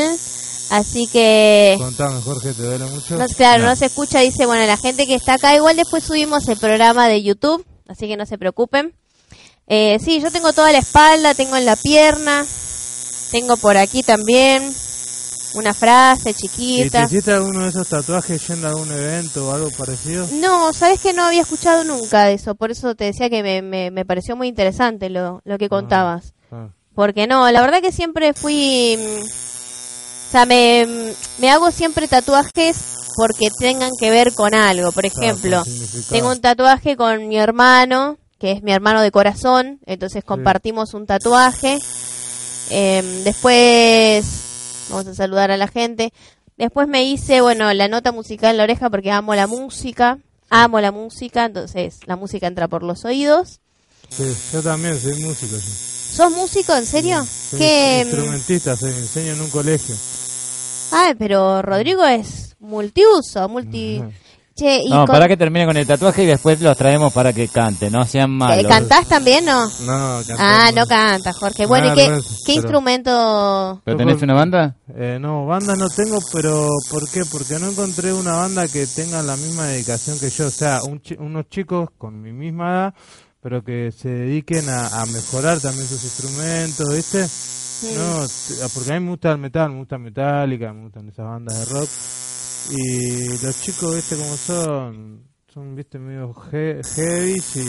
Así 0.71 1.07
que... 1.07 1.75
Contame, 1.77 2.21
Jorge, 2.21 2.51
¿te 2.53 2.63
duele 2.63 2.85
mucho? 2.85 3.15
No, 3.17 3.25
claro, 3.27 3.65
no. 3.65 3.75
se 3.75 3.85
escucha, 3.85 4.19
dice, 4.21 4.47
bueno, 4.47 4.65
la 4.65 4.77
gente 4.77 5.05
que 5.05 5.13
está 5.13 5.35
acá, 5.35 5.55
igual 5.55 5.75
después 5.75 6.03
subimos 6.03 6.47
el 6.47 6.57
programa 6.57 7.07
de 7.07 7.21
YouTube, 7.21 7.63
así 7.87 8.07
que 8.07 8.17
no 8.17 8.25
se 8.25 8.39
preocupen. 8.39 8.95
Eh, 9.67 9.99
sí, 10.03 10.19
yo 10.21 10.31
tengo 10.31 10.53
toda 10.53 10.71
la 10.71 10.79
espalda, 10.79 11.35
tengo 11.35 11.55
en 11.55 11.65
la 11.65 11.75
pierna, 11.75 12.43
tengo 13.31 13.57
por 13.57 13.77
aquí 13.77 14.01
también 14.01 14.73
una 15.53 15.73
frase 15.73 16.31
¿Y 16.31 16.33
te 16.33 16.39
chiquita. 16.39 17.03
hiciste 17.05 17.31
alguno 17.31 17.63
de 17.63 17.69
esos 17.69 17.87
tatuajes 17.87 18.45
yendo 18.47 18.67
a 18.67 18.71
algún 18.71 18.91
evento 18.91 19.47
o 19.47 19.53
algo 19.53 19.69
parecido? 19.71 20.27
No, 20.33 20.73
sabes 20.73 20.99
que 20.99 21.13
no 21.13 21.23
había 21.23 21.41
escuchado 21.43 21.83
nunca 21.83 22.25
de 22.25 22.33
eso, 22.33 22.55
por 22.55 22.71
eso 22.71 22.95
te 22.95 23.05
decía 23.05 23.29
que 23.29 23.43
me, 23.43 23.61
me, 23.61 23.91
me 23.91 24.05
pareció 24.05 24.35
muy 24.35 24.47
interesante 24.47 25.09
lo, 25.09 25.41
lo 25.45 25.57
que 25.57 25.69
contabas. 25.69 26.33
Ah, 26.51 26.69
Porque 26.93 27.27
no, 27.27 27.49
la 27.51 27.61
verdad 27.61 27.81
que 27.81 27.91
siempre 27.91 28.33
fui... 28.33 28.97
mm, 28.97 29.23
O 30.27 30.31
sea, 30.31 30.45
me, 30.45 31.13
me 31.37 31.49
hago 31.51 31.71
siempre 31.71 32.07
tatuajes 32.07 32.77
porque 33.15 33.47
tengan 33.59 33.91
que 33.97 34.09
ver 34.09 34.33
con 34.33 34.53
algo. 34.53 34.91
Por 34.91 35.05
ejemplo, 35.05 35.63
tengo 36.09 36.29
un 36.31 36.41
tatuaje 36.41 36.97
con 36.97 37.29
mi 37.29 37.37
hermano, 37.37 38.17
que 38.39 38.51
es 38.51 38.61
mi 38.61 38.73
hermano 38.73 39.01
de 39.01 39.11
corazón, 39.11 39.79
entonces 39.85 40.23
compartimos 40.25 40.93
un 40.93 41.05
tatuaje. 41.05 41.79
Em, 42.69 43.23
después, 43.23 44.25
vamos 44.89 45.07
a 45.07 45.15
saludar 45.15 45.51
a 45.51 45.57
la 45.57 45.67
gente. 45.67 46.13
Después 46.57 46.87
me 46.87 47.03
hice, 47.03 47.41
bueno, 47.41 47.71
la 47.73 47.87
nota 47.87 48.11
musical 48.11 48.51
en 48.51 48.57
la 48.57 48.63
oreja 48.63 48.89
porque 48.89 49.11
amo 49.11 49.35
la 49.35 49.47
música. 49.47 50.19
Amo 50.49 50.79
la 50.79 50.91
música, 50.91 51.45
entonces 51.45 51.99
la 52.05 52.15
música 52.15 52.47
entra 52.47 52.67
por 52.67 52.83
los 52.83 53.03
oídos. 53.03 53.59
Sí, 54.09 54.23
yo 54.53 54.61
también 54.61 54.99
soy 54.99 55.15
músico. 55.23 55.55
sí. 55.57 55.71
¿Sos 56.15 56.31
músico, 56.31 56.73
en 56.75 56.85
serio? 56.85 57.25
Soy 57.25 57.59
¿Qué? 57.59 57.99
em, 58.01 58.07
instrumentista, 58.07 58.77
soy, 58.77 58.91
enseño 58.91 59.33
en 59.33 59.41
un 59.41 59.49
colegio. 59.49 59.95
Ay, 60.91 61.15
pero 61.15 61.61
Rodrigo 61.61 62.05
es 62.05 62.55
multiuso, 62.59 63.49
multi... 63.49 63.97
Ajá. 63.97 64.11
Che, 64.57 64.83
y 64.85 64.89
No, 64.89 65.05
con- 65.05 65.07
para 65.07 65.27
que 65.27 65.35
termine 65.35 65.65
con 65.65 65.75
el 65.75 65.85
tatuaje 65.85 66.23
y 66.23 66.27
después 66.27 66.61
los 66.61 66.77
traemos 66.77 67.11
para 67.11 67.33
que 67.33 67.49
cante, 67.49 67.89
no 67.91 68.05
sean 68.05 68.31
malos. 68.31 68.65
¿Cantás 68.67 69.05
también, 69.05 69.43
no? 69.43 69.67
No, 69.85 70.21
Ah, 70.37 70.71
no 70.73 70.85
canta, 70.87 71.33
Jorge. 71.33 71.65
Bueno, 71.65 71.87
¿y 71.87 71.95
qué, 71.95 72.01
vergüenza, 72.03 72.29
qué 72.29 72.53
pero- 72.53 72.61
instrumento? 72.61 73.81
¿Pero 73.83 73.97
tenés 73.97 74.21
una 74.21 74.33
banda? 74.33 74.75
Eh, 74.95 75.17
no, 75.19 75.45
banda 75.45 75.75
no 75.75 75.89
tengo, 75.89 76.19
pero 76.31 76.69
¿por 76.89 77.03
qué? 77.11 77.23
Porque 77.29 77.59
no 77.59 77.67
encontré 77.69 78.13
una 78.13 78.33
banda 78.37 78.65
que 78.69 78.87
tenga 78.87 79.21
la 79.23 79.35
misma 79.35 79.65
dedicación 79.65 80.17
que 80.19 80.29
yo. 80.29 80.47
O 80.47 80.51
sea, 80.51 80.79
un 80.83 81.01
chi- 81.01 81.17
unos 81.19 81.49
chicos 81.49 81.89
con 81.97 82.21
mi 82.21 82.31
misma 82.31 82.69
edad, 82.71 82.93
pero 83.41 83.61
que 83.61 83.91
se 83.91 84.07
dediquen 84.07 84.69
a, 84.69 84.87
a 85.01 85.05
mejorar 85.07 85.59
también 85.59 85.85
sus 85.85 86.01
instrumentos, 86.01 86.87
¿viste? 86.95 87.27
No, 87.93 88.25
t- 88.25 88.69
porque 88.73 88.93
a 88.93 88.99
mí 89.01 89.05
me 89.05 89.11
gusta 89.11 89.31
el 89.33 89.37
metal, 89.37 89.69
me 89.71 89.79
gusta 89.79 89.97
Metallica, 89.97 90.71
me 90.71 90.83
gustan 90.83 91.09
esas 91.09 91.25
bandas 91.25 91.59
de 91.59 91.65
rock. 91.73 91.89
Y 92.71 93.37
los 93.43 93.61
chicos, 93.61 93.95
¿viste 93.95 94.15
cómo 94.15 94.35
son? 94.35 95.23
Son, 95.53 95.75
¿viste? 95.75 95.99
Medio 95.99 96.35
he 96.51 96.81
heavy 96.83 97.41
y... 97.55 97.59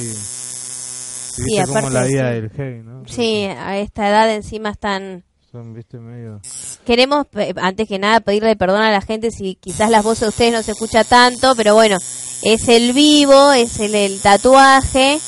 ¿Viste 1.39 1.65
cómo 1.67 1.79
aparte 1.79 1.91
la 1.91 2.05
vida 2.05 2.29
sí. 2.29 2.35
del 2.35 2.51
heavy, 2.51 2.83
¿no? 2.83 3.03
Sí, 3.07 3.45
a 3.45 3.79
esta 3.79 4.09
edad 4.09 4.35
encima 4.35 4.71
están... 4.71 5.25
Son, 5.53 5.75
¿viste? 5.75 5.99
Medio... 5.99 6.41
Queremos, 6.87 7.27
antes 7.57 7.87
que 7.87 7.99
nada, 7.99 8.21
pedirle 8.21 8.57
perdón 8.57 8.83
a 8.83 8.91
la 8.91 9.03
gente 9.03 9.31
si 9.31 9.57
quizás 9.57 9.91
las 9.91 10.03
voces 10.03 10.23
de 10.23 10.29
ustedes 10.29 10.53
no 10.53 10.63
se 10.63 10.73
escucha 10.73 11.05
tanto, 11.05 11.55
pero 11.57 11.75
bueno, 11.75 11.99
es 12.43 12.69
el 12.69 12.93
vivo, 12.93 13.53
es 13.53 13.79
el, 13.81 13.95
el 13.95 14.21
tatuaje. 14.21 15.19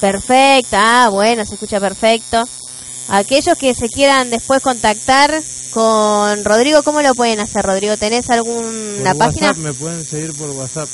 Perfecto, 0.00 0.76
ah, 0.78 1.08
bueno, 1.10 1.44
se 1.44 1.54
escucha 1.54 1.80
perfecto. 1.80 2.44
Aquellos 3.08 3.56
que 3.58 3.74
se 3.74 3.88
quieran 3.88 4.30
después 4.30 4.62
contactar 4.62 5.42
con 5.70 6.44
Rodrigo, 6.44 6.82
¿cómo 6.82 7.02
lo 7.02 7.14
pueden 7.14 7.40
hacer, 7.40 7.64
Rodrigo? 7.64 7.96
¿Tenés 7.96 8.26
Por 8.26 8.36
alguna 8.36 9.14
página? 9.14 9.48
WhatsApp, 9.48 9.56
me 9.62 9.72
pueden 9.74 10.04
seguir 10.04 10.32
por 10.36 10.50
WhatsApp. 10.50 10.88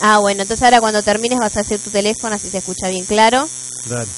Ah, 0.00 0.18
bueno, 0.18 0.42
entonces 0.42 0.64
ahora 0.64 0.80
cuando 0.80 1.02
termines 1.02 1.38
vas 1.38 1.56
a 1.56 1.60
hacer 1.60 1.78
tu 1.78 1.90
teléfono, 1.90 2.34
así 2.34 2.48
se 2.50 2.58
escucha 2.58 2.88
bien 2.88 3.04
claro. 3.04 3.46
Dale. 3.88 4.08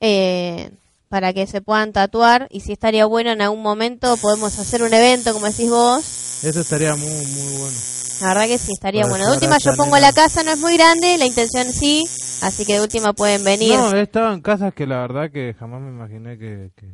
eh, 0.00 0.70
para 1.08 1.32
que 1.34 1.46
se 1.46 1.60
puedan 1.60 1.92
tatuar 1.92 2.48
y 2.50 2.60
si 2.60 2.72
estaría 2.72 3.04
bueno 3.06 3.30
en 3.32 3.42
algún 3.42 3.62
momento 3.62 4.16
podemos 4.16 4.58
hacer 4.58 4.82
un 4.82 4.92
evento 4.94 5.32
como 5.34 5.46
decís 5.46 5.68
vos 5.68 6.02
Eso 6.42 6.60
estaría 6.62 6.94
muy, 6.96 7.08
muy 7.26 7.52
bueno. 7.58 7.76
la 8.22 8.28
verdad 8.28 8.46
que 8.46 8.56
sí 8.58 8.72
estaría 8.72 9.02
Para 9.02 9.12
bueno 9.12 9.26
de 9.26 9.32
última 9.34 9.58
yo 9.58 9.74
pongo 9.76 9.98
la 9.98 10.12
casa 10.14 10.42
no 10.42 10.52
es 10.52 10.58
muy 10.58 10.74
grande 10.76 11.18
la 11.18 11.26
intención 11.26 11.70
sí 11.72 12.02
así 12.42 12.64
que 12.66 12.74
de 12.74 12.80
última 12.82 13.12
pueden 13.14 13.42
venir 13.44 13.74
No, 13.78 13.90
en 14.32 14.40
casas 14.42 14.74
que 14.74 14.86
la 14.86 14.98
verdad 15.00 15.30
que 15.32 15.54
jamás 15.58 15.80
me 15.80 15.88
imaginé 15.88 16.36
que, 16.38 16.70
que, 16.76 16.86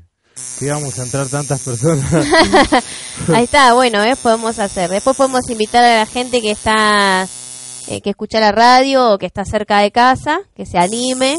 que 0.58 0.64
íbamos 0.66 0.96
a 0.98 1.02
entrar 1.02 1.26
tantas 1.28 1.60
personas. 1.60 2.04
Ahí 3.34 3.44
está, 3.44 3.72
bueno, 3.74 4.02
¿eh? 4.04 4.14
podemos 4.22 4.58
hacer. 4.60 4.88
Después 4.90 5.16
podemos 5.16 5.48
invitar 5.50 5.82
a 5.84 5.96
la 5.98 6.06
gente 6.06 6.40
que 6.40 6.52
está, 6.52 7.26
eh, 7.88 8.00
que 8.00 8.10
escucha 8.10 8.38
la 8.40 8.52
radio 8.52 9.12
o 9.14 9.18
que 9.18 9.26
está 9.26 9.44
cerca 9.44 9.80
de 9.80 9.90
casa, 9.90 10.38
que 10.54 10.64
se 10.66 10.78
anime. 10.78 11.36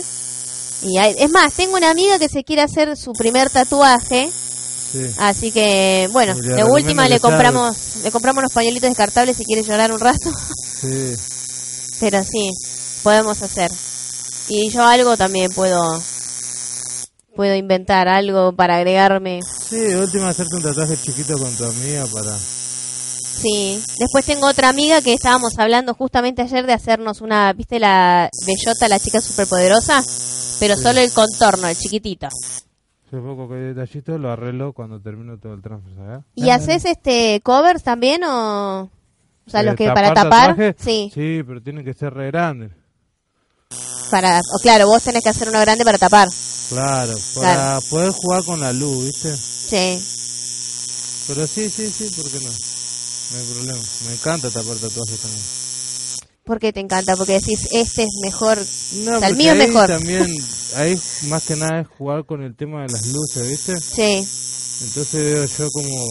Y 0.82 0.98
hay- 0.98 1.16
es 1.18 1.30
más, 1.32 1.54
tengo 1.54 1.76
una 1.78 1.90
amiga 1.92 2.18
que 2.20 2.30
se 2.30 2.44
quiere 2.44 2.62
hacer 2.62 2.96
su 2.98 3.12
primer 3.14 3.50
tatuaje, 3.50 4.30
Sí. 4.92 5.06
así 5.20 5.52
que, 5.52 6.10
bueno, 6.12 6.34
de 6.36 6.64
última 6.64 7.08
le 7.08 7.20
compramos, 7.20 7.98
le 8.04 8.12
compramos 8.12 8.40
unos 8.42 8.54
pañuelitos 8.54 8.90
descartables 8.90 9.38
si 9.38 9.46
quiere 9.46 9.64
llorar 9.64 9.92
un 9.92 10.00
rato. 10.00 10.32
Sí. 10.82 11.14
Pero 12.00 12.24
sí, 12.24 12.50
podemos 13.04 13.42
hacer. 13.42 13.70
Y 14.50 14.70
yo 14.72 14.84
algo 14.84 15.16
también 15.16 15.52
puedo, 15.56 15.80
puedo 17.36 17.56
inventar, 17.56 18.08
algo 18.08 18.52
para 18.54 18.78
agregarme. 18.78 19.42
Sí, 19.44 19.78
de 19.78 20.00
última 20.00 20.30
hacerte 20.30 20.56
un 20.56 20.64
tatuaje 20.64 20.98
chiquito 20.98 21.38
con 21.38 21.56
tu 21.56 21.66
amiga 21.66 22.06
para... 22.12 22.36
Sí. 22.36 23.82
Después 23.98 24.26
tengo 24.26 24.48
otra 24.48 24.70
amiga 24.70 25.02
que 25.02 25.14
estábamos 25.14 25.58
hablando 25.60 25.94
justamente 25.94 26.42
ayer 26.42 26.66
de 26.66 26.74
hacernos 26.74 27.22
una, 27.22 27.54
¿viste 27.54 27.80
la 27.80 28.30
bellota, 28.46 28.90
la 28.90 29.00
chica 29.00 29.22
superpoderosa? 29.22 30.02
Pero 30.60 30.76
solo 30.76 31.00
el 31.00 31.14
contorno, 31.14 31.68
el 31.68 31.78
chiquitito. 31.78 32.28
Hace 32.28 33.18
poco 33.18 33.48
que 33.48 33.56
detallito 33.56 34.18
lo 34.18 34.32
arreglo 34.32 34.74
cuando 34.74 35.00
termino 35.00 35.38
todo 35.38 35.54
el 35.54 35.62
transfer. 35.62 36.22
¿Y 36.36 36.50
haces 36.50 36.86
este 36.86 37.40
covers 37.44 37.84
también 37.84 38.24
o...? 38.24 38.90
O 39.48 39.50
sea, 39.50 39.62
Eh, 39.62 39.66
los 39.66 39.76
que 39.76 39.88
para 39.88 40.14
tapar, 40.14 40.50
tatuajes, 40.50 40.76
sí, 40.78 41.12
Sí, 41.14 41.42
pero 41.48 41.62
tienen 41.62 41.86
que 41.86 41.94
ser 41.94 42.14
re 42.14 42.28
grandes. 42.28 42.72
Para, 44.10 44.42
o 44.54 44.60
claro, 44.60 44.88
vos 44.88 45.04
tenés 45.04 45.24
que 45.24 45.30
hacer 45.30 45.50
uno 45.50 45.60
grande 45.62 45.84
para 45.86 45.98
tapar. 45.98 46.28
Claro, 46.70 47.14
para 47.36 47.54
Claro. 47.54 47.82
poder 47.90 48.12
jugar 48.12 48.44
con 48.44 48.60
la 48.60 48.74
luz, 48.74 49.06
¿viste? 49.06 49.36
Sí, 49.38 50.04
Pero 51.28 51.46
sí, 51.48 51.70
sí, 51.70 51.92
sí, 51.92 52.10
¿por 52.16 52.30
qué 52.32 52.40
no? 52.40 52.50
No 52.52 53.38
hay 53.40 53.46
problema. 53.54 53.80
Me 54.08 54.14
encanta 54.14 54.50
tapar 54.50 54.78
tatuajes 54.78 55.20
también. 55.20 55.44
¿por 56.44 56.58
qué 56.60 56.74
te 56.74 56.80
encanta? 56.80 57.16
Porque 57.16 57.34
decís, 57.34 57.68
este 57.72 58.04
es 58.04 58.10
mejor, 58.24 58.58
No, 59.04 59.18
O 59.18 59.20
sea, 59.20 59.28
el 59.28 59.36
mío 59.36 59.52
es 59.52 59.58
mejor. 59.68 59.88
también, 59.88 60.26
ahí 60.76 61.00
más 61.28 61.44
que 61.44 61.56
nada 61.56 61.82
es 61.82 61.88
jugar 61.88 62.26
con 62.26 62.42
el 62.42 62.56
tema 62.56 62.82
de 62.82 62.88
las 62.90 63.06
luces, 63.06 63.48
¿viste? 63.48 63.80
sí, 63.80 64.28
Entonces 64.88 65.14
veo 65.24 65.46
yo 65.46 65.70
como, 65.72 66.08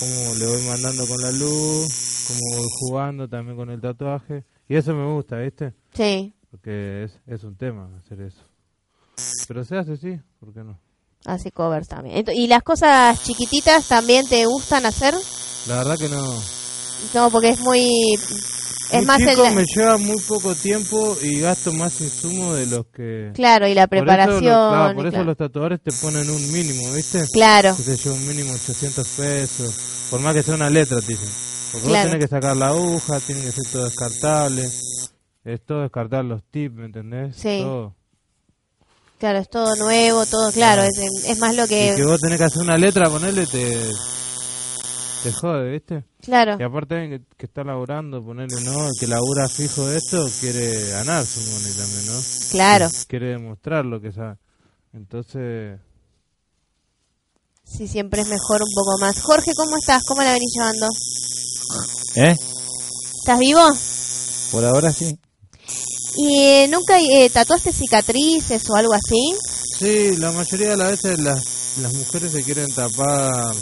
como 0.00 0.34
le 0.34 0.46
voy 0.46 0.62
mandando 0.62 1.06
con 1.06 1.20
la 1.20 1.30
luz, 1.32 1.88
como 2.26 2.56
voy 2.56 2.68
jugando 2.80 3.28
también 3.28 3.56
con 3.58 3.68
el 3.68 3.80
tatuaje. 3.82 4.44
Y 4.66 4.76
eso 4.76 4.94
me 4.94 5.12
gusta, 5.12 5.36
¿viste? 5.36 5.74
sí, 5.94 6.32
Porque 6.50 7.04
es, 7.04 7.12
es 7.26 7.44
un 7.44 7.56
tema 7.56 7.88
hacer 8.04 8.20
eso. 8.22 8.42
Pero 9.48 9.64
se 9.64 9.76
hace, 9.76 9.96
sí, 9.96 10.18
¿por 10.40 10.52
qué 10.52 10.60
no? 10.64 10.78
así 11.26 11.50
covers 11.50 11.88
también. 11.88 12.24
¿Y 12.32 12.46
las 12.46 12.62
cosas 12.62 13.22
chiquititas 13.22 13.86
también 13.88 14.26
te 14.28 14.46
gustan 14.46 14.86
hacer? 14.86 15.14
La 15.66 15.76
verdad 15.78 15.98
que 15.98 16.08
no. 16.08 16.24
No, 17.14 17.30
porque 17.30 17.50
es 17.50 17.60
muy... 17.60 18.14
Es 18.90 19.04
más 19.04 19.20
el... 19.20 19.30
chico 19.30 19.50
me 19.50 19.64
lleva 19.66 19.98
muy 19.98 20.16
poco 20.26 20.54
tiempo 20.54 21.16
y 21.20 21.40
gasto 21.40 21.72
más 21.72 22.00
insumos 22.00 22.56
de 22.56 22.66
los 22.66 22.86
que... 22.86 23.32
Claro, 23.34 23.68
y 23.68 23.74
la 23.74 23.86
Por 23.88 23.98
eso 23.98 24.04
preparación. 24.06 24.44
lo- 24.44 24.68
claro, 24.70 24.94
por 24.94 25.06
eso 25.06 25.10
claro. 25.12 25.24
los 25.26 25.36
tatuadores 25.36 25.80
te 25.82 25.90
ponen 26.00 26.30
un 26.30 26.52
mínimo, 26.52 26.92
¿viste? 26.94 27.26
Claro, 27.32 27.76
que 27.76 27.82
se 27.82 27.96
lleva 27.96 28.14
un 28.16 28.26
mínimo 28.26 28.52
800 28.54 29.08
pesos, 29.08 29.74
por 30.10 30.20
más 30.20 30.34
que 30.34 30.42
sea 30.42 30.54
una 30.54 30.70
letra, 30.70 31.00
te 31.00 31.08
dicen. 31.12 31.28
Porque 31.72 31.88
Claro. 31.88 32.04
vos 32.04 32.12
tenés 32.12 32.24
que 32.24 32.34
sacar 32.34 32.56
la 32.56 32.68
aguja, 32.68 33.20
tiene 33.20 33.42
que 33.42 33.52
ser 33.52 33.64
todo 33.70 33.84
descartable, 33.84 34.70
es 35.44 35.64
todo 35.64 35.82
descartar 35.82 36.24
los 36.24 36.42
tips, 36.44 36.74
¿me 36.74 36.86
entendés? 36.86 37.36
Sí. 37.36 37.58
Todo. 37.62 37.94
claro, 39.18 39.38
es 39.38 39.48
todo 39.50 39.74
nuevo, 39.76 40.24
todo 40.26 40.50
claro, 40.52 40.82
es, 40.82 40.98
es 41.26 41.38
más 41.38 41.54
lo 41.56 41.64
Y 41.64 41.68
que 41.68 41.94
que... 41.96 42.04
vos 42.04 42.20
tenés 42.20 42.38
que 42.38 42.44
hacer 42.44 42.62
una 42.62 42.76
letra, 42.76 43.08
ponerle, 43.10 43.46
te, 43.46 43.90
te 45.22 45.32
jode, 45.32 45.70
¿viste? 45.72 46.04
Claro, 46.20 46.56
Y 46.58 46.62
aparte 46.62 46.94
alguien 46.96 47.20
que, 47.20 47.36
que 47.36 47.46
está 47.46 47.64
laburando, 47.64 48.22
ponerle, 48.24 48.60
¿no? 48.62 48.86
El 48.88 48.92
que 48.98 49.06
labura 49.06 49.48
fijo 49.48 49.86
de 49.86 49.96
esto, 49.98 50.26
quiere 50.40 50.90
ganar 50.90 51.24
su 51.24 51.40
money 51.40 51.72
también, 51.76 52.06
¿no? 52.06 52.20
claro. 52.50 52.88
Quiere 53.08 53.28
demostrar 53.30 53.84
lo 53.84 54.00
que 54.00 54.12
sabe. 54.12 54.36
Entonces, 54.92 55.78
Sí, 57.64 57.86
siempre 57.86 58.22
es 58.22 58.28
mejor 58.28 58.62
un 58.62 58.74
poco 58.74 58.96
más. 58.98 59.20
Jorge, 59.20 59.52
¿cómo 59.54 59.76
estás? 59.76 60.02
¿Cómo 60.06 60.22
la 60.22 60.32
venís 60.32 60.52
llevando? 60.54 60.86
¿Eh? 62.16 62.34
¿Estás 63.20 63.38
vivo? 63.38 63.60
Por 64.50 64.64
ahora 64.64 64.90
sí. 64.90 65.18
¿Y 66.20 66.66
nunca 66.68 66.98
eh, 67.00 67.30
tatuaste 67.30 67.72
cicatrices 67.72 68.68
o 68.70 68.74
algo 68.76 68.92
así? 68.94 69.36
sí, 69.78 70.16
la 70.16 70.32
mayoría 70.32 70.70
de 70.70 70.76
las 70.76 70.90
veces 70.90 71.18
las, 71.20 71.78
las 71.80 71.94
mujeres 71.94 72.32
se 72.32 72.42
quieren 72.42 72.66
tapar 72.74 73.54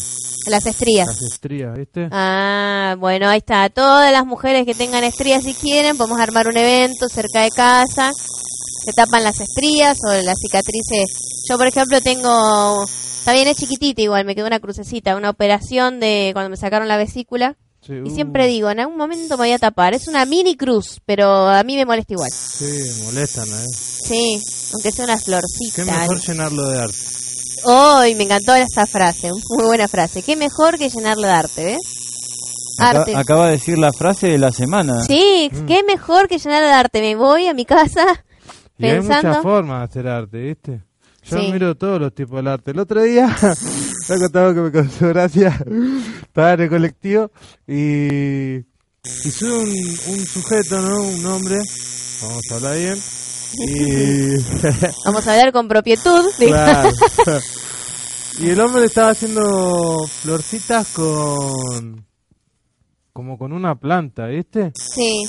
Las 0.46 0.64
estrías. 0.64 1.07
las 1.09 1.22
estrías, 1.22 1.76
¿viste? 1.76 2.09
Ah, 2.11 2.96
bueno, 2.98 3.28
ahí 3.28 3.38
está. 3.38 3.68
Todas 3.68 4.11
las 4.11 4.24
mujeres 4.24 4.64
que 4.64 4.74
tengan 4.74 5.04
estrías 5.04 5.44
si 5.44 5.52
quieren, 5.52 5.98
podemos 5.98 6.18
armar 6.18 6.48
un 6.48 6.57
evento 6.57 7.09
cerca 7.09 7.42
de 7.42 7.50
casa. 7.50 8.11
Se 8.14 8.92
tapan 8.92 9.24
las 9.24 9.38
estrías 9.40 9.98
o 10.09 10.12
las 10.22 10.38
cicatrices. 10.40 11.44
Yo, 11.50 11.59
por 11.59 11.66
ejemplo, 11.66 12.00
tengo... 12.00 12.84
Está 13.18 13.32
bien, 13.32 13.48
es 13.48 13.57
chiquitita 13.57 14.00
igual, 14.02 14.24
me 14.24 14.34
quedó 14.36 14.46
una 14.46 14.61
crucecita, 14.61 15.16
una 15.16 15.30
operación 15.30 15.98
de 16.00 16.30
cuando 16.32 16.48
me 16.48 16.57
sacaron 16.57 16.86
la 16.88 16.96
vesícula. 16.96 17.57
Y 17.89 18.01
uh, 18.11 18.14
siempre 18.14 18.47
digo, 18.47 18.70
en 18.70 18.80
algún 18.80 18.97
momento 18.97 19.28
me 19.30 19.45
voy 19.45 19.53
a 19.53 19.59
tapar. 19.59 19.95
Es 19.95 20.09
una 20.09 20.24
mini 20.26 20.57
cruz, 20.57 21.01
pero 21.07 21.49
a 21.49 21.62
mí 21.62 21.76
me 21.76 21.84
molesta 21.87 22.14
igual. 22.14 22.30
Sí, 22.30 23.03
molestan, 23.05 23.49
¿eh? 23.49 23.64
Sí, 23.72 24.41
aunque 24.74 24.93
sea 24.93 25.05
una 25.05 25.18
florcita. 25.18 25.74
Qué 25.76 25.84
mejor 25.84 26.20
llenarlo 26.20 26.68
de 26.68 26.78
arte. 26.80 26.97
¡Ay! 27.68 28.14
me 28.14 28.24
encantó 28.24 28.55
esa 28.55 28.87
frase, 28.87 29.30
muy 29.32 29.64
buena 29.66 29.89
frase. 29.89 30.22
Qué 30.22 30.37
mejor 30.37 30.78
que 30.78 30.89
llenarlo 30.89 31.26
de 31.26 31.32
arte, 31.32 31.64
¿ves? 31.64 31.78
Acá- 32.78 33.01
Arte. 33.01 33.16
acaba 33.16 33.47
de 33.47 33.53
decir 33.53 33.78
la 33.78 33.93
frase 33.93 34.26
de 34.28 34.39
la 34.39 34.53
semana. 34.53 35.03
Sí, 35.05 35.51
qué 35.66 35.82
mejor 35.82 36.28
que 36.28 36.39
llenarlo 36.39 36.66
de 36.68 36.72
arte. 36.74 37.01
Me 37.01 37.16
voy 37.16 37.47
a 37.47 37.55
mi 37.55 37.64
casa 37.64 38.05
Y 38.78 38.84
hay 38.87 39.01
muchas 39.01 39.22
pensando. 39.22 39.43
formas 39.43 39.78
de 39.80 39.84
hacer 39.84 40.09
arte, 40.09 40.39
¿viste? 40.39 40.82
Yo 41.28 41.38
Sí. 41.40 41.52
miro 41.52 41.74
todos 41.76 42.00
los 42.00 42.14
tipos 42.14 42.42
de 42.44 42.50
arte. 42.50 42.70
El 42.70 42.78
otro 42.78 43.02
día, 43.02 43.26
me 44.08 44.18
contaba 44.18 44.54
que 44.54 44.60
me 44.60 44.70
causó 44.72 45.08
gracia. 45.08 45.58
Estaba 46.22 46.52
en 46.54 46.60
el 46.60 46.68
colectivo 46.68 47.30
y, 47.66 48.56
y 48.58 49.30
sube 49.30 49.58
un, 49.58 49.68
un 49.68 50.24
sujeto, 50.26 50.80
¿no? 50.82 51.00
Un 51.02 51.26
hombre. 51.26 51.56
Vamos 52.22 52.42
a 52.50 52.54
hablar 52.54 52.76
bien. 52.76 52.98
Y. 53.68 54.34
Vamos 55.06 55.26
a 55.26 55.32
hablar 55.32 55.52
con 55.52 55.68
propietud. 55.68 56.24
Claro. 56.38 56.90
y 58.40 58.50
el 58.50 58.60
hombre 58.60 58.84
estaba 58.84 59.10
haciendo 59.10 60.06
florcitas 60.22 60.88
con. 60.88 62.04
como 63.12 63.38
con 63.38 63.52
una 63.52 63.74
planta, 63.76 64.26
¿viste? 64.26 64.72
Sí, 64.74 65.24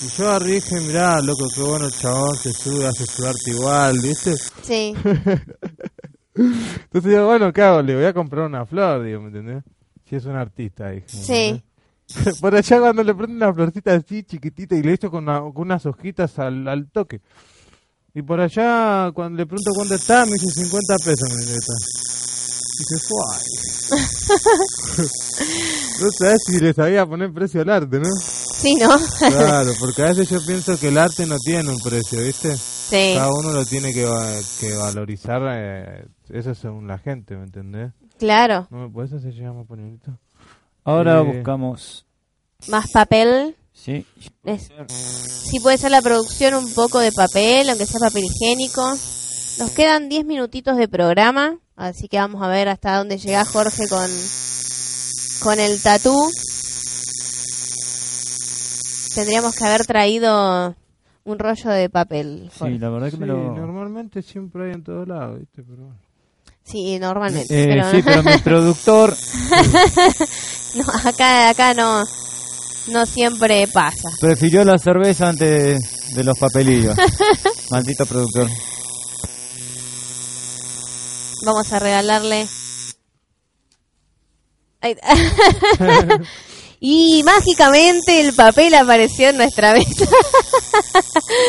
Y 0.00 0.08
yo 0.16 0.36
y 0.38 0.52
dije, 0.52 0.80
mirá, 0.80 1.20
loco, 1.20 1.46
qué 1.54 1.60
bueno 1.62 1.86
el 1.86 1.92
chabón, 1.92 2.36
se 2.36 2.52
sube, 2.52 2.86
hace 2.86 3.04
su 3.06 3.26
arte 3.26 3.50
igual, 3.50 3.98
¿viste? 4.00 4.34
sí. 4.62 4.94
Entonces 6.34 7.10
digo, 7.10 7.26
bueno, 7.26 7.52
¿qué 7.52 7.62
hago? 7.62 7.82
Le 7.82 7.96
voy 7.96 8.04
a 8.04 8.12
comprar 8.14 8.46
una 8.46 8.64
flor, 8.64 9.02
digo, 9.02 9.20
¿me 9.22 9.26
entendés? 9.28 9.64
Si 10.08 10.14
es 10.14 10.24
un 10.24 10.36
artista, 10.36 10.90
dije. 10.90 11.06
¿me 11.12 11.22
Sí. 11.24 11.64
Por 12.40 12.54
allá 12.54 12.78
cuando 12.78 13.02
le 13.02 13.12
prende 13.14 13.34
una 13.36 13.52
florcita 13.52 13.92
así 13.94 14.22
chiquitita 14.22 14.76
y 14.76 14.82
le 14.82 14.92
echo 14.92 15.10
con, 15.10 15.24
una- 15.24 15.40
con 15.40 15.62
unas 15.62 15.84
hojitas 15.84 16.38
al, 16.38 16.66
al 16.68 16.88
toque. 16.90 17.20
Y 18.14 18.22
por 18.22 18.40
allá, 18.40 19.10
cuando 19.14 19.36
le 19.36 19.46
pregunto 19.46 19.70
cuánto 19.74 19.94
está, 19.94 20.24
me 20.24 20.32
dice 20.32 20.46
50 20.64 20.94
pesos, 21.04 21.28
me 21.28 21.40
dice, 21.44 21.54
está. 21.58 21.74
Dice, 22.78 22.96
"Fuay". 23.08 23.40
no 26.00 26.10
sabes 26.18 26.40
si 26.46 26.58
le 26.60 26.72
sabía 26.72 27.04
poner 27.06 27.32
precio 27.32 27.60
al 27.62 27.68
arte, 27.70 27.98
¿no? 27.98 28.08
Sí, 28.58 28.74
¿no? 28.74 28.88
Claro, 29.30 29.70
porque 29.80 30.02
a 30.02 30.06
veces 30.06 30.28
yo 30.30 30.44
pienso 30.44 30.78
que 30.78 30.88
el 30.88 30.98
arte 30.98 31.26
no 31.26 31.36
tiene 31.38 31.70
un 31.70 31.78
precio, 31.78 32.20
¿viste? 32.22 32.56
sí, 32.56 33.12
Cada 33.14 33.30
uno 33.32 33.52
lo 33.52 33.64
tiene 33.64 33.92
que, 33.94 34.04
va- 34.04 34.34
que 34.60 34.74
valorizar, 34.74 35.40
eh, 35.54 36.06
eso 36.30 36.54
según 36.54 36.86
la 36.88 36.98
gente, 36.98 37.36
¿me 37.36 37.44
entendés? 37.44 37.92
claro. 38.18 38.66
¿No 38.70 38.78
me 38.78 38.88
puedes 38.90 39.12
hacer 39.12 39.32
llegar 39.32 39.54
más 39.54 39.66
pañuelito? 39.66 40.18
Ahora 40.84 41.20
Eh. 41.20 41.36
buscamos. 41.36 42.04
Más 42.66 42.90
papel. 42.90 43.54
Sí. 43.72 44.04
Es- 44.44 44.70
Sí, 44.88 45.60
puede 45.60 45.78
ser 45.78 45.92
la 45.92 46.02
producción 46.02 46.54
un 46.54 46.74
poco 46.74 46.98
de 46.98 47.12
papel, 47.12 47.70
aunque 47.70 47.86
sea 47.86 48.00
papel 48.00 48.24
higiénico. 48.24 48.82
Nos 49.60 49.70
quedan 49.70 50.08
10 50.08 50.24
minutitos 50.26 50.76
de 50.76 50.88
programa, 50.88 51.58
así 51.76 52.08
que 52.08 52.18
vamos 52.18 52.42
a 52.42 52.48
ver 52.48 52.68
hasta 52.68 52.96
dónde 52.96 53.18
llega 53.18 53.44
Jorge 53.44 53.86
con, 53.88 54.10
con 55.42 55.60
el 55.60 55.80
tatú. 55.80 56.14
Tendríamos 59.18 59.56
que 59.56 59.64
haber 59.64 59.84
traído 59.84 60.76
un 61.24 61.38
rollo 61.40 61.70
de 61.70 61.88
papel. 61.90 62.48
Jorge. 62.56 62.74
Sí, 62.74 62.78
la 62.78 62.88
verdad 62.88 63.06
que 63.06 63.16
Sí, 63.16 63.18
me 63.18 63.26
lo. 63.26 63.36
normalmente 63.56 64.22
siempre 64.22 64.66
hay 64.66 64.74
en 64.74 64.84
todos 64.84 65.08
lados, 65.08 65.40
¿viste? 65.40 65.64
Pero 65.64 65.82
bueno. 65.82 65.98
Sí, 66.62 66.98
normalmente. 67.00 67.62
Eh, 67.64 67.66
pero 67.66 67.90
Sí, 67.90 68.00
pero 68.04 68.22
mi 68.22 68.38
productor. 68.44 69.12
no, 70.76 70.84
acá, 71.08 71.48
acá 71.50 71.74
no, 71.74 72.04
no 72.92 73.06
siempre 73.06 73.66
pasa. 73.66 74.08
Prefirió 74.20 74.64
la 74.64 74.78
cerveza 74.78 75.30
antes 75.30 76.14
de 76.14 76.22
los 76.24 76.38
papelillos. 76.38 76.96
Maldito 77.72 78.06
productor. 78.06 78.46
Vamos 81.44 81.72
a 81.72 81.78
regalarle. 81.80 82.46
Ahí- 84.80 84.94
y 86.80 87.22
mágicamente 87.24 88.20
el 88.20 88.34
papel 88.34 88.74
apareció 88.74 89.28
en 89.30 89.36
nuestra 89.38 89.72
mesa. 89.74 90.06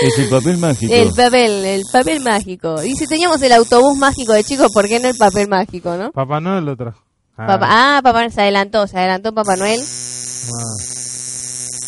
Es 0.02 0.18
el 0.20 0.30
papel 0.30 0.58
mágico. 0.58 0.94
El 0.94 1.10
papel, 1.14 1.66
el 1.66 1.84
papel 1.92 2.20
mágico. 2.22 2.84
Y 2.84 2.96
si 2.96 3.06
teníamos 3.08 3.42
el 3.42 3.52
autobús 3.52 3.98
mágico 3.98 4.34
de 4.34 4.44
chicos, 4.44 4.72
¿por 4.74 4.88
qué 4.88 5.00
no 5.00 5.08
el 5.10 5.18
papel 5.18 5.48
mágico, 5.48 5.96
no? 5.96 6.12
Papá 6.12 6.40
Noel 6.40 6.66
lo 6.66 6.76
trajo. 6.76 7.00
Ah, 7.38 7.48
Papá, 7.48 7.68
ah, 7.70 8.02
Papá 8.04 8.20
Noel 8.20 8.34
se 8.34 8.42
adelantó, 8.42 8.88
se 8.88 8.98
adelantó 8.98 9.34
Papá 9.34 9.56
Noel. 9.56 9.80
ah. 9.82 10.84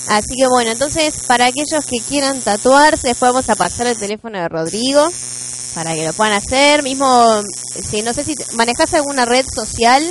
Así 0.10 0.36
que 0.36 0.48
bueno, 0.48 0.72
entonces 0.72 1.24
para 1.28 1.46
aquellos 1.46 1.86
que 1.86 2.00
quieran 2.02 2.39
tatuarse, 2.42 3.10
después 3.10 3.32
vamos 3.32 3.50
a 3.50 3.56
pasar 3.56 3.88
el 3.88 3.98
teléfono 3.98 4.38
de 4.39 4.50
Rodrigo 4.50 5.08
para 5.76 5.94
que 5.94 6.06
lo 6.06 6.14
puedan 6.14 6.34
hacer. 6.34 6.84
Mismo, 6.84 7.42
si 7.82 8.02
no 8.02 8.14
sé 8.14 8.24
si 8.24 8.36
manejas 8.56 8.94
alguna 8.94 9.26
red 9.26 9.46
social, 9.46 10.04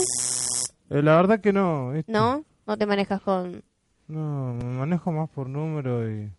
Eh, 0.90 1.02
la 1.02 1.16
verdad 1.16 1.40
que 1.40 1.52
no, 1.52 1.90
¿viste? 1.92 2.10
¿no? 2.12 2.44
No 2.70 2.76
te 2.78 2.86
manejas 2.86 3.20
con... 3.22 3.64
No, 4.06 4.54
me 4.54 4.64
manejo 4.78 5.10
más 5.10 5.28
por 5.30 5.48
número 5.48 6.08
y... 6.08 6.30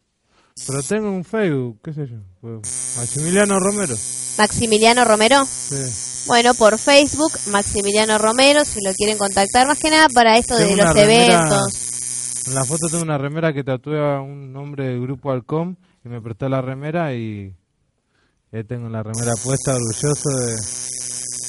Pero 0.65 0.81
tengo 0.87 1.11
un 1.11 1.25
Facebook, 1.25 1.79
qué 1.83 1.91
sé 1.93 2.07
yo. 2.07 2.19
pues, 2.39 2.95
Maximiliano 2.97 3.59
Romero. 3.59 3.93
Maximiliano 4.37 5.03
Romero. 5.03 5.45
Sí. 5.45 6.23
Bueno, 6.27 6.53
por 6.53 6.77
Facebook, 6.77 7.33
Maximiliano 7.51 8.17
Romero, 8.17 8.63
si 8.63 8.79
lo 8.81 8.93
quieren 8.93 9.17
contactar 9.17 9.67
más 9.67 9.77
que 9.77 9.89
nada 9.89 10.07
para 10.13 10.37
esto 10.37 10.55
de 10.55 10.73
los 10.77 10.85
remera- 10.95 11.03
eventos. 11.03 12.47
En 12.47 12.55
la 12.55 12.63
foto 12.63 12.87
tengo 12.89 13.03
una 13.03 13.17
remera 13.17 13.51
que 13.51 13.65
tatúa 13.65 14.21
un 14.21 14.53
nombre 14.53 14.85
del 14.87 15.01
grupo 15.01 15.31
Alcom 15.31 15.75
y 16.05 16.07
me 16.07 16.21
prestó 16.21 16.47
la 16.47 16.61
remera 16.61 17.13
y 17.13 17.53
ya 18.53 18.63
tengo 18.63 18.87
la 18.87 19.03
remera 19.03 19.33
puesta, 19.43 19.73
orgulloso 19.75 20.29
de, 20.29 20.55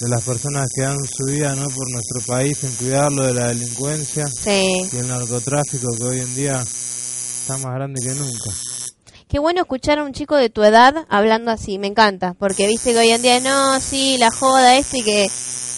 de 0.02 0.08
las 0.08 0.24
personas 0.24 0.68
que 0.74 0.82
dan 0.82 0.98
su 1.06 1.26
vida 1.26 1.54
¿no? 1.54 1.68
por 1.68 1.88
nuestro 1.92 2.20
país 2.26 2.64
en 2.64 2.74
cuidarlo 2.74 3.24
de 3.24 3.34
la 3.34 3.48
delincuencia 3.48 4.26
Sí. 4.26 4.88
y 4.92 4.96
el 4.96 5.06
narcotráfico 5.06 5.86
que 5.96 6.04
hoy 6.04 6.20
en 6.20 6.34
día 6.34 6.60
está 6.60 7.56
más 7.58 7.74
grande 7.74 8.00
que 8.02 8.12
nunca. 8.14 8.50
Qué 9.28 9.38
bueno 9.38 9.60
escuchar 9.60 10.00
a 10.00 10.04
un 10.04 10.12
chico 10.12 10.36
de 10.36 10.50
tu 10.50 10.62
edad 10.64 11.06
hablando 11.08 11.52
así, 11.52 11.78
me 11.78 11.86
encanta, 11.86 12.34
porque 12.38 12.66
viste 12.66 12.92
que 12.92 12.98
hoy 12.98 13.10
en 13.10 13.22
día 13.22 13.40
no, 13.40 13.78
sí, 13.80 14.16
la 14.18 14.30
joda 14.30 14.76
esto 14.76 14.96
y 14.96 15.02
que 15.04 15.26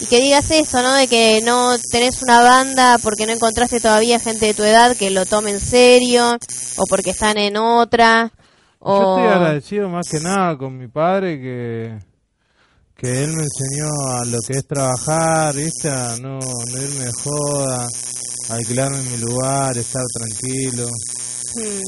y 0.01 0.07
que 0.07 0.19
digas 0.19 0.51
eso, 0.51 0.81
¿no? 0.81 0.93
De 0.93 1.07
que 1.07 1.39
no 1.45 1.69
tenés 1.89 2.21
una 2.21 2.41
banda 2.41 2.97
porque 3.01 3.25
no 3.25 3.31
encontraste 3.31 3.79
todavía 3.79 4.19
gente 4.19 4.47
de 4.47 4.53
tu 4.53 4.63
edad 4.63 4.97
que 4.97 5.09
lo 5.09 5.25
tome 5.25 5.51
en 5.51 5.61
serio 5.61 6.35
o 6.77 6.83
porque 6.89 7.11
están 7.11 7.37
en 7.37 7.55
otra 7.55 8.33
Yo 8.83 8.97
estoy 8.97 9.31
agradecido 9.31 9.87
más 9.87 10.09
que 10.09 10.19
nada 10.19 10.57
con 10.57 10.77
mi 10.77 10.87
padre 10.89 11.39
que, 11.39 11.97
que 12.97 13.23
él 13.23 13.33
me 13.33 13.43
enseñó 13.43 13.89
a 14.21 14.25
lo 14.25 14.37
que 14.47 14.57
es 14.57 14.67
trabajar, 14.67 15.53
¿viste? 15.55 15.89
A 15.89 16.15
no, 16.21 16.39
no 16.39 16.81
irme 16.81 17.05
de 17.05 17.11
joda, 17.23 17.87
alquilarme 18.49 19.01
mi 19.03 19.17
lugar, 19.17 19.77
estar 19.77 20.03
tranquilo. 20.13 20.87
Mm. 21.55 21.81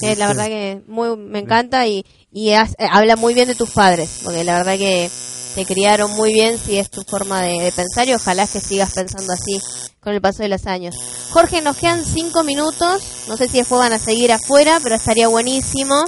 Eh, 0.00 0.16
la 0.16 0.28
verdad 0.28 0.46
que 0.46 0.82
muy 0.86 1.16
me 1.16 1.40
encanta 1.40 1.86
y, 1.86 2.04
y 2.30 2.50
has- 2.52 2.72
eh, 2.78 2.86
habla 2.90 3.16
muy 3.16 3.34
bien 3.34 3.48
de 3.48 3.54
tus 3.56 3.70
padres, 3.70 4.08
porque 4.22 4.44
la 4.44 4.58
verdad 4.58 4.78
que 4.78 5.10
te 5.54 5.66
criaron 5.66 6.12
muy 6.12 6.32
bien 6.32 6.56
si 6.58 6.78
es 6.78 6.88
tu 6.90 7.02
forma 7.02 7.42
de, 7.42 7.60
de 7.60 7.72
pensar 7.72 8.06
y 8.06 8.14
ojalá 8.14 8.46
que 8.46 8.60
sigas 8.60 8.92
pensando 8.94 9.32
así 9.32 9.60
con 10.00 10.12
el 10.14 10.20
paso 10.20 10.42
de 10.44 10.48
los 10.48 10.66
años. 10.66 10.94
Jorge, 11.30 11.60
nos 11.62 11.76
quedan 11.76 12.04
cinco 12.04 12.44
minutos, 12.44 13.02
no 13.26 13.36
sé 13.36 13.48
si 13.48 13.58
después 13.58 13.80
van 13.80 13.92
a 13.92 13.98
seguir 13.98 14.30
afuera, 14.30 14.78
pero 14.82 14.94
estaría 14.94 15.26
buenísimo 15.26 16.04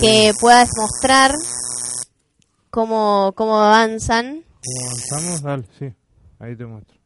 que 0.00 0.32
puedas 0.40 0.68
mostrar 0.76 1.32
cómo, 2.70 3.32
cómo 3.36 3.60
avanzan, 3.60 4.44
¿Cómo 4.64 4.86
avanzamos? 4.86 5.42
Dale, 5.42 5.64
sí, 5.78 5.92
ahí 6.38 6.56
te 6.56 6.66
muestro. 6.66 6.96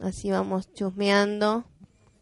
así 0.00 0.30
vamos 0.30 0.72
chusmeando. 0.74 1.64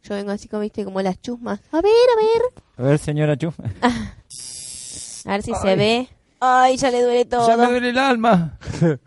Yo 0.02 0.14
vengo 0.14 0.30
así 0.30 0.48
como 0.48 0.62
viste 0.62 0.84
como 0.84 1.02
las 1.02 1.20
chusmas. 1.20 1.60
A 1.72 1.80
ver, 1.80 1.92
a 1.92 2.16
ver. 2.22 2.64
A 2.78 2.82
ver, 2.90 2.98
señora 2.98 3.36
Chuf. 3.36 3.58
A 5.26 5.32
ver 5.32 5.42
si 5.42 5.52
se 5.54 5.76
ve. 5.76 6.08
Ay, 6.40 6.76
ya 6.76 6.90
le 6.90 7.02
duele 7.02 7.24
todo. 7.26 7.46
Ya 7.46 7.56
me 7.56 7.66
duele 7.66 7.90
el 7.90 7.98
alma. 7.98 8.58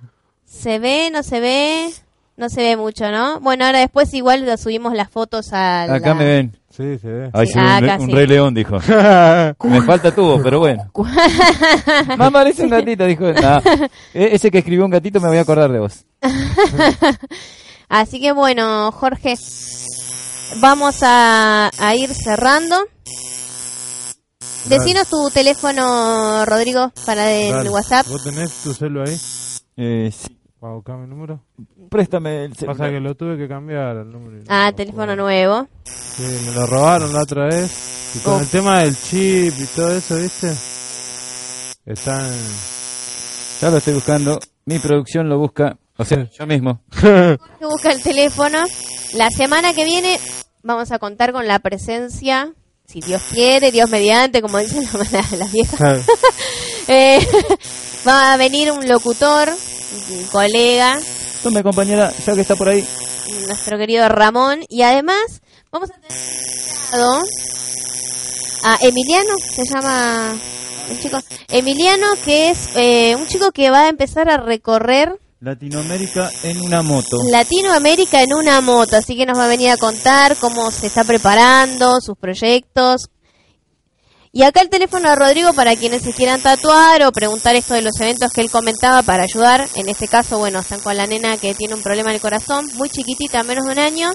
¿Se 0.46 0.78
ve? 0.78 1.10
¿No 1.12 1.24
se 1.24 1.40
ve? 1.40 1.92
No 2.38 2.50
se 2.50 2.62
ve 2.62 2.78
mucho, 2.78 3.10
¿no? 3.10 3.40
Bueno, 3.40 3.66
ahora 3.66 3.80
después 3.80 4.14
igual 4.14 4.58
subimos 4.58 4.94
las 4.94 5.10
fotos 5.10 5.54
a 5.54 5.88
la... 5.88 5.96
Acá 5.96 6.14
me 6.14 6.26
ven. 6.26 6.61
Sí, 6.76 6.98
se 7.00 7.08
ve. 7.08 7.30
Ay, 7.34 7.48
Sí, 7.48 7.54
sí, 7.54 7.60
un, 7.60 7.66
acá 7.68 7.98
un 8.00 8.12
rey 8.12 8.28
león, 8.28 8.54
dijo. 8.54 8.78
Me 9.64 9.82
falta 9.84 10.12
tubo, 10.14 10.42
pero 10.42 10.60
bueno. 10.60 10.90
Mamá, 12.08 12.32
parece 12.32 12.64
un 12.64 12.70
gatito, 12.70 13.06
dijo. 13.06 13.32
Nah, 13.34 13.60
e- 14.14 14.30
ese 14.36 14.50
que 14.50 14.60
escribió 14.60 14.86
un 14.86 14.92
gatito 14.92 15.20
me 15.20 15.28
voy 15.28 15.38
a 15.38 15.42
acordar 15.42 15.72
de 15.72 15.80
vos. 15.80 16.06
Así 17.90 18.22
que 18.22 18.32
bueno, 18.32 18.92
Jorge, 18.94 19.36
vamos 20.62 21.00
a, 21.04 21.70
a 21.78 21.96
ir 21.96 22.10
cerrando. 22.14 22.76
Decinos 24.66 25.08
tu 25.10 25.30
teléfono, 25.32 26.46
Rodrigo, 26.46 26.92
para 27.06 27.32
el 27.32 27.52
Dale. 27.52 27.70
WhatsApp. 27.70 28.08
¿Vos 28.08 28.24
tenés 28.24 28.52
tu 28.64 28.74
celu 28.74 29.02
ahí? 29.02 29.18
Eh, 29.76 30.12
sí. 30.16 30.38
¿Para 30.62 30.74
buscar 30.76 30.96
mi 30.98 31.08
número? 31.08 31.42
Préstame 31.90 32.46
el 32.46 32.52
Pasa 32.52 32.60
celular. 32.66 32.92
que 32.92 33.00
lo 33.00 33.16
tuve 33.16 33.36
que 33.36 33.48
cambiar 33.48 33.98
el 33.98 34.12
número. 34.12 34.38
no 34.38 34.44
Ah, 34.48 34.72
teléfono 34.72 35.16
nuevo. 35.16 35.68
Sí, 35.86 36.22
me 36.46 36.52
lo 36.54 36.68
robaron 36.68 37.12
la 37.14 37.24
otra 37.24 37.46
vez. 37.48 38.14
Y 38.16 38.20
con 38.20 38.36
Oh. 38.36 38.40
el 38.42 38.48
tema 38.48 38.80
del 38.84 38.96
chip 38.96 39.54
y 39.60 39.66
todo 39.76 39.92
eso, 39.98 40.18
¿viste? 40.18 40.54
Están... 41.86 42.30
Ya 43.60 43.72
lo 43.72 43.78
estoy 43.78 43.96
buscando. 43.96 44.40
Mi 44.66 44.78
producción 44.78 45.28
lo 45.30 45.40
busca. 45.40 45.78
O 45.98 46.06
sea, 46.06 46.28
yo 46.40 46.46
mismo. 46.46 46.82
Jorge 46.92 47.38
busca 47.62 47.92
el 47.92 48.04
teléfono. 48.04 48.60
La 49.16 49.30
semana 49.32 49.74
que 49.74 49.84
viene 49.84 50.20
vamos 50.62 50.92
a 50.92 51.00
contar 51.00 51.32
con 51.32 51.48
la 51.48 51.58
presencia, 51.58 52.54
si 52.86 53.02
Dios 53.02 53.24
quiere, 53.34 53.72
Dios 53.72 53.90
mediante, 53.90 54.44
como 54.44 54.60
dicen 54.60 54.84
las, 55.12 55.52
viejas. 55.52 56.06
Eh, 56.88 57.20
va 58.06 58.34
a 58.34 58.38
venir 58.38 58.72
un 58.72 58.88
locutor, 58.88 59.48
colega, 60.32 61.00
Tome, 61.44 61.64
compañera, 61.64 62.14
ya 62.26 62.36
que 62.36 62.42
está 62.42 62.56
por 62.56 62.70
ahí. 62.70 62.88
nuestro 63.48 63.78
querido 63.78 64.08
Ramón, 64.10 64.60
y 64.70 64.84
además 64.84 65.42
vamos 65.72 65.90
a 65.90 65.94
tener 65.94 66.12
invitado 66.12 67.22
a 68.64 68.78
Emiliano, 68.82 69.34
se 69.38 69.64
llama 69.66 70.36
el 70.90 71.00
chico, 71.00 71.20
Emiliano, 71.50 72.08
que 72.24 72.52
es 72.52 72.70
eh, 72.76 73.16
un 73.16 73.28
chico 73.28 73.52
que 73.52 73.72
va 73.72 73.86
a 73.86 73.90
empezar 73.90 74.30
a 74.30 74.38
recorrer 74.38 75.18
Latinoamérica 75.42 76.30
en 76.44 76.62
una 76.62 76.84
moto. 76.84 77.18
Latinoamérica 77.32 78.22
en 78.22 78.34
una 78.34 78.62
moto, 78.62 78.96
así 78.98 79.16
que 79.16 79.26
nos 79.26 79.40
va 79.40 79.46
a 79.46 79.48
venir 79.48 79.72
a 79.72 79.78
contar 79.78 80.38
cómo 80.38 80.70
se 80.70 80.86
está 80.86 81.04
preparando, 81.04 82.00
sus 82.00 82.16
proyectos. 82.16 83.10
Y 84.34 84.44
acá 84.44 84.62
el 84.62 84.70
teléfono 84.70 85.10
de 85.10 85.16
Rodrigo 85.16 85.54
para 85.54 85.76
quienes 85.76 86.04
se 86.04 86.14
quieran 86.14 86.42
tatuar 86.42 87.04
o 87.04 87.12
preguntar 87.12 87.56
esto 87.56 87.74
de 87.74 87.82
los 87.82 88.00
eventos 88.00 88.32
que 88.32 88.40
él 88.40 88.50
comentaba 88.50 89.02
para 89.02 89.24
ayudar. 89.24 89.68
En 89.76 89.90
este 89.90 90.08
caso, 90.08 90.40
bueno, 90.40 90.60
están 90.60 90.80
con 90.80 90.96
la 90.96 91.06
nena 91.06 91.36
que 91.36 91.54
tiene 91.54 91.74
un 91.74 91.82
problema 91.82 92.12
en 92.12 92.16
el 92.16 92.22
corazón, 92.22 92.66
muy 92.76 92.90
chiquitita, 92.90 93.44
menos 93.44 93.66
de 93.66 93.74
un 93.74 93.80
año. 93.80 94.10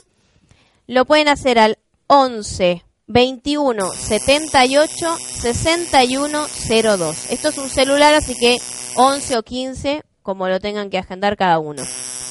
Lo 0.87 1.05
pueden 1.05 1.29
hacer 1.29 1.59
al 1.59 1.79
11 2.07 2.83
21 3.09 3.93
78 3.93 5.19
61 5.19 6.47
02. 6.83 7.17
Esto 7.31 7.49
es 7.51 7.59
un 7.59 7.69
celular, 7.69 8.15
así 8.15 8.35
que 8.35 8.57
11 8.95 9.37
o 9.37 9.43
15, 9.43 10.03
como 10.23 10.49
lo 10.49 10.61
tengan 10.61 10.89
que 10.89 10.97
agendar 10.97 11.37
cada 11.37 11.59
uno. 11.59 11.83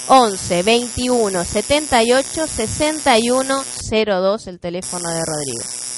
11 0.08 0.64
21 0.64 1.46
78 1.46 2.48
61 2.48 3.64
02, 3.92 4.48
el 4.48 4.60
teléfono 4.60 5.08
de 5.08 5.22
Rodrigo. 5.24 5.95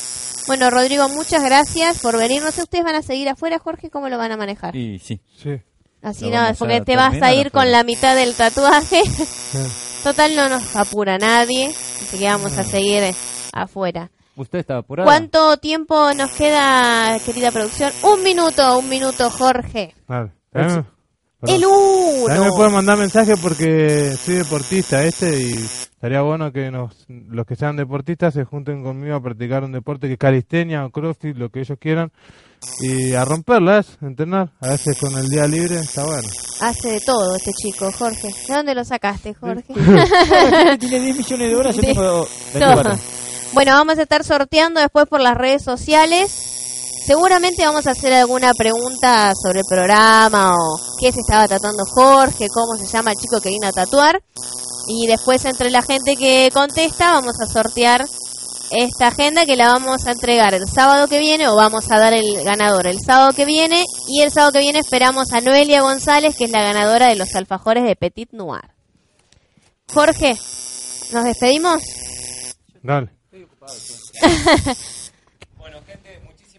Bueno, 0.48 0.70
Rodrigo, 0.70 1.10
muchas 1.10 1.44
gracias 1.44 2.00
por 2.00 2.18
venir. 2.18 2.42
No 2.42 2.52
sé, 2.52 2.64
¿ustedes 2.64 2.86
van 2.86 2.96
a 2.96 3.02
seguir 3.02 3.28
afuera, 3.28 3.60
Jorge? 3.60 3.90
¿Cómo 3.90 4.08
lo 4.08 4.18
van 4.18 4.32
a 4.32 4.38
manejar? 4.38 4.76
Y 4.76 4.98
sí. 5.00 5.20
Sí. 5.36 5.62
Así 6.02 6.30
Lo 6.30 6.42
no, 6.42 6.54
porque 6.58 6.80
te 6.82 6.96
vas 6.96 7.22
a 7.22 7.34
ir 7.34 7.52
con 7.52 7.70
la 7.70 7.84
mitad 7.84 8.16
del 8.16 8.34
tatuaje. 8.34 9.04
sí. 9.06 9.60
Total, 10.04 10.36
no 10.36 10.48
nos 10.48 10.76
apura 10.76 11.18
nadie. 11.18 11.68
Así 11.68 12.18
que 12.18 12.26
vamos 12.26 12.58
a 12.58 12.64
seguir 12.64 13.04
eh, 13.04 13.16
afuera. 13.52 14.10
¿Usted 14.38 14.60
está 14.60 14.78
apurado? 14.78 15.06
¿Cuánto 15.06 15.58
tiempo 15.58 16.14
nos 16.14 16.32
queda, 16.32 17.18
querida 17.26 17.52
producción? 17.52 17.92
Un 18.04 18.24
minuto, 18.24 18.80
un 18.80 18.88
minuto, 18.88 19.30
Jorge. 19.30 19.96
Dale. 20.08 20.32
También, 21.40 21.62
El 21.64 21.70
perdón. 21.70 22.26
También 22.28 22.44
me 22.44 22.50
pueden 22.52 22.68
uno. 22.68 22.76
mandar 22.78 22.98
mensaje 22.98 23.34
porque 23.42 24.16
soy 24.24 24.36
deportista 24.36 25.04
este 25.04 25.40
y 25.40 25.54
estaría 25.54 26.22
bueno 26.22 26.52
que 26.52 26.72
nos, 26.72 27.06
los 27.08 27.46
que 27.46 27.56
sean 27.56 27.76
deportistas 27.76 28.34
se 28.34 28.44
junten 28.44 28.84
conmigo 28.84 29.16
a 29.16 29.22
practicar 29.22 29.64
un 29.64 29.72
deporte 29.72 30.08
que 30.08 30.14
es 30.14 30.20
calistenia 30.20 30.86
o 30.86 30.90
crossfit, 30.90 31.36
lo 31.38 31.50
que 31.50 31.60
ellos 31.62 31.78
quieran. 31.80 32.12
Y 32.82 33.14
a 33.14 33.24
romperlas, 33.24 33.98
entrenar. 34.02 34.50
A 34.62 34.70
veces 34.70 34.98
con 35.00 35.16
el 35.16 35.30
día 35.30 35.46
libre 35.48 35.76
está 35.76 36.04
bueno. 36.06 36.28
Hace 36.62 36.90
de 36.94 37.00
todo 37.02 37.36
este 37.36 37.52
chico, 37.54 37.92
Jorge. 37.92 38.30
¿De 38.48 38.54
dónde 38.56 38.74
lo 38.74 38.84
sacaste, 38.84 39.36
Jorge? 39.36 39.64
Tiene 40.80 41.00
10 41.00 41.18
millones 41.18 41.50
de 41.50 41.56
horas, 41.56 41.76
yo 41.76 41.82
Sí. 41.82 41.88
tengo 41.88 42.02
Todo. 42.02 42.28
24. 42.56 42.98
Bueno, 43.54 43.72
vamos 43.74 44.00
a 44.00 44.02
estar 44.02 44.24
sorteando 44.24 44.80
después 44.82 45.06
por 45.08 45.22
las 45.22 45.38
redes 45.38 45.64
sociales. 45.64 46.67
Seguramente 47.08 47.66
vamos 47.66 47.88
a 47.88 47.92
hacer 47.92 48.12
alguna 48.12 48.54
pregunta 48.54 49.32
sobre 49.42 49.62
el 49.62 49.66
programa 49.66 50.52
o 50.52 50.78
qué 51.00 51.14
se 51.14 51.22
estaba 51.22 51.48
tatuando 51.48 51.86
Jorge, 51.86 52.50
cómo 52.54 52.76
se 52.76 52.86
llama 52.86 53.12
el 53.12 53.18
chico 53.18 53.40
que 53.40 53.48
vino 53.48 53.66
a 53.66 53.72
tatuar. 53.72 54.22
Y 54.90 55.08
después 55.08 55.46
entre 55.46 55.70
la 55.70 55.82
gente 55.82 56.18
que 56.18 56.50
contesta 56.54 57.14
vamos 57.14 57.40
a 57.40 57.46
sortear 57.46 58.06
esta 58.72 59.08
agenda 59.08 59.46
que 59.46 59.56
la 59.56 59.70
vamos 59.70 60.06
a 60.06 60.12
entregar 60.12 60.54
el 60.54 60.68
sábado 60.68 61.08
que 61.08 61.20
viene 61.20 61.48
o 61.48 61.56
vamos 61.56 61.90
a 61.90 61.98
dar 61.98 62.12
el 62.12 62.44
ganador 62.44 62.88
el 62.88 63.00
sábado 63.00 63.32
que 63.32 63.46
viene. 63.46 63.86
Y 64.10 64.20
el 64.20 64.30
sábado 64.30 64.52
que 64.52 64.60
viene 64.60 64.80
esperamos 64.80 65.32
a 65.32 65.40
Noelia 65.40 65.84
González 65.84 66.36
que 66.38 66.44
es 66.44 66.52
la 66.52 66.62
ganadora 66.62 67.08
de 67.08 67.16
los 67.16 67.34
alfajores 67.36 67.86
de 67.86 67.96
Petit 67.96 68.34
Noir. 68.34 68.70
Jorge, 69.94 70.38
¿nos 71.14 71.24
despedimos? 71.24 71.84
Dale. 72.84 73.12
Bueno, 75.58 75.80
gente, 75.86 76.07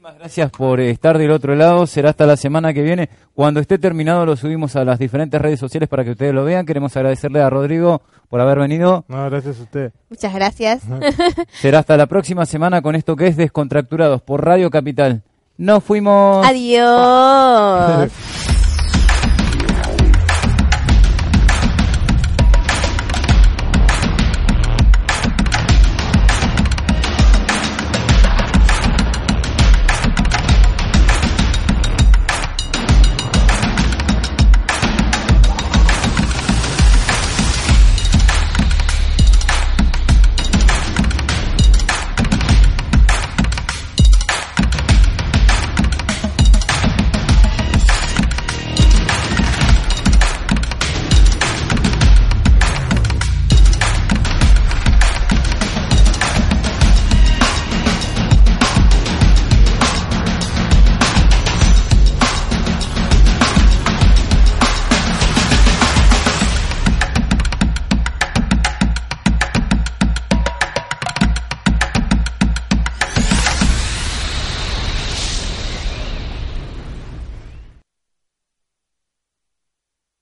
muchísimas 0.09 0.19
gracias 0.19 0.51
por 0.51 0.81
estar 0.81 1.19
del 1.19 1.31
otro 1.31 1.55
lado. 1.55 1.87
Será 1.87 2.11
hasta 2.11 2.27
la 2.27 2.37
semana 2.37 2.73
que 2.73 2.83
viene. 2.83 3.09
Cuando 3.35 3.61
esté 3.61 3.79
terminado 3.79 4.25
lo 4.25 4.37
subimos 4.37 4.77
a 4.77 4.85
las 4.85 4.99
diferentes 4.99 5.41
redes 5.41 5.61
sociales 5.61 5.89
para 5.89 6.05
que 6.05 6.13
ustedes 6.13 6.35
lo 6.35 6.45
vean. 6.45 6.67
Queremos 6.67 6.97
agradecerle 6.97 7.41
a 7.41 7.51
Rodrigo 7.51 8.03
por 8.29 8.41
haber 8.41 8.59
venido. 8.59 9.05
No, 9.09 9.25
gracias 9.31 9.59
a 9.61 9.63
usted. 9.63 9.93
Muchas 10.09 10.35
gracias. 10.35 10.83
Será 11.53 11.81
hasta 11.81 11.97
la 11.97 12.07
próxima 12.07 12.47
semana 12.47 12.83
con 12.83 12.95
esto 12.95 13.17
que 13.17 13.27
es 13.27 13.37
Descontracturados 13.37 14.23
por 14.23 14.45
Radio 14.45 14.71
Capital. 14.71 15.23
Nos 15.57 15.83
fuimos. 15.83 16.47
Adiós. 16.47 18.11